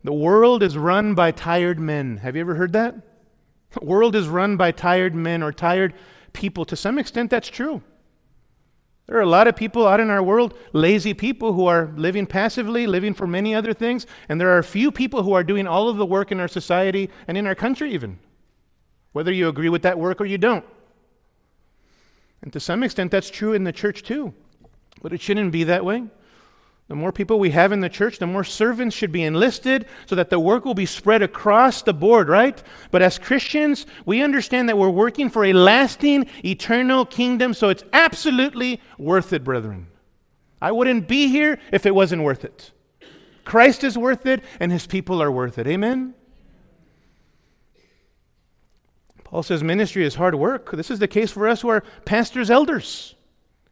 The 0.03 0.13
world 0.13 0.63
is 0.63 0.77
run 0.77 1.15
by 1.15 1.31
tired 1.31 1.79
men. 1.79 2.17
Have 2.17 2.35
you 2.35 2.41
ever 2.41 2.55
heard 2.55 2.73
that? 2.73 2.95
The 3.71 3.85
world 3.85 4.15
is 4.15 4.27
run 4.27 4.57
by 4.57 4.71
tired 4.71 5.13
men 5.13 5.43
or 5.43 5.51
tired 5.51 5.93
people. 6.33 6.65
To 6.65 6.75
some 6.75 6.97
extent, 6.97 7.29
that's 7.29 7.49
true. 7.49 7.81
There 9.07 9.17
are 9.17 9.21
a 9.21 9.25
lot 9.25 9.47
of 9.47 9.55
people 9.55 9.87
out 9.87 10.01
in 10.01 10.09
our 10.09 10.21
world, 10.21 10.53
lazy 10.73 11.13
people 11.13 11.53
who 11.53 11.65
are 11.65 11.93
living 11.95 12.25
passively, 12.25 12.87
living 12.87 13.13
for 13.13 13.25
many 13.25 13.55
other 13.55 13.73
things, 13.73 14.05
and 14.27 14.39
there 14.39 14.49
are 14.49 14.57
a 14.57 14.63
few 14.63 14.91
people 14.91 15.23
who 15.23 15.31
are 15.33 15.43
doing 15.43 15.65
all 15.65 15.87
of 15.87 15.95
the 15.95 16.05
work 16.05 16.31
in 16.31 16.41
our 16.41 16.47
society 16.47 17.09
and 17.27 17.37
in 17.37 17.47
our 17.47 17.55
country, 17.55 17.93
even. 17.93 18.19
Whether 19.13 19.31
you 19.31 19.47
agree 19.47 19.69
with 19.69 19.83
that 19.83 19.97
work 19.97 20.19
or 20.19 20.25
you 20.25 20.37
don't. 20.37 20.65
And 22.41 22.51
to 22.51 22.59
some 22.59 22.83
extent, 22.83 23.11
that's 23.11 23.29
true 23.29 23.53
in 23.53 23.63
the 23.63 23.71
church 23.71 24.03
too. 24.03 24.33
But 25.01 25.13
it 25.13 25.21
shouldn't 25.21 25.53
be 25.53 25.63
that 25.63 25.85
way. 25.85 26.03
The 26.87 26.95
more 26.95 27.11
people 27.11 27.37
we 27.37 27.51
have 27.51 27.73
in 27.73 27.81
the 27.81 27.89
church, 27.89 28.17
the 28.17 28.25
more 28.25 28.45
servants 28.45 28.95
should 28.95 29.11
be 29.11 29.23
enlisted 29.23 29.87
so 30.05 30.15
that 30.15 30.29
the 30.29 30.39
work 30.39 30.63
will 30.63 30.73
be 30.73 30.85
spread 30.85 31.21
across 31.21 31.81
the 31.81 31.93
board, 31.93 32.29
right? 32.29 32.61
But 32.91 33.01
as 33.01 33.19
Christians, 33.19 33.85
we 34.05 34.21
understand 34.21 34.69
that 34.69 34.77
we're 34.77 34.89
working 34.89 35.29
for 35.29 35.43
a 35.43 35.51
lasting, 35.51 36.29
eternal 36.45 37.05
kingdom, 37.05 37.53
so 37.53 37.67
it's 37.67 37.83
absolutely 37.91 38.79
worth 38.97 39.33
it, 39.33 39.43
brethren. 39.43 39.87
I 40.61 40.71
wouldn't 40.71 41.09
be 41.09 41.27
here 41.27 41.59
if 41.73 41.85
it 41.85 41.93
wasn't 41.93 42.23
worth 42.23 42.45
it. 42.45 42.71
Christ 43.43 43.83
is 43.83 43.97
worth 43.97 44.25
it, 44.25 44.41
and 44.61 44.71
his 44.71 44.87
people 44.87 45.21
are 45.21 45.31
worth 45.31 45.57
it. 45.57 45.67
Amen? 45.67 46.13
Paul 49.25 49.43
says 49.43 49.61
ministry 49.61 50.05
is 50.05 50.15
hard 50.15 50.35
work. 50.35 50.71
This 50.71 50.89
is 50.89 50.99
the 50.99 51.07
case 51.07 51.31
for 51.31 51.49
us 51.49 51.59
who 51.59 51.67
are 51.67 51.83
pastors, 52.05 52.49
elders. 52.49 53.15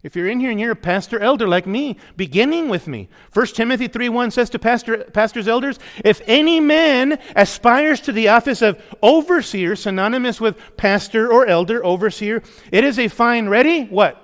If 0.06 0.16
you're 0.16 0.30
in 0.30 0.40
here 0.40 0.52
and 0.52 0.60
you're 0.60 0.74
a 0.74 0.76
pastor 0.76 1.20
elder 1.20 1.48
like 1.48 1.66
me, 1.66 1.98
beginning 2.16 2.70
with 2.70 2.88
me, 2.88 3.10
1 3.34 3.48
Timothy 3.48 3.88
3 3.88 4.08
1 4.08 4.30
says 4.30 4.52
to 4.52 4.60
pastor, 4.60 4.98
pastors, 4.98 5.48
elders, 5.48 5.80
if 6.04 6.22
any 6.28 6.60
man 6.60 7.18
aspires 7.36 8.02
to 8.02 8.12
the 8.12 8.28
office 8.28 8.62
of 8.62 8.80
overseer, 9.02 9.76
synonymous 9.76 10.40
with 10.40 10.60
pastor 10.78 11.34
or 11.34 11.48
elder, 11.48 11.84
overseer, 11.84 12.44
it 12.72 12.84
is 12.84 13.00
a 13.00 13.08
fine, 13.08 13.50
ready, 13.50 13.86
what? 13.86 14.22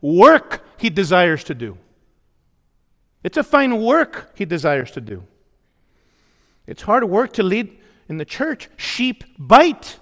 Work 0.00 0.64
he 0.78 0.90
desires 0.90 1.44
to 1.44 1.54
do. 1.54 1.78
It's 3.22 3.36
a 3.36 3.44
fine 3.44 3.80
work 3.80 4.32
he 4.34 4.44
desires 4.44 4.90
to 4.90 5.00
do. 5.00 5.22
It's 6.66 6.82
hard 6.82 7.04
work 7.04 7.34
to 7.34 7.44
lead 7.44 7.78
in 8.08 8.18
the 8.18 8.24
church. 8.24 8.68
Sheep 8.76 9.22
bite. 9.38 10.00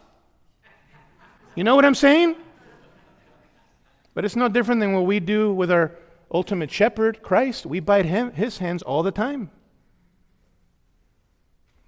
You 1.55 1.65
know 1.65 1.77
what 1.77 1.85
I'm 1.85 1.95
saying? 1.95 2.35
But 4.19 4.25
it's 4.25 4.35
no 4.35 4.49
different 4.49 4.81
than 4.81 4.95
what 4.95 5.07
we 5.07 5.21
do 5.21 5.53
with 5.55 5.71
our 5.71 5.93
ultimate 6.35 6.73
shepherd, 6.73 7.23
Christ. 7.23 7.65
We 7.65 7.79
bite 7.79 8.05
him, 8.05 8.33
his 8.33 8.59
hands 8.59 8.83
all 8.83 9.05
the 9.05 9.13
time. 9.13 9.49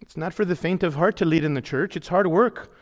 It's 0.00 0.16
not 0.16 0.32
for 0.32 0.44
the 0.44 0.54
faint 0.54 0.84
of 0.84 0.94
heart 0.94 1.16
to 1.16 1.24
lead 1.24 1.42
in 1.42 1.54
the 1.54 1.60
church. 1.60 1.96
It's 1.96 2.06
hard 2.06 2.28
work 2.28 2.72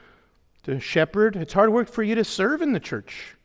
to 0.64 0.78
shepherd. 0.78 1.34
It's 1.34 1.55
hard 1.55 1.72
work 1.72 1.88
for 1.88 2.03
you 2.03 2.14
to 2.14 2.24
serve 2.24 2.61
in 2.61 2.74
the 2.74 2.78
church. 2.78 3.36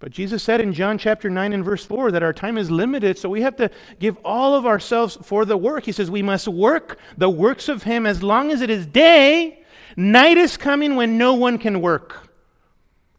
But 0.00 0.10
Jesus 0.10 0.42
said 0.42 0.60
in 0.60 0.72
John 0.72 0.98
chapter 0.98 1.30
9 1.30 1.52
and 1.52 1.64
verse 1.64 1.86
4 1.86 2.10
that 2.10 2.24
our 2.24 2.32
time 2.32 2.58
is 2.58 2.68
limited, 2.68 3.16
so 3.16 3.28
we 3.28 3.42
have 3.42 3.54
to 3.58 3.70
give 4.00 4.16
all 4.24 4.56
of 4.56 4.66
ourselves 4.66 5.16
for 5.22 5.44
the 5.44 5.56
work. 5.56 5.84
He 5.84 5.92
says 5.92 6.10
we 6.10 6.22
must 6.22 6.48
work 6.48 6.98
the 7.16 7.30
works 7.30 7.68
of 7.68 7.84
Him 7.84 8.04
as 8.04 8.24
long 8.24 8.50
as 8.50 8.62
it 8.62 8.68
is 8.68 8.84
day. 8.84 9.62
Night 9.96 10.38
is 10.38 10.56
coming 10.56 10.96
when 10.96 11.16
no 11.16 11.34
one 11.34 11.58
can 11.58 11.80
work. 11.80 12.33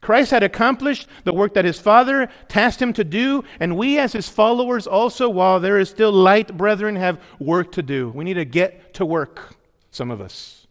Christ 0.05 0.29
had 0.29 0.43
accomplished 0.43 1.07
the 1.23 1.33
work 1.33 1.55
that 1.55 1.65
his 1.65 1.79
Father 1.79 2.29
tasked 2.47 2.79
him 2.79 2.93
to 2.93 3.03
do, 3.03 3.43
and 3.59 3.75
we, 3.75 3.97
as 3.97 4.13
his 4.13 4.29
followers, 4.29 4.85
also, 4.85 5.27
while 5.27 5.59
there 5.59 5.79
is 5.79 5.89
still 5.89 6.11
light, 6.11 6.55
brethren, 6.55 6.95
have 6.95 7.19
work 7.39 7.71
to 7.71 7.81
do. 7.81 8.09
We 8.09 8.23
need 8.23 8.35
to 8.35 8.45
get 8.45 8.93
to 8.93 9.05
work, 9.05 9.55
some 9.89 10.11
of 10.11 10.21
us. 10.21 10.67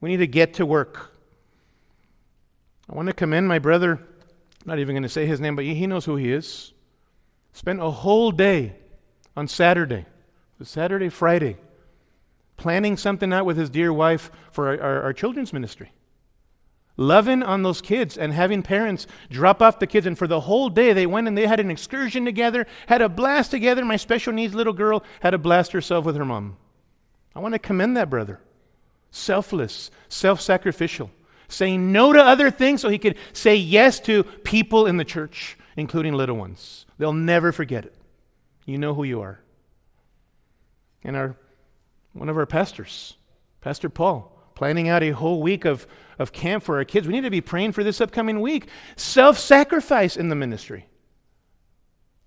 We 0.00 0.10
need 0.10 0.18
to 0.18 0.28
get 0.28 0.54
to 0.54 0.64
work. 0.64 1.10
I 2.88 2.94
want 2.94 3.08
to 3.08 3.14
commend 3.14 3.48
my 3.48 3.58
brother, 3.58 3.94
I'm 3.94 4.64
not 4.64 4.78
even 4.78 4.94
going 4.94 5.02
to 5.02 5.08
say 5.08 5.26
his 5.26 5.40
name, 5.40 5.56
but 5.56 5.64
he 5.64 5.88
knows 5.88 6.04
who 6.04 6.14
he 6.14 6.30
is. 6.30 6.72
Spent 7.52 7.82
a 7.82 7.90
whole 7.90 8.30
day 8.30 8.76
on 9.36 9.48
Saturday, 9.48 10.06
Saturday, 10.62 11.08
Friday, 11.08 11.56
planning 12.56 12.96
something 12.96 13.32
out 13.32 13.44
with 13.44 13.56
his 13.56 13.70
dear 13.70 13.92
wife 13.92 14.30
for 14.52 14.68
our, 14.68 14.80
our, 14.80 15.02
our 15.02 15.12
children's 15.12 15.52
ministry 15.52 15.90
loving 17.00 17.42
on 17.42 17.62
those 17.62 17.80
kids 17.80 18.18
and 18.18 18.32
having 18.32 18.62
parents 18.62 19.06
drop 19.30 19.62
off 19.62 19.78
the 19.78 19.86
kids. 19.86 20.06
And 20.06 20.16
for 20.16 20.28
the 20.28 20.40
whole 20.40 20.68
day, 20.68 20.92
they 20.92 21.06
went 21.06 21.26
and 21.26 21.36
they 21.36 21.46
had 21.46 21.58
an 21.58 21.70
excursion 21.70 22.24
together, 22.24 22.66
had 22.86 23.02
a 23.02 23.08
blast 23.08 23.50
together. 23.50 23.84
My 23.84 23.96
special 23.96 24.32
needs 24.32 24.54
little 24.54 24.74
girl 24.74 25.02
had 25.20 25.34
a 25.34 25.38
blast 25.38 25.72
herself 25.72 26.04
with 26.04 26.16
her 26.16 26.24
mom. 26.24 26.58
I 27.34 27.40
want 27.40 27.54
to 27.54 27.58
commend 27.58 27.96
that 27.96 28.10
brother. 28.10 28.40
Selfless, 29.10 29.90
self 30.08 30.40
sacrificial, 30.40 31.10
saying 31.48 31.90
no 31.90 32.12
to 32.12 32.22
other 32.22 32.50
things 32.50 32.82
so 32.82 32.88
he 32.88 32.98
could 32.98 33.16
say 33.32 33.56
yes 33.56 33.98
to 34.00 34.22
people 34.22 34.86
in 34.86 34.98
the 34.98 35.04
church, 35.04 35.56
including 35.76 36.14
little 36.14 36.36
ones. 36.36 36.86
They'll 36.98 37.12
never 37.12 37.50
forget 37.50 37.86
it. 37.86 37.94
You 38.66 38.78
know 38.78 38.94
who 38.94 39.04
you 39.04 39.22
are. 39.22 39.40
And 41.02 41.16
our, 41.16 41.34
one 42.12 42.28
of 42.28 42.36
our 42.36 42.46
pastors, 42.46 43.16
Pastor 43.62 43.88
Paul, 43.88 44.36
planning 44.60 44.90
out 44.90 45.02
a 45.02 45.08
whole 45.08 45.40
week 45.40 45.64
of, 45.64 45.86
of 46.18 46.34
camp 46.34 46.62
for 46.62 46.76
our 46.76 46.84
kids. 46.84 47.06
We 47.06 47.14
need 47.14 47.22
to 47.22 47.30
be 47.30 47.40
praying 47.40 47.72
for 47.72 47.82
this 47.82 47.98
upcoming 47.98 48.42
week. 48.42 48.68
Self 48.94 49.38
sacrifice 49.38 50.18
in 50.18 50.28
the 50.28 50.34
ministry. 50.34 50.86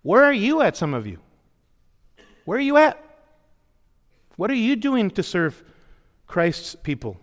Where 0.01 0.23
are 0.23 0.33
you 0.33 0.59
at, 0.61 0.75
some 0.75 0.95
of 0.95 1.05
you? 1.05 1.19
Where 2.45 2.57
are 2.57 2.61
you 2.61 2.77
at? 2.77 2.97
What 4.35 4.49
are 4.49 4.55
you 4.55 4.75
doing 4.75 5.11
to 5.11 5.21
serve 5.21 5.63
Christ's 6.25 6.73
people? 6.73 7.19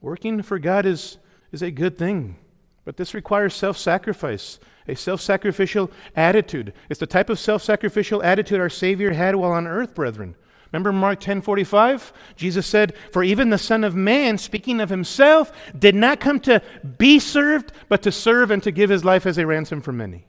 Working 0.00 0.42
for 0.42 0.58
God 0.58 0.84
is, 0.84 1.18
is 1.52 1.62
a 1.62 1.70
good 1.70 1.96
thing, 1.96 2.36
but 2.84 2.96
this 2.96 3.14
requires 3.14 3.54
self 3.54 3.78
sacrifice, 3.78 4.58
a 4.88 4.96
self 4.96 5.20
sacrificial 5.20 5.88
attitude. 6.16 6.72
It's 6.90 6.98
the 6.98 7.06
type 7.06 7.30
of 7.30 7.38
self 7.38 7.62
sacrificial 7.62 8.24
attitude 8.24 8.58
our 8.58 8.68
Savior 8.68 9.12
had 9.12 9.36
while 9.36 9.52
on 9.52 9.68
earth, 9.68 9.94
brethren. 9.94 10.34
Remember 10.74 10.92
Mark 10.92 11.20
10:45? 11.20 12.12
Jesus 12.34 12.66
said, 12.66 12.94
"For 13.12 13.22
even 13.22 13.50
the 13.50 13.58
Son 13.58 13.84
of 13.84 13.94
Man, 13.94 14.38
speaking 14.38 14.80
of 14.80 14.90
himself, 14.90 15.52
did 15.78 15.94
not 15.94 16.18
come 16.18 16.40
to 16.40 16.60
be 16.98 17.20
served, 17.20 17.70
but 17.88 18.02
to 18.02 18.10
serve 18.10 18.50
and 18.50 18.60
to 18.64 18.72
give 18.72 18.90
his 18.90 19.04
life 19.04 19.24
as 19.24 19.38
a 19.38 19.46
ransom 19.46 19.80
for 19.80 19.92
many." 19.92 20.26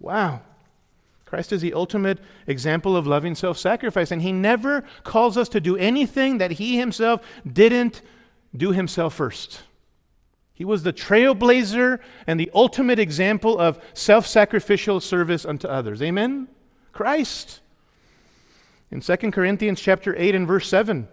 Wow. 0.00 0.40
Christ 1.26 1.52
is 1.52 1.60
the 1.60 1.74
ultimate 1.74 2.20
example 2.46 2.96
of 2.96 3.06
loving 3.06 3.34
self-sacrifice, 3.34 4.10
and 4.10 4.22
he 4.22 4.32
never 4.32 4.82
calls 5.02 5.36
us 5.36 5.50
to 5.50 5.60
do 5.60 5.76
anything 5.76 6.38
that 6.38 6.52
he 6.52 6.78
himself 6.78 7.20
didn't 7.46 8.00
do 8.56 8.72
himself 8.72 9.12
first. 9.12 9.64
He 10.54 10.64
was 10.64 10.84
the 10.84 10.92
trailblazer 10.92 11.98
and 12.26 12.40
the 12.40 12.50
ultimate 12.54 12.98
example 12.98 13.58
of 13.58 13.78
self-sacrificial 13.92 15.00
service 15.00 15.44
unto 15.44 15.68
others. 15.68 16.00
Amen. 16.00 16.48
Christ 16.92 17.60
in 18.94 19.00
2 19.00 19.16
Corinthians 19.32 19.80
chapter 19.80 20.14
8 20.16 20.36
and 20.36 20.46
verse 20.46 20.68
7, 20.68 21.08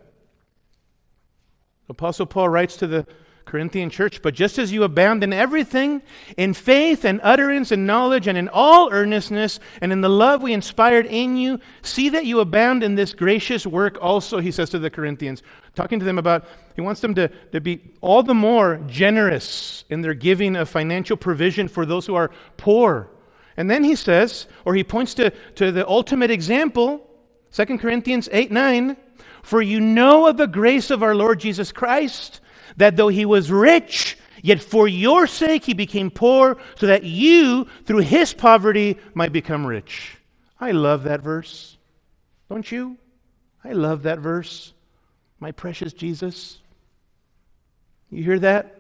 Apostle 1.90 2.28
Paul 2.28 2.48
writes 2.48 2.78
to 2.78 2.86
the 2.86 3.08
Corinthian 3.44 3.90
church, 3.90 4.22
but 4.22 4.36
just 4.36 4.60
as 4.60 4.72
you 4.72 4.84
abound 4.84 5.24
in 5.24 5.34
everything, 5.34 6.04
in 6.38 6.54
faith 6.54 7.04
and 7.06 7.20
utterance 7.24 7.72
and 7.72 7.88
knowledge 7.88 8.28
and 8.28 8.38
in 8.38 8.48
all 8.50 8.94
earnestness 8.94 9.60
and 9.82 9.92
in 9.92 10.00
the 10.00 10.10
love 10.10 10.44
we 10.44 10.54
inspired 10.54 11.08
in 11.08 11.36
you, 11.36 11.60
see 11.82 12.08
that 12.10 12.28
you 12.28 12.40
abound 12.40 12.84
in 12.84 12.94
this 12.94 13.16
gracious 13.16 13.66
work 13.66 13.98
also, 14.00 14.40
he 14.40 14.52
says 14.52 14.70
to 14.70 14.78
the 14.78 14.92
Corinthians, 14.92 15.42
talking 15.74 15.98
to 15.98 16.06
them 16.06 16.20
about, 16.20 16.46
he 16.76 16.82
wants 16.82 17.02
them 17.02 17.16
to, 17.16 17.30
to 17.52 17.60
be 17.60 17.82
all 18.00 18.22
the 18.22 18.36
more 18.36 18.80
generous 18.86 19.86
in 19.90 20.02
their 20.02 20.14
giving 20.14 20.56
of 20.56 20.70
financial 20.70 21.18
provision 21.18 21.68
for 21.68 21.88
those 21.88 22.06
who 22.06 22.14
are 22.14 22.30
poor. 22.58 23.10
And 23.58 23.72
then 23.72 23.84
he 23.84 23.96
says, 23.96 24.46
or 24.66 24.76
he 24.76 24.84
points 24.84 25.16
to, 25.16 25.32
to 25.56 25.72
the 25.72 25.88
ultimate 25.88 26.30
example 26.30 27.08
2 27.52 27.78
Corinthians 27.78 28.30
8 28.32 28.52
9. 28.52 28.98
For 29.44 29.62
you 29.62 29.80
know 29.80 30.28
of 30.28 30.38
the 30.38 30.48
grace 30.48 30.92
of 30.92 31.02
our 31.02 31.16
Lord 31.16 31.40
Jesus 31.40 31.72
Christ, 31.72 32.42
that 32.78 32.96
though 32.96 33.08
he 33.08 33.26
was 33.26 33.52
rich, 33.52 34.18
yet 34.44 34.62
for 34.62 34.88
your 34.88 35.26
sake 35.26 35.64
he 35.64 35.74
became 35.74 36.12
poor, 36.12 36.58
so 36.76 36.86
that 36.88 37.04
you, 37.04 37.66
through 37.86 38.00
his 38.00 38.34
poverty, 38.34 38.98
might 39.14 39.34
become 39.34 39.66
rich. 39.66 40.18
I 40.60 40.72
love 40.72 41.04
that 41.04 41.22
verse. 41.22 41.78
Don't 42.50 42.72
you? 42.72 42.98
I 43.64 43.74
love 43.74 44.04
that 44.04 44.20
verse. 44.20 44.74
My 45.40 45.52
precious 45.52 45.94
Jesus. 45.94 46.60
You 48.12 48.24
hear 48.24 48.40
that? 48.40 48.78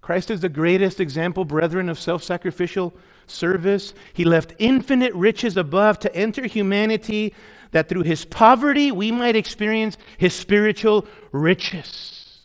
Christ 0.00 0.30
is 0.30 0.40
the 0.40 0.48
greatest 0.48 1.00
example, 1.00 1.44
brethren, 1.44 1.88
of 1.88 1.98
self 1.98 2.22
sacrificial 2.22 2.94
service. 3.26 3.94
He 4.12 4.24
left 4.24 4.54
infinite 4.58 5.14
riches 5.14 5.56
above 5.56 5.98
to 6.00 6.14
enter 6.14 6.46
humanity 6.46 7.34
that 7.70 7.88
through 7.88 8.02
his 8.02 8.24
poverty 8.24 8.92
we 8.92 9.10
might 9.10 9.36
experience 9.36 9.96
his 10.16 10.34
spiritual 10.34 11.06
riches. 11.32 12.40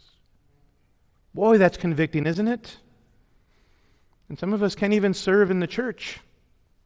Boy, 1.33 1.57
that's 1.57 1.77
convicting, 1.77 2.25
isn't 2.25 2.47
it? 2.47 2.77
And 4.27 4.37
some 4.37 4.53
of 4.53 4.63
us 4.63 4.75
can't 4.75 4.93
even 4.93 5.13
serve 5.13 5.51
in 5.51 5.59
the 5.59 5.67
church, 5.67 6.19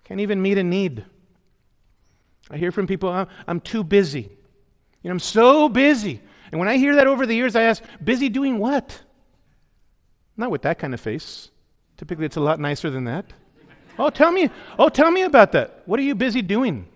can't 0.03 0.19
even 0.19 0.41
meet 0.41 0.57
a 0.57 0.63
need. 0.63 1.05
I 2.51 2.57
hear 2.57 2.71
from 2.71 2.87
people, 2.87 3.09
I'm, 3.47 3.59
too 3.61 3.83
busy. 3.83 4.29
You 5.01 5.09
know, 5.09 5.11
I'm 5.11 5.19
so 5.19 5.69
busy. 5.69 6.21
And 6.51 6.59
when 6.59 6.67
I 6.67 6.77
hear 6.77 6.95
that 6.95 7.07
over 7.07 7.25
the 7.25 7.33
years, 7.33 7.55
I 7.55 7.63
ask, 7.63 7.81
busy 8.03 8.29
doing 8.29 8.59
what? 8.59 9.01
Not 10.35 10.51
with 10.51 10.63
that 10.63 10.77
kind 10.77 10.93
of 10.93 10.99
face. 10.99 11.49
Typically, 11.97 12.25
it's 12.25 12.35
a 12.35 12.41
lot 12.41 12.59
nicer 12.59 12.89
than 12.89 13.05
that. 13.05 13.25
Oh, 13.99 14.09
tell 14.09 14.31
me. 14.31 14.49
Oh, 14.79 14.89
tell 14.89 15.11
me 15.11 15.23
about 15.23 15.51
that. 15.51 15.83
What 15.85 15.99
are 15.99 16.03
you 16.03 16.15
busy 16.15 16.41
doing? 16.41 16.87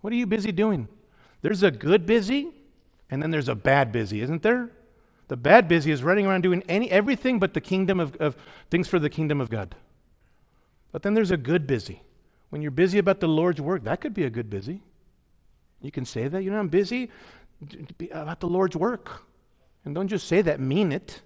What 0.00 0.12
are 0.12 0.16
you 0.16 0.26
busy 0.26 0.52
doing? 0.52 0.88
There's 1.42 1.62
a 1.62 1.70
good 1.70 2.06
busy, 2.06 2.50
and 3.10 3.22
then 3.22 3.30
there's 3.30 3.48
a 3.48 3.54
bad 3.54 3.92
busy, 3.92 4.20
isn't 4.20 4.42
there? 4.42 4.70
The 5.28 5.36
bad 5.36 5.68
busy 5.68 5.90
is 5.90 6.02
running 6.02 6.26
around 6.26 6.42
doing 6.42 6.62
any 6.68 6.90
everything 6.90 7.38
but 7.38 7.54
the 7.54 7.60
kingdom 7.60 8.00
of, 8.00 8.16
of 8.16 8.36
things 8.70 8.88
for 8.88 8.98
the 8.98 9.10
kingdom 9.10 9.40
of 9.40 9.50
God. 9.50 9.74
But 10.90 11.02
then 11.02 11.14
there's 11.14 11.30
a 11.30 11.36
good 11.36 11.66
busy. 11.66 12.02
When 12.50 12.62
you're 12.62 12.70
busy 12.70 12.98
about 12.98 13.20
the 13.20 13.28
Lord's 13.28 13.60
work, 13.60 13.84
that 13.84 14.00
could 14.00 14.14
be 14.14 14.24
a 14.24 14.30
good 14.30 14.48
busy. 14.48 14.82
You 15.82 15.90
can 15.90 16.04
say 16.04 16.28
that. 16.28 16.42
You 16.42 16.50
know, 16.50 16.58
I'm 16.58 16.68
busy 16.68 17.10
about 18.10 18.40
the 18.40 18.48
Lord's 18.48 18.76
work. 18.76 19.22
And 19.84 19.94
don't 19.94 20.08
just 20.08 20.26
say 20.26 20.42
that, 20.42 20.60
mean 20.60 20.92
it. 20.92 21.20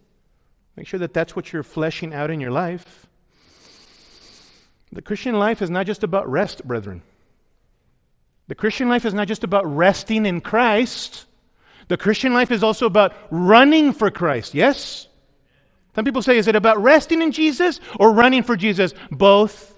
Make 0.77 0.87
sure 0.87 1.01
that 1.01 1.15
that's 1.15 1.37
what 1.37 1.53
you're 1.53 1.63
fleshing 1.63 2.13
out 2.13 2.31
in 2.31 2.41
your 2.41 2.51
life. 2.51 3.07
The 4.93 5.03
Christian 5.03 5.39
life 5.39 5.63
is 5.63 5.71
not 5.71 5.87
just 5.87 6.05
about 6.05 6.29
rest, 6.31 6.67
brethren. 6.67 7.03
The 8.49 8.55
Christian 8.55 8.89
life 8.89 9.07
is 9.07 9.15
not 9.15 9.29
just 9.29 9.45
about 9.45 9.65
resting 9.67 10.27
in 10.27 10.41
Christ. 10.41 11.25
The 11.89 11.97
Christian 11.97 12.35
life 12.35 12.51
is 12.51 12.63
also 12.63 12.87
about 12.87 13.15
running 13.31 13.93
for 13.93 14.11
Christ. 14.11 14.55
Yes? 14.55 15.09
Some 15.95 16.05
people 16.05 16.23
say, 16.23 16.37
is 16.37 16.49
it 16.49 16.57
about 16.57 16.83
resting 16.83 17.23
in 17.23 17.33
Jesus 17.33 17.81
or 17.99 18.13
running 18.13 18.43
for 18.43 18.57
Jesus? 18.57 18.93
Both. 19.11 19.75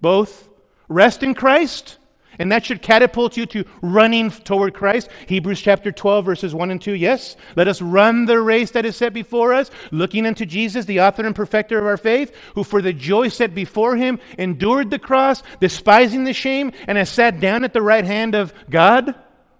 Both. 0.00 0.48
Rest 0.88 1.22
in 1.22 1.34
Christ 1.34 1.98
And 2.38 2.50
that 2.52 2.64
should 2.64 2.82
catapult 2.82 3.36
you 3.36 3.46
to 3.46 3.64
running 3.82 4.30
toward 4.30 4.74
Christ. 4.74 5.08
Hebrews 5.26 5.60
chapter 5.60 5.92
12, 5.92 6.24
verses 6.24 6.54
1 6.54 6.70
and 6.70 6.80
2. 6.80 6.92
Yes, 6.92 7.36
let 7.56 7.68
us 7.68 7.82
run 7.82 8.26
the 8.26 8.40
race 8.40 8.70
that 8.72 8.86
is 8.86 8.96
set 8.96 9.12
before 9.12 9.52
us, 9.52 9.70
looking 9.90 10.26
unto 10.26 10.44
Jesus, 10.44 10.84
the 10.84 11.00
author 11.00 11.24
and 11.24 11.34
perfecter 11.34 11.78
of 11.78 11.86
our 11.86 11.96
faith, 11.96 12.34
who 12.54 12.64
for 12.64 12.82
the 12.82 12.92
joy 12.92 13.28
set 13.28 13.54
before 13.54 13.96
him 13.96 14.18
endured 14.38 14.90
the 14.90 14.98
cross, 14.98 15.42
despising 15.60 16.24
the 16.24 16.32
shame, 16.32 16.72
and 16.86 16.98
has 16.98 17.10
sat 17.10 17.40
down 17.40 17.64
at 17.64 17.72
the 17.72 17.82
right 17.82 18.04
hand 18.04 18.34
of 18.34 18.52
God. 18.70 19.14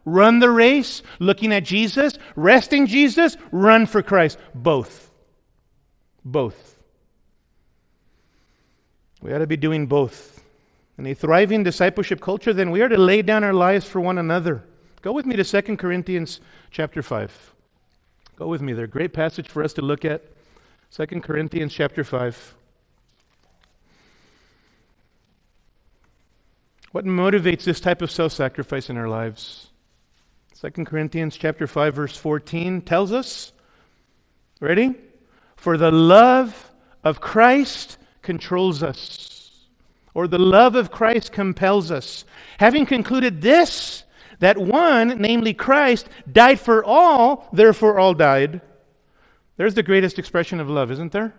Run 0.04 0.38
the 0.38 0.50
race, 0.50 1.02
looking 1.18 1.52
at 1.52 1.64
Jesus, 1.64 2.16
resting 2.36 2.86
Jesus, 2.86 3.36
run 3.50 3.86
for 3.86 4.02
Christ. 4.02 4.38
Both. 4.54 5.10
Both. 6.24 6.78
We 9.20 9.32
ought 9.32 9.38
to 9.38 9.46
be 9.46 9.56
doing 9.56 9.86
both. 9.86 10.40
In 10.98 11.06
a 11.06 11.14
thriving 11.14 11.62
discipleship 11.62 12.20
culture, 12.20 12.54
then 12.54 12.70
we 12.70 12.80
are 12.80 12.88
to 12.88 12.96
lay 12.96 13.20
down 13.22 13.44
our 13.44 13.52
lives 13.52 13.86
for 13.86 14.00
one 14.00 14.18
another. 14.18 14.64
Go 15.02 15.12
with 15.12 15.26
me 15.26 15.36
to 15.36 15.44
2 15.44 15.76
Corinthians 15.76 16.40
chapter 16.70 17.02
5. 17.02 17.54
Go 18.36 18.48
with 18.48 18.62
me 18.62 18.72
there. 18.72 18.86
Great 18.86 19.12
passage 19.12 19.48
for 19.48 19.62
us 19.62 19.72
to 19.74 19.82
look 19.82 20.04
at. 20.04 20.24
2 20.92 21.06
Corinthians 21.20 21.72
chapter 21.72 22.02
5. 22.02 22.54
What 26.92 27.04
motivates 27.04 27.64
this 27.64 27.80
type 27.80 28.00
of 28.00 28.10
self-sacrifice 28.10 28.88
in 28.88 28.96
our 28.96 29.08
lives? 29.08 29.68
2 30.58 30.84
Corinthians 30.84 31.36
chapter 31.36 31.66
5 31.66 31.94
verse 31.94 32.16
14 32.16 32.80
tells 32.80 33.12
us, 33.12 33.52
ready? 34.60 34.94
For 35.56 35.76
the 35.76 35.90
love 35.90 36.70
of 37.04 37.20
Christ 37.20 37.98
controls 38.22 38.82
us 38.82 39.35
or 40.16 40.26
the 40.26 40.38
love 40.38 40.76
of 40.76 40.90
Christ 40.90 41.30
compels 41.30 41.90
us. 41.90 42.24
Having 42.56 42.86
concluded 42.86 43.42
this, 43.42 44.04
that 44.38 44.56
one, 44.56 45.20
namely 45.20 45.52
Christ, 45.52 46.08
died 46.32 46.58
for 46.58 46.82
all, 46.82 47.50
therefore 47.52 47.98
all 47.98 48.14
died. 48.14 48.62
There's 49.58 49.74
the 49.74 49.82
greatest 49.82 50.18
expression 50.18 50.58
of 50.58 50.70
love, 50.70 50.90
isn't 50.90 51.12
there? 51.12 51.34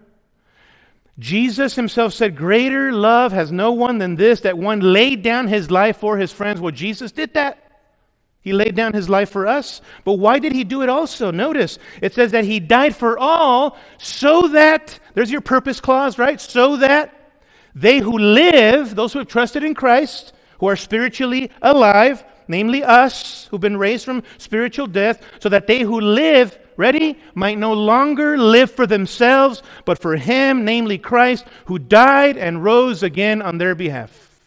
Jesus 1.18 1.74
himself 1.76 2.14
said, 2.14 2.36
Greater 2.36 2.92
love 2.92 3.32
has 3.32 3.52
no 3.52 3.72
one 3.72 3.98
than 3.98 4.14
this, 4.14 4.42
that 4.42 4.60
one 4.60 4.80
laid 4.80 5.24
down 5.24 5.48
his 5.48 5.72
life 5.72 5.98
for 5.98 6.20
his 6.20 6.32
friends. 6.32 6.62
Well, 6.62 6.72
Jesus 6.72 7.12
did 7.12 7.34
that. 7.34 7.82
He 8.42 8.54
laid 8.54 8.76
down 8.76 8.94
his 8.94 9.10
life 9.10 9.32
for 9.32 9.48
us. 9.48 9.82
But 10.06 10.20
why 10.20 10.38
did 10.38 10.54
he 10.54 10.64
do 10.64 10.84
it 10.84 10.90
also? 10.90 11.32
Notice 11.32 11.80
it 12.00 12.14
says 12.14 12.32
that 12.32 12.46
he 12.46 12.60
died 12.60 12.96
for 12.96 13.18
all 13.18 13.76
so 13.98 14.50
that, 14.50 15.00
there's 15.16 15.32
your 15.32 15.42
purpose 15.42 15.80
clause, 15.80 16.20
right? 16.20 16.40
So 16.40 16.78
that 16.78 17.17
they 17.80 18.00
who 18.00 18.18
live, 18.18 18.96
those 18.96 19.14
who 19.14 19.20
have 19.20 19.28
trusted 19.28 19.64
in 19.64 19.76
Christ, 19.76 20.34
who 20.60 20.66
are 20.68 20.76
spiritually 20.76 21.52
alive, 21.62 22.24
namely 22.48 22.84
us, 22.84 23.46
who've 23.48 23.62
been 23.62 23.78
raised 23.78 24.04
from 24.04 24.24
spiritual 24.40 24.88
death, 24.88 25.22
so 25.40 25.50
that 25.50 25.68
they 25.68 25.82
who 25.82 26.02
live, 26.02 26.58
ready, 26.76 27.20
might 27.36 27.60
no 27.60 27.74
longer 27.74 28.36
live 28.36 28.72
for 28.72 28.88
themselves, 28.88 29.62
but 29.86 30.00
for 30.00 30.16
Him, 30.16 30.66
namely 30.66 30.98
Christ, 30.98 31.46
who 31.66 31.78
died 31.78 32.36
and 32.36 32.64
rose 32.64 33.04
again 33.04 33.44
on 33.44 33.60
their 33.60 33.76
behalf. 33.76 34.42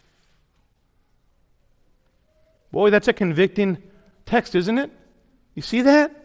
Boy, 2.73 2.91
that's 2.91 3.09
a 3.09 3.13
convicting 3.13 3.79
text, 4.27 4.57
isn't 4.57 4.79
it? 4.79 4.91
You 5.55 5.63
see 5.63 5.83
that? 5.83 6.17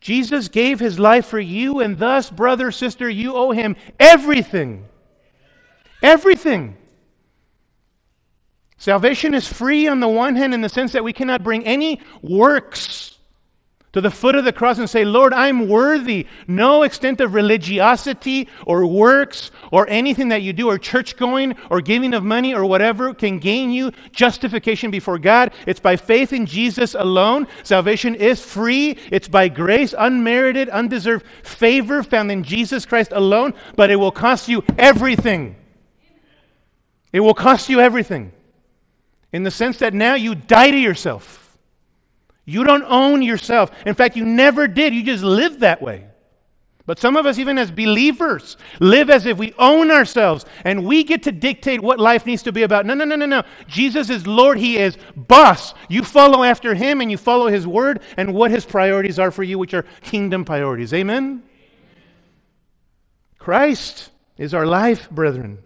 Jesus 0.00 0.48
gave 0.48 0.80
his 0.80 0.98
life 0.98 1.26
for 1.26 1.40
you, 1.40 1.80
and 1.80 1.98
thus, 1.98 2.30
brother, 2.30 2.70
sister, 2.70 3.08
you 3.08 3.34
owe 3.34 3.50
him 3.50 3.76
everything. 3.98 4.86
Everything. 6.02 6.76
Salvation 8.78 9.34
is 9.34 9.46
free 9.46 9.86
on 9.86 10.00
the 10.00 10.08
one 10.08 10.36
hand 10.36 10.54
in 10.54 10.62
the 10.62 10.68
sense 10.68 10.92
that 10.92 11.04
we 11.04 11.12
cannot 11.12 11.42
bring 11.42 11.66
any 11.66 12.00
works 12.22 13.18
to 13.92 14.00
the 14.00 14.10
foot 14.10 14.36
of 14.36 14.44
the 14.44 14.52
cross 14.52 14.78
and 14.78 14.88
say, 14.88 15.04
Lord, 15.04 15.34
I'm 15.34 15.68
worthy. 15.68 16.26
No 16.46 16.84
extent 16.84 17.20
of 17.20 17.34
religiosity 17.34 18.48
or 18.66 18.86
works 18.86 19.50
or 19.72 19.88
anything 19.88 20.28
that 20.28 20.42
you 20.42 20.52
do 20.52 20.70
or 20.70 20.78
church 20.78 21.16
going 21.16 21.56
or 21.70 21.80
giving 21.80 22.14
of 22.14 22.22
money 22.22 22.54
or 22.54 22.64
whatever 22.64 23.12
can 23.12 23.38
gain 23.38 23.70
you 23.70 23.90
justification 24.12 24.90
before 24.90 25.18
God. 25.18 25.52
It's 25.66 25.80
by 25.80 25.96
faith 25.96 26.32
in 26.32 26.46
Jesus 26.46 26.94
alone. 26.94 27.48
Salvation 27.64 28.14
is 28.14 28.40
free. 28.40 28.96
It's 29.10 29.28
by 29.28 29.48
grace, 29.48 29.94
unmerited, 29.98 30.68
undeserved 30.68 31.26
favor 31.42 32.02
found 32.02 32.30
in 32.30 32.44
Jesus 32.44 32.86
Christ 32.86 33.12
alone, 33.12 33.54
but 33.76 33.90
it 33.90 33.96
will 33.96 34.12
cost 34.12 34.48
you 34.48 34.62
everything. 34.78 35.56
It 37.12 37.20
will 37.20 37.34
cost 37.34 37.68
you 37.68 37.80
everything 37.80 38.32
in 39.32 39.42
the 39.42 39.50
sense 39.50 39.78
that 39.78 39.94
now 39.94 40.14
you 40.14 40.34
die 40.34 40.70
to 40.70 40.78
yourself. 40.78 41.58
You 42.44 42.64
don't 42.64 42.84
own 42.84 43.22
yourself. 43.22 43.70
In 43.86 43.94
fact, 43.94 44.16
you 44.16 44.24
never 44.24 44.66
did. 44.66 44.94
You 44.94 45.02
just 45.04 45.22
lived 45.22 45.60
that 45.60 45.80
way. 45.80 46.06
But 46.86 46.98
some 46.98 47.16
of 47.16 47.24
us, 47.24 47.38
even 47.38 47.58
as 47.58 47.70
believers, 47.70 48.56
live 48.80 49.10
as 49.10 49.24
if 49.24 49.38
we 49.38 49.54
own 49.58 49.92
ourselves 49.92 50.44
and 50.64 50.84
we 50.84 51.04
get 51.04 51.22
to 51.22 51.30
dictate 51.30 51.80
what 51.80 52.00
life 52.00 52.26
needs 52.26 52.42
to 52.42 52.52
be 52.52 52.64
about. 52.64 52.86
No, 52.86 52.94
no, 52.94 53.04
no, 53.04 53.14
no, 53.14 53.26
no. 53.26 53.44
Jesus 53.68 54.10
is 54.10 54.26
Lord. 54.26 54.58
He 54.58 54.78
is 54.78 54.96
boss. 55.14 55.74
You 55.88 56.02
follow 56.02 56.42
after 56.42 56.74
him 56.74 57.00
and 57.00 57.08
you 57.08 57.16
follow 57.16 57.46
his 57.46 57.64
word 57.64 58.00
and 58.16 58.34
what 58.34 58.50
his 58.50 58.64
priorities 58.64 59.20
are 59.20 59.30
for 59.30 59.44
you, 59.44 59.56
which 59.56 59.74
are 59.74 59.84
kingdom 60.02 60.44
priorities. 60.44 60.92
Amen? 60.92 61.44
Christ 63.38 64.10
is 64.36 64.52
our 64.52 64.66
life, 64.66 65.08
brethren. 65.10 65.58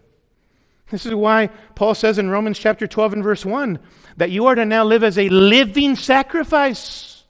This 0.91 1.07
is 1.07 1.14
why 1.14 1.49
Paul 1.74 1.95
says 1.95 2.18
in 2.18 2.30
Romans 2.30 2.59
chapter 2.59 2.87
12 2.87 3.14
and 3.14 3.22
verse 3.22 3.45
1 3.45 3.78
that 4.16 4.30
you 4.30 4.47
are 4.47 4.55
to 4.55 4.64
now 4.64 4.85
live 4.85 5.03
as 5.03 5.18
a 5.18 5.28
living 5.28 5.97
sacrifice. 5.97 7.24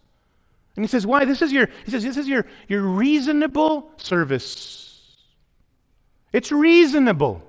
And 0.77 0.85
he 0.85 0.89
says, 0.89 1.07
why? 1.07 1.25
This 1.25 1.41
is 1.41 1.53
your, 1.53 1.69
he 1.85 1.91
says, 1.91 2.03
this 2.03 2.17
is 2.17 2.27
your, 2.27 2.47
your 2.69 2.83
reasonable 2.83 3.93
service. 3.97 5.17
It's 6.33 6.51
reasonable. 6.51 7.43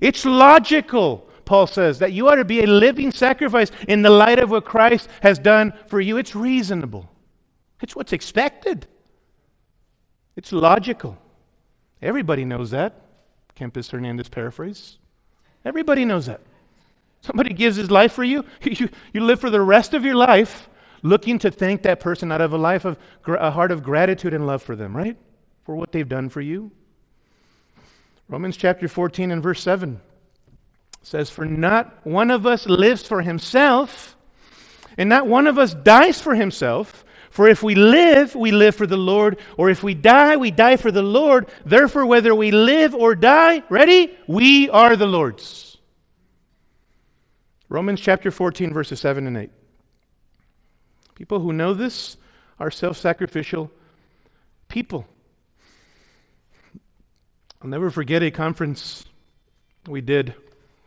It's 0.00 0.24
logical, 0.24 1.28
Paul 1.44 1.66
says, 1.66 1.98
that 1.98 2.12
you 2.12 2.28
ought 2.28 2.36
to 2.36 2.44
be 2.44 2.62
a 2.62 2.66
living 2.66 3.12
sacrifice 3.12 3.70
in 3.88 4.00
the 4.00 4.10
light 4.10 4.38
of 4.38 4.50
what 4.50 4.64
Christ 4.64 5.10
has 5.20 5.38
done 5.38 5.74
for 5.86 6.00
you. 6.00 6.16
It's 6.16 6.34
reasonable. 6.34 7.10
It's 7.82 7.94
what's 7.94 8.14
expected. 8.14 8.86
It's 10.34 10.50
logical. 10.50 11.18
Everybody 12.00 12.46
knows 12.46 12.70
that. 12.70 13.02
Kempis 13.54 13.90
Hernandez 13.90 14.28
paraphrase. 14.28 14.98
Everybody 15.66 16.04
knows 16.04 16.26
that. 16.26 16.40
Somebody 17.22 17.52
gives 17.52 17.76
his 17.76 17.90
life 17.90 18.12
for 18.12 18.22
you, 18.22 18.44
you, 18.62 18.88
you 19.12 19.20
live 19.20 19.40
for 19.40 19.50
the 19.50 19.60
rest 19.60 19.94
of 19.94 20.04
your 20.04 20.14
life 20.14 20.68
looking 21.02 21.40
to 21.40 21.50
thank 21.50 21.82
that 21.82 21.98
person 22.00 22.30
out 22.30 22.40
of 22.40 22.52
a 22.52 22.56
life 22.56 22.84
of 22.84 22.96
a 23.26 23.50
heart 23.50 23.72
of 23.72 23.82
gratitude 23.82 24.32
and 24.32 24.46
love 24.46 24.62
for 24.62 24.76
them, 24.76 24.96
right? 24.96 25.16
For 25.64 25.74
what 25.74 25.90
they've 25.90 26.08
done 26.08 26.28
for 26.28 26.40
you. 26.40 26.70
Romans 28.28 28.56
chapter 28.56 28.86
14 28.86 29.32
and 29.32 29.42
verse 29.42 29.60
7 29.60 30.00
says, 31.02 31.30
For 31.30 31.44
not 31.44 32.06
one 32.06 32.30
of 32.30 32.46
us 32.46 32.66
lives 32.66 33.06
for 33.06 33.22
himself, 33.22 34.16
and 34.96 35.08
not 35.08 35.26
one 35.26 35.48
of 35.48 35.58
us 35.58 35.74
dies 35.74 36.20
for 36.20 36.34
himself. 36.36 37.04
For 37.36 37.46
if 37.46 37.62
we 37.62 37.74
live, 37.74 38.34
we 38.34 38.50
live 38.50 38.74
for 38.74 38.86
the 38.86 38.96
Lord, 38.96 39.38
or 39.58 39.68
if 39.68 39.82
we 39.82 39.92
die, 39.92 40.38
we 40.38 40.50
die 40.50 40.78
for 40.78 40.90
the 40.90 41.02
Lord. 41.02 41.50
Therefore, 41.66 42.06
whether 42.06 42.34
we 42.34 42.50
live 42.50 42.94
or 42.94 43.14
die, 43.14 43.62
ready? 43.68 44.16
We 44.26 44.70
are 44.70 44.96
the 44.96 45.04
Lord's. 45.04 45.76
Romans 47.68 48.00
chapter 48.00 48.30
14, 48.30 48.72
verses 48.72 49.00
7 49.00 49.26
and 49.26 49.36
8. 49.36 49.50
People 51.14 51.40
who 51.40 51.52
know 51.52 51.74
this 51.74 52.16
are 52.58 52.70
self 52.70 52.96
sacrificial 52.96 53.70
people. 54.68 55.06
I'll 57.60 57.68
never 57.68 57.90
forget 57.90 58.22
a 58.22 58.30
conference 58.30 59.04
we 59.86 60.00
did, 60.00 60.34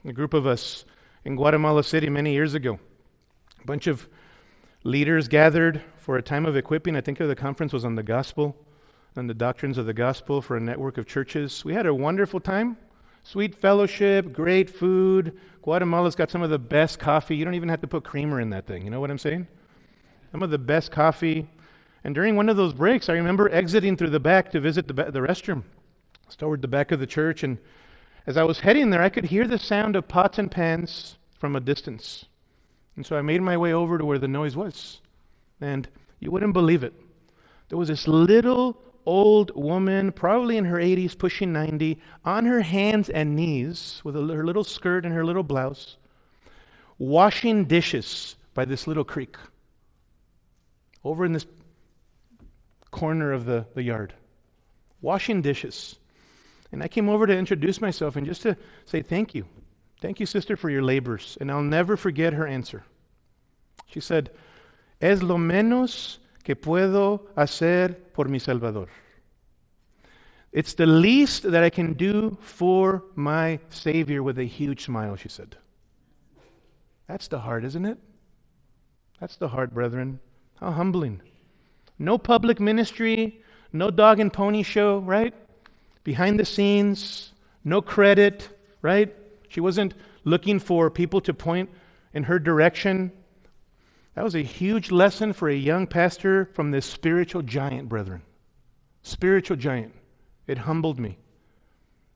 a 0.03 0.13
group 0.13 0.33
of 0.33 0.47
us 0.47 0.83
in 1.25 1.35
Guatemala 1.35 1.83
City 1.83 2.09
many 2.09 2.33
years 2.33 2.55
ago. 2.55 2.79
A 3.61 3.65
bunch 3.67 3.85
of 3.85 4.07
leaders 4.83 5.27
gathered 5.27 5.81
for 5.97 6.17
a 6.17 6.21
time 6.21 6.45
of 6.45 6.55
equipping. 6.55 6.95
I 6.95 7.01
think 7.01 7.17
the 7.17 7.35
conference 7.35 7.73
was 7.73 7.85
on 7.85 7.95
the 7.95 8.03
gospel 8.03 8.55
and 9.15 9.29
the 9.29 9.33
doctrines 9.33 9.77
of 9.77 9.85
the 9.85 9.93
gospel 9.93 10.41
for 10.41 10.55
a 10.55 10.61
network 10.61 10.97
of 10.97 11.05
churches. 11.05 11.65
We 11.65 11.73
had 11.73 11.85
a 11.85 11.93
wonderful 11.93 12.39
time. 12.39 12.77
Sweet 13.23 13.53
fellowship, 13.53 14.31
great 14.31 14.69
food. 14.69 15.37
Guatemala's 15.61 16.15
got 16.15 16.31
some 16.31 16.41
of 16.41 16.49
the 16.49 16.59
best 16.59 16.99
coffee. 16.99 17.35
You 17.35 17.45
don't 17.45 17.55
even 17.55 17.69
have 17.69 17.81
to 17.81 17.87
put 17.87 18.03
creamer 18.03 18.39
in 18.39 18.49
that 18.51 18.65
thing. 18.65 18.83
You 18.83 18.91
know 18.91 19.01
what 19.01 19.11
I'm 19.11 19.17
saying? 19.17 19.47
Some 20.31 20.41
of 20.41 20.49
the 20.49 20.57
best 20.57 20.91
coffee. 20.91 21.47
And 22.03 22.15
during 22.15 22.35
one 22.35 22.47
of 22.47 22.55
those 22.55 22.73
breaks, 22.73 23.09
I 23.09 23.13
remember 23.13 23.49
exiting 23.49 23.97
through 23.97 24.11
the 24.11 24.19
back 24.19 24.51
to 24.51 24.61
visit 24.61 24.87
the, 24.87 24.93
ba- 24.93 25.11
the 25.11 25.19
restroom. 25.19 25.63
It's 26.25 26.35
toward 26.35 26.61
the 26.61 26.67
back 26.67 26.91
of 26.91 26.99
the 26.99 27.07
church. 27.07 27.43
And 27.43 27.57
as 28.25 28.37
I 28.37 28.43
was 28.43 28.61
heading 28.61 28.89
there, 28.89 29.01
I 29.01 29.09
could 29.09 29.25
hear 29.25 29.47
the 29.47 29.59
sound 29.59 29.95
of 29.95 30.07
pots 30.07 30.37
and 30.39 30.49
pans 30.49 31.17
from 31.37 31.55
a 31.55 31.59
distance. 31.59 32.25
And 32.99 33.05
so 33.05 33.15
I 33.15 33.21
made 33.21 33.41
my 33.41 33.55
way 33.55 33.71
over 33.71 33.97
to 33.97 34.03
where 34.03 34.17
the 34.17 34.27
noise 34.27 34.57
was. 34.57 34.99
And 35.61 35.87
you 36.19 36.31
wouldn't 36.31 36.51
believe 36.51 36.83
it. 36.83 36.93
There 37.69 37.77
was 37.77 37.87
this 37.87 38.09
little 38.09 38.77
old 39.05 39.55
woman, 39.55 40.11
probably 40.11 40.57
in 40.57 40.65
her 40.65 40.79
80s, 40.79 41.17
pushing 41.17 41.53
90, 41.53 41.97
on 42.25 42.45
her 42.45 42.59
hands 42.59 43.09
and 43.09 43.37
knees 43.37 44.01
with 44.03 44.15
her 44.15 44.45
little 44.45 44.65
skirt 44.65 45.05
and 45.05 45.13
her 45.13 45.23
little 45.23 45.43
blouse, 45.43 45.95
washing 46.97 47.63
dishes 47.63 48.35
by 48.53 48.65
this 48.65 48.85
little 48.85 49.05
creek 49.05 49.37
over 51.05 51.23
in 51.23 51.31
this 51.31 51.45
corner 52.91 53.31
of 53.31 53.45
the, 53.45 53.65
the 53.75 53.83
yard, 53.83 54.13
washing 54.99 55.41
dishes. 55.41 55.95
And 56.73 56.83
I 56.83 56.89
came 56.89 57.07
over 57.07 57.25
to 57.25 57.33
introduce 57.33 57.79
myself 57.79 58.17
and 58.17 58.27
just 58.27 58.41
to 58.41 58.57
say 58.83 59.01
thank 59.01 59.33
you. 59.33 59.45
Thank 60.01 60.19
you, 60.19 60.25
sister, 60.25 60.55
for 60.55 60.69
your 60.69 60.81
labors. 60.81 61.37
And 61.41 61.51
I'll 61.51 61.61
never 61.61 61.97
forget 61.97 62.33
her 62.33 62.47
answer. 62.47 62.83
She 63.87 63.99
said, 63.99 64.31
Es 65.01 65.21
lo 65.21 65.37
menos 65.37 66.19
que 66.43 66.55
puedo 66.55 67.21
hacer 67.35 67.95
por 68.13 68.25
mi 68.25 68.39
Salvador. 68.39 68.87
It's 70.51 70.73
the 70.73 70.85
least 70.85 71.43
that 71.51 71.63
I 71.63 71.69
can 71.69 71.93
do 71.93 72.37
for 72.41 73.03
my 73.15 73.59
Savior 73.69 74.23
with 74.23 74.39
a 74.39 74.45
huge 74.45 74.85
smile, 74.85 75.15
she 75.15 75.29
said. 75.29 75.57
That's 77.07 77.27
the 77.27 77.39
heart, 77.39 77.63
isn't 77.65 77.85
it? 77.85 77.97
That's 79.19 79.35
the 79.35 79.49
heart, 79.49 79.73
brethren. 79.73 80.19
How 80.59 80.71
humbling. 80.71 81.21
No 81.99 82.17
public 82.17 82.59
ministry, 82.59 83.41
no 83.73 83.91
dog 83.91 84.19
and 84.19 84.31
pony 84.31 84.63
show, 84.63 84.99
right? 84.99 85.33
Behind 86.03 86.39
the 86.39 86.45
scenes, 86.45 87.33
no 87.63 87.81
credit, 87.81 88.49
right? 88.81 89.13
She 89.49 89.59
wasn't 89.59 89.95
looking 90.23 90.59
for 90.59 90.89
people 90.89 91.19
to 91.21 91.33
point 91.33 91.69
in 92.13 92.23
her 92.23 92.39
direction. 92.39 93.11
That 94.15 94.23
was 94.23 94.35
a 94.35 94.43
huge 94.43 94.91
lesson 94.91 95.33
for 95.33 95.49
a 95.49 95.55
young 95.55 95.87
pastor 95.87 96.45
from 96.53 96.71
this 96.71 96.85
spiritual 96.85 97.41
giant, 97.41 97.89
brethren. 97.89 98.21
Spiritual 99.03 99.57
giant. 99.57 99.93
It 100.47 100.59
humbled 100.59 100.99
me. 100.99 101.17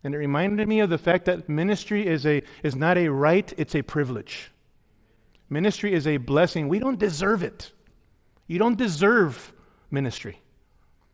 And 0.03 0.13
it 0.13 0.17
reminded 0.17 0.67
me 0.67 0.79
of 0.79 0.89
the 0.89 0.97
fact 0.97 1.25
that 1.25 1.49
ministry 1.49 2.05
is, 2.05 2.25
a, 2.25 2.43
is 2.61 2.75
not 2.75 2.97
a 2.97 3.07
right, 3.07 3.51
it's 3.57 3.75
a 3.75 3.81
privilege. 3.81 4.51
Ministry 5.49 5.93
is 5.93 6.07
a 6.07 6.17
blessing. 6.17 6.67
We 6.67 6.79
don't 6.79 6.99
deserve 6.99 7.41
it. 7.41 7.71
You 8.47 8.59
don't 8.59 8.77
deserve 8.77 9.53
ministry. 9.89 10.42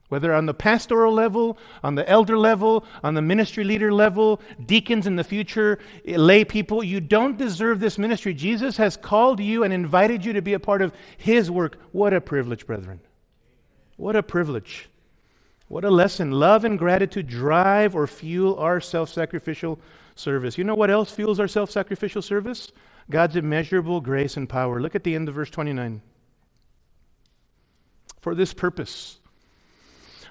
Whether 0.09 0.33
on 0.33 0.47
the 0.47 0.55
pastoral 0.55 1.13
level, 1.13 1.57
on 1.83 1.93
the 1.93 2.07
elder 2.09 2.37
level, 2.37 2.83
on 3.03 3.13
the 3.13 3.21
ministry 3.21 3.63
leader 3.63 3.93
level, 3.93 4.41
deacons 4.65 5.05
in 5.05 5.15
the 5.15 5.23
future, 5.23 5.77
eh, 6.05 6.17
lay 6.17 6.43
people, 6.43 6.83
you 6.83 6.99
don't 6.99 7.37
deserve 7.37 7.79
this 7.79 7.99
ministry. 7.99 8.33
Jesus 8.33 8.77
has 8.77 8.97
called 8.97 9.39
you 9.39 9.63
and 9.63 9.71
invited 9.71 10.25
you 10.25 10.33
to 10.33 10.41
be 10.41 10.53
a 10.53 10.59
part 10.59 10.81
of 10.81 10.93
his 11.17 11.51
work. 11.51 11.77
What 11.91 12.13
a 12.13 12.21
privilege, 12.21 12.65
brethren. 12.65 12.99
What 13.97 14.15
a 14.15 14.23
privilege. 14.23 14.89
What 15.67 15.85
a 15.85 15.91
lesson. 15.91 16.31
Love 16.31 16.65
and 16.65 16.79
gratitude 16.79 17.27
drive 17.27 17.95
or 17.95 18.07
fuel 18.07 18.57
our 18.57 18.81
self 18.81 19.09
sacrificial 19.09 19.79
service. 20.15 20.57
You 20.57 20.63
know 20.63 20.73
what 20.73 20.89
else 20.89 21.11
fuels 21.11 21.39
our 21.39 21.47
self 21.47 21.69
sacrificial 21.69 22.23
service? 22.23 22.71
God's 23.11 23.35
immeasurable 23.35 24.01
grace 24.01 24.37
and 24.37 24.49
power. 24.49 24.81
Look 24.81 24.95
at 24.95 25.03
the 25.03 25.13
end 25.13 25.29
of 25.29 25.35
verse 25.35 25.51
29. 25.51 26.01
For 28.21 28.33
this 28.33 28.53
purpose. 28.53 29.19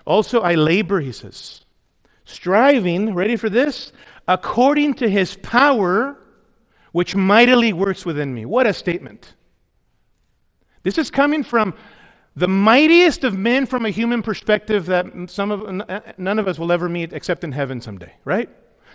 Also, 0.08 0.40
I 0.40 0.54
labor, 0.54 1.00
he 1.00 1.12
says, 1.12 1.66
striving, 2.24 3.14
ready 3.14 3.36
for 3.36 3.50
this? 3.50 3.92
According 4.26 4.94
to 4.94 5.08
his 5.08 5.36
power, 5.36 6.16
which 6.92 7.14
mightily 7.14 7.74
works 7.74 8.06
within 8.06 8.34
me. 8.34 8.46
What 8.46 8.66
a 8.66 8.72
statement. 8.72 9.34
This 10.82 10.96
is 10.96 11.10
coming 11.10 11.44
from 11.44 11.74
the 12.34 12.48
mightiest 12.48 13.22
of 13.22 13.36
men 13.36 13.66
from 13.66 13.84
a 13.84 13.90
human 13.90 14.22
perspective 14.22 14.86
that 14.86 15.06
some 15.28 15.50
of, 15.50 16.18
none 16.18 16.38
of 16.38 16.48
us 16.48 16.58
will 16.58 16.72
ever 16.72 16.88
meet 16.88 17.12
except 17.12 17.44
in 17.44 17.52
heaven 17.52 17.82
someday, 17.82 18.14
right? 18.24 18.48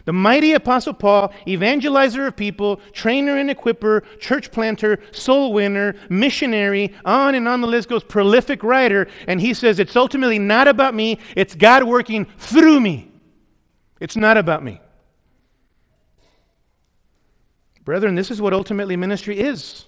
The 0.05 0.13
mighty 0.13 0.53
Apostle 0.53 0.93
Paul, 0.93 1.33
evangelizer 1.47 2.27
of 2.27 2.35
people, 2.35 2.81
trainer 2.91 3.37
and 3.37 3.49
equiper, 3.49 4.03
church 4.19 4.51
planter, 4.51 4.99
soul 5.11 5.53
winner, 5.53 5.95
missionary, 6.09 6.93
on 7.05 7.35
and 7.35 7.47
on 7.47 7.61
the 7.61 7.67
list 7.67 7.89
goes, 7.89 8.03
prolific 8.03 8.63
writer. 8.63 9.07
And 9.27 9.39
he 9.39 9.53
says, 9.53 9.79
It's 9.79 9.95
ultimately 9.95 10.39
not 10.39 10.67
about 10.67 10.93
me, 10.93 11.19
it's 11.35 11.55
God 11.55 11.83
working 11.83 12.25
through 12.37 12.81
me. 12.81 13.11
It's 13.99 14.17
not 14.17 14.37
about 14.37 14.63
me. 14.63 14.81
Brethren, 17.85 18.15
this 18.15 18.31
is 18.31 18.41
what 18.41 18.53
ultimately 18.53 18.95
ministry 18.95 19.39
is 19.39 19.85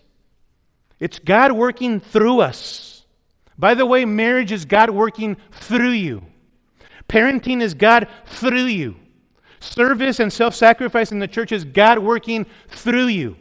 it's 0.99 1.19
God 1.19 1.51
working 1.51 1.99
through 1.99 2.39
us. 2.39 3.05
By 3.57 3.73
the 3.73 3.85
way, 3.85 4.05
marriage 4.05 4.51
is 4.51 4.65
God 4.65 4.89
working 4.89 5.37
through 5.51 5.91
you, 5.91 6.23
parenting 7.09 7.61
is 7.61 7.73
God 7.73 8.07
through 8.25 8.65
you. 8.65 8.95
Service 9.66 10.20
and 10.20 10.32
self 10.32 10.53
sacrifice 10.55 11.11
in 11.11 11.20
the 11.20 11.28
church 11.28 11.51
is 11.51 11.66
God 11.66 11.99
working 11.99 12.45
through 12.70 13.07
you. 13.07 13.36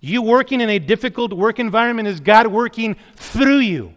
You 0.00 0.22
working 0.22 0.60
in 0.60 0.70
a 0.70 0.78
difficult 0.78 1.32
work 1.32 1.58
environment 1.58 2.08
is 2.08 2.20
God 2.20 2.46
working 2.46 2.96
through 3.16 3.58
you. 3.58 3.94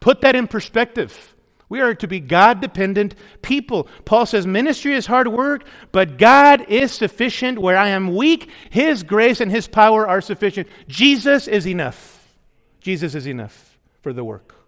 Put 0.00 0.20
that 0.20 0.36
in 0.36 0.46
perspective. 0.46 1.34
We 1.68 1.80
are 1.80 1.94
to 1.94 2.08
be 2.08 2.18
God 2.18 2.60
dependent 2.60 3.14
people. 3.42 3.86
Paul 4.04 4.26
says, 4.26 4.46
Ministry 4.46 4.94
is 4.94 5.06
hard 5.06 5.28
work, 5.28 5.64
but 5.92 6.18
God 6.18 6.66
is 6.68 6.92
sufficient. 6.92 7.58
Where 7.60 7.76
I 7.76 7.88
am 7.88 8.14
weak, 8.14 8.50
His 8.70 9.02
grace 9.02 9.40
and 9.40 9.50
His 9.50 9.68
power 9.68 10.06
are 10.06 10.20
sufficient. 10.20 10.68
Jesus 10.88 11.46
is 11.46 11.66
enough. 11.66 12.28
Jesus 12.80 13.14
is 13.14 13.26
enough 13.26 13.78
for 14.02 14.12
the 14.12 14.24
work. 14.24 14.59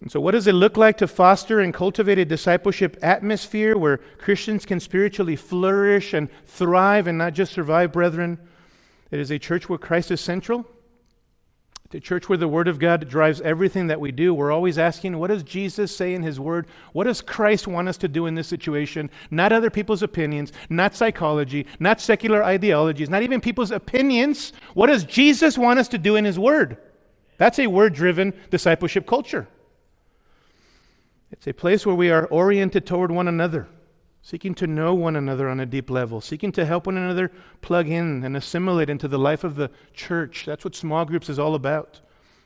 And 0.00 0.10
so, 0.10 0.20
what 0.20 0.32
does 0.32 0.46
it 0.46 0.54
look 0.54 0.76
like 0.76 0.96
to 0.98 1.06
foster 1.06 1.60
and 1.60 1.74
cultivate 1.74 2.18
a 2.18 2.24
discipleship 2.24 2.96
atmosphere 3.02 3.76
where 3.76 3.98
Christians 4.18 4.64
can 4.64 4.80
spiritually 4.80 5.36
flourish 5.36 6.14
and 6.14 6.30
thrive 6.46 7.06
and 7.06 7.18
not 7.18 7.34
just 7.34 7.52
survive, 7.52 7.92
brethren? 7.92 8.38
It 9.10 9.20
is 9.20 9.30
a 9.30 9.38
church 9.38 9.68
where 9.68 9.78
Christ 9.78 10.10
is 10.10 10.20
central. 10.20 10.66
A 11.92 11.98
church 11.98 12.28
where 12.28 12.38
the 12.38 12.46
Word 12.46 12.68
of 12.68 12.78
God 12.78 13.08
drives 13.08 13.40
everything 13.40 13.88
that 13.88 14.00
we 14.00 14.12
do. 14.12 14.32
We're 14.32 14.52
always 14.52 14.78
asking, 14.78 15.18
what 15.18 15.26
does 15.26 15.42
Jesus 15.42 15.94
say 15.94 16.14
in 16.14 16.22
His 16.22 16.38
Word? 16.38 16.68
What 16.92 17.04
does 17.04 17.20
Christ 17.20 17.66
want 17.66 17.88
us 17.88 17.96
to 17.98 18.08
do 18.08 18.26
in 18.26 18.36
this 18.36 18.46
situation? 18.46 19.10
Not 19.28 19.50
other 19.50 19.70
people's 19.70 20.04
opinions, 20.04 20.52
not 20.68 20.94
psychology, 20.94 21.66
not 21.80 22.00
secular 22.00 22.44
ideologies, 22.44 23.10
not 23.10 23.24
even 23.24 23.40
people's 23.40 23.72
opinions. 23.72 24.52
What 24.74 24.86
does 24.86 25.02
Jesus 25.02 25.58
want 25.58 25.80
us 25.80 25.88
to 25.88 25.98
do 25.98 26.14
in 26.14 26.24
His 26.24 26.38
Word? 26.38 26.78
That's 27.38 27.58
a 27.58 27.66
word 27.66 27.94
driven 27.94 28.34
discipleship 28.50 29.06
culture. 29.06 29.48
It's 31.32 31.46
a 31.46 31.52
place 31.52 31.86
where 31.86 31.94
we 31.94 32.10
are 32.10 32.26
oriented 32.26 32.86
toward 32.86 33.10
one 33.10 33.28
another, 33.28 33.68
seeking 34.20 34.54
to 34.56 34.66
know 34.66 34.94
one 34.94 35.16
another 35.16 35.48
on 35.48 35.60
a 35.60 35.66
deep 35.66 35.88
level, 35.88 36.20
seeking 36.20 36.52
to 36.52 36.66
help 36.66 36.86
one 36.86 36.96
another 36.96 37.30
plug 37.60 37.88
in 37.88 38.24
and 38.24 38.36
assimilate 38.36 38.90
into 38.90 39.08
the 39.08 39.18
life 39.18 39.44
of 39.44 39.54
the 39.54 39.70
church. 39.94 40.44
That's 40.46 40.64
what 40.64 40.74
small 40.74 41.04
groups 41.04 41.28
is 41.28 41.38
all 41.38 41.54
about. 41.54 42.00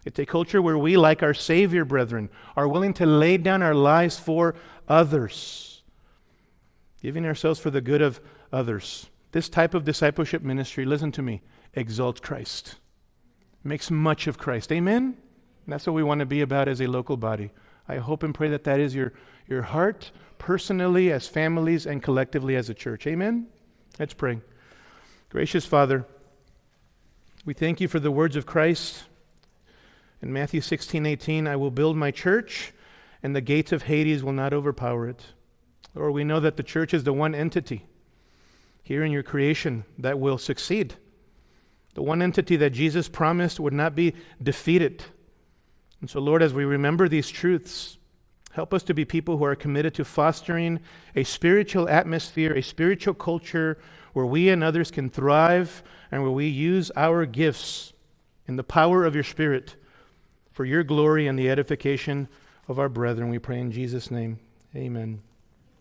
It's 0.04 0.18
a 0.18 0.26
culture 0.26 0.60
where 0.60 0.76
we, 0.76 0.98
like 0.98 1.22
our 1.22 1.32
Savior, 1.32 1.84
brethren, 1.84 2.28
are 2.56 2.68
willing 2.68 2.92
to 2.94 3.06
lay 3.06 3.38
down 3.38 3.62
our 3.62 3.74
lives 3.74 4.18
for 4.18 4.54
others, 4.86 5.82
giving 7.00 7.24
ourselves 7.24 7.58
for 7.58 7.70
the 7.70 7.80
good 7.80 8.02
of 8.02 8.20
others. 8.52 9.08
This 9.32 9.48
type 9.48 9.72
of 9.72 9.84
discipleship 9.84 10.42
ministry, 10.42 10.84
listen 10.84 11.10
to 11.12 11.22
me, 11.22 11.40
exalts 11.72 12.20
Christ, 12.20 12.76
makes 13.64 13.90
much 13.90 14.26
of 14.26 14.36
Christ. 14.36 14.70
Amen? 14.72 15.16
And 15.64 15.72
that's 15.72 15.86
what 15.86 15.94
we 15.94 16.02
want 16.02 16.18
to 16.20 16.26
be 16.26 16.42
about 16.42 16.68
as 16.68 16.82
a 16.82 16.86
local 16.86 17.16
body. 17.16 17.50
I 17.88 17.96
hope 17.96 18.22
and 18.22 18.34
pray 18.34 18.48
that 18.48 18.64
that 18.64 18.80
is 18.80 18.94
your, 18.94 19.12
your 19.46 19.62
heart, 19.62 20.10
personally, 20.38 21.12
as 21.12 21.28
families, 21.28 21.86
and 21.86 22.02
collectively 22.02 22.56
as 22.56 22.68
a 22.70 22.74
church. 22.74 23.06
Amen? 23.06 23.46
Let's 23.98 24.14
pray. 24.14 24.40
Gracious 25.28 25.66
Father, 25.66 26.06
we 27.44 27.54
thank 27.54 27.80
you 27.80 27.88
for 27.88 28.00
the 28.00 28.10
words 28.10 28.36
of 28.36 28.46
Christ. 28.46 29.04
In 30.22 30.32
Matthew 30.32 30.60
16, 30.60 31.04
18, 31.04 31.46
I 31.46 31.56
will 31.56 31.70
build 31.70 31.96
my 31.96 32.10
church, 32.10 32.72
and 33.22 33.36
the 33.36 33.40
gates 33.40 33.72
of 33.72 33.82
Hades 33.82 34.24
will 34.24 34.32
not 34.32 34.54
overpower 34.54 35.08
it. 35.08 35.22
Lord, 35.94 36.14
we 36.14 36.24
know 36.24 36.40
that 36.40 36.56
the 36.56 36.62
church 36.62 36.94
is 36.94 37.04
the 37.04 37.12
one 37.12 37.34
entity 37.34 37.86
here 38.82 39.04
in 39.04 39.12
your 39.12 39.22
creation 39.22 39.84
that 39.98 40.18
will 40.18 40.38
succeed. 40.38 40.94
The 41.94 42.02
one 42.02 42.22
entity 42.22 42.56
that 42.56 42.70
Jesus 42.70 43.08
promised 43.08 43.60
would 43.60 43.72
not 43.72 43.94
be 43.94 44.14
defeated. 44.42 45.04
And 46.04 46.10
so, 46.10 46.20
Lord, 46.20 46.42
as 46.42 46.52
we 46.52 46.66
remember 46.66 47.08
these 47.08 47.30
truths, 47.30 47.96
help 48.52 48.74
us 48.74 48.82
to 48.82 48.92
be 48.92 49.06
people 49.06 49.38
who 49.38 49.44
are 49.44 49.56
committed 49.56 49.94
to 49.94 50.04
fostering 50.04 50.80
a 51.16 51.24
spiritual 51.24 51.88
atmosphere, 51.88 52.52
a 52.52 52.62
spiritual 52.62 53.14
culture 53.14 53.78
where 54.12 54.26
we 54.26 54.50
and 54.50 54.62
others 54.62 54.90
can 54.90 55.08
thrive 55.08 55.82
and 56.12 56.20
where 56.20 56.30
we 56.30 56.46
use 56.46 56.92
our 56.94 57.24
gifts 57.24 57.94
in 58.46 58.56
the 58.56 58.62
power 58.62 59.06
of 59.06 59.14
your 59.14 59.24
Spirit 59.24 59.76
for 60.52 60.66
your 60.66 60.84
glory 60.84 61.26
and 61.26 61.38
the 61.38 61.48
edification 61.48 62.28
of 62.68 62.78
our 62.78 62.90
brethren. 62.90 63.30
We 63.30 63.38
pray 63.38 63.58
in 63.58 63.72
Jesus' 63.72 64.10
name. 64.10 64.38
Amen. 64.76 65.22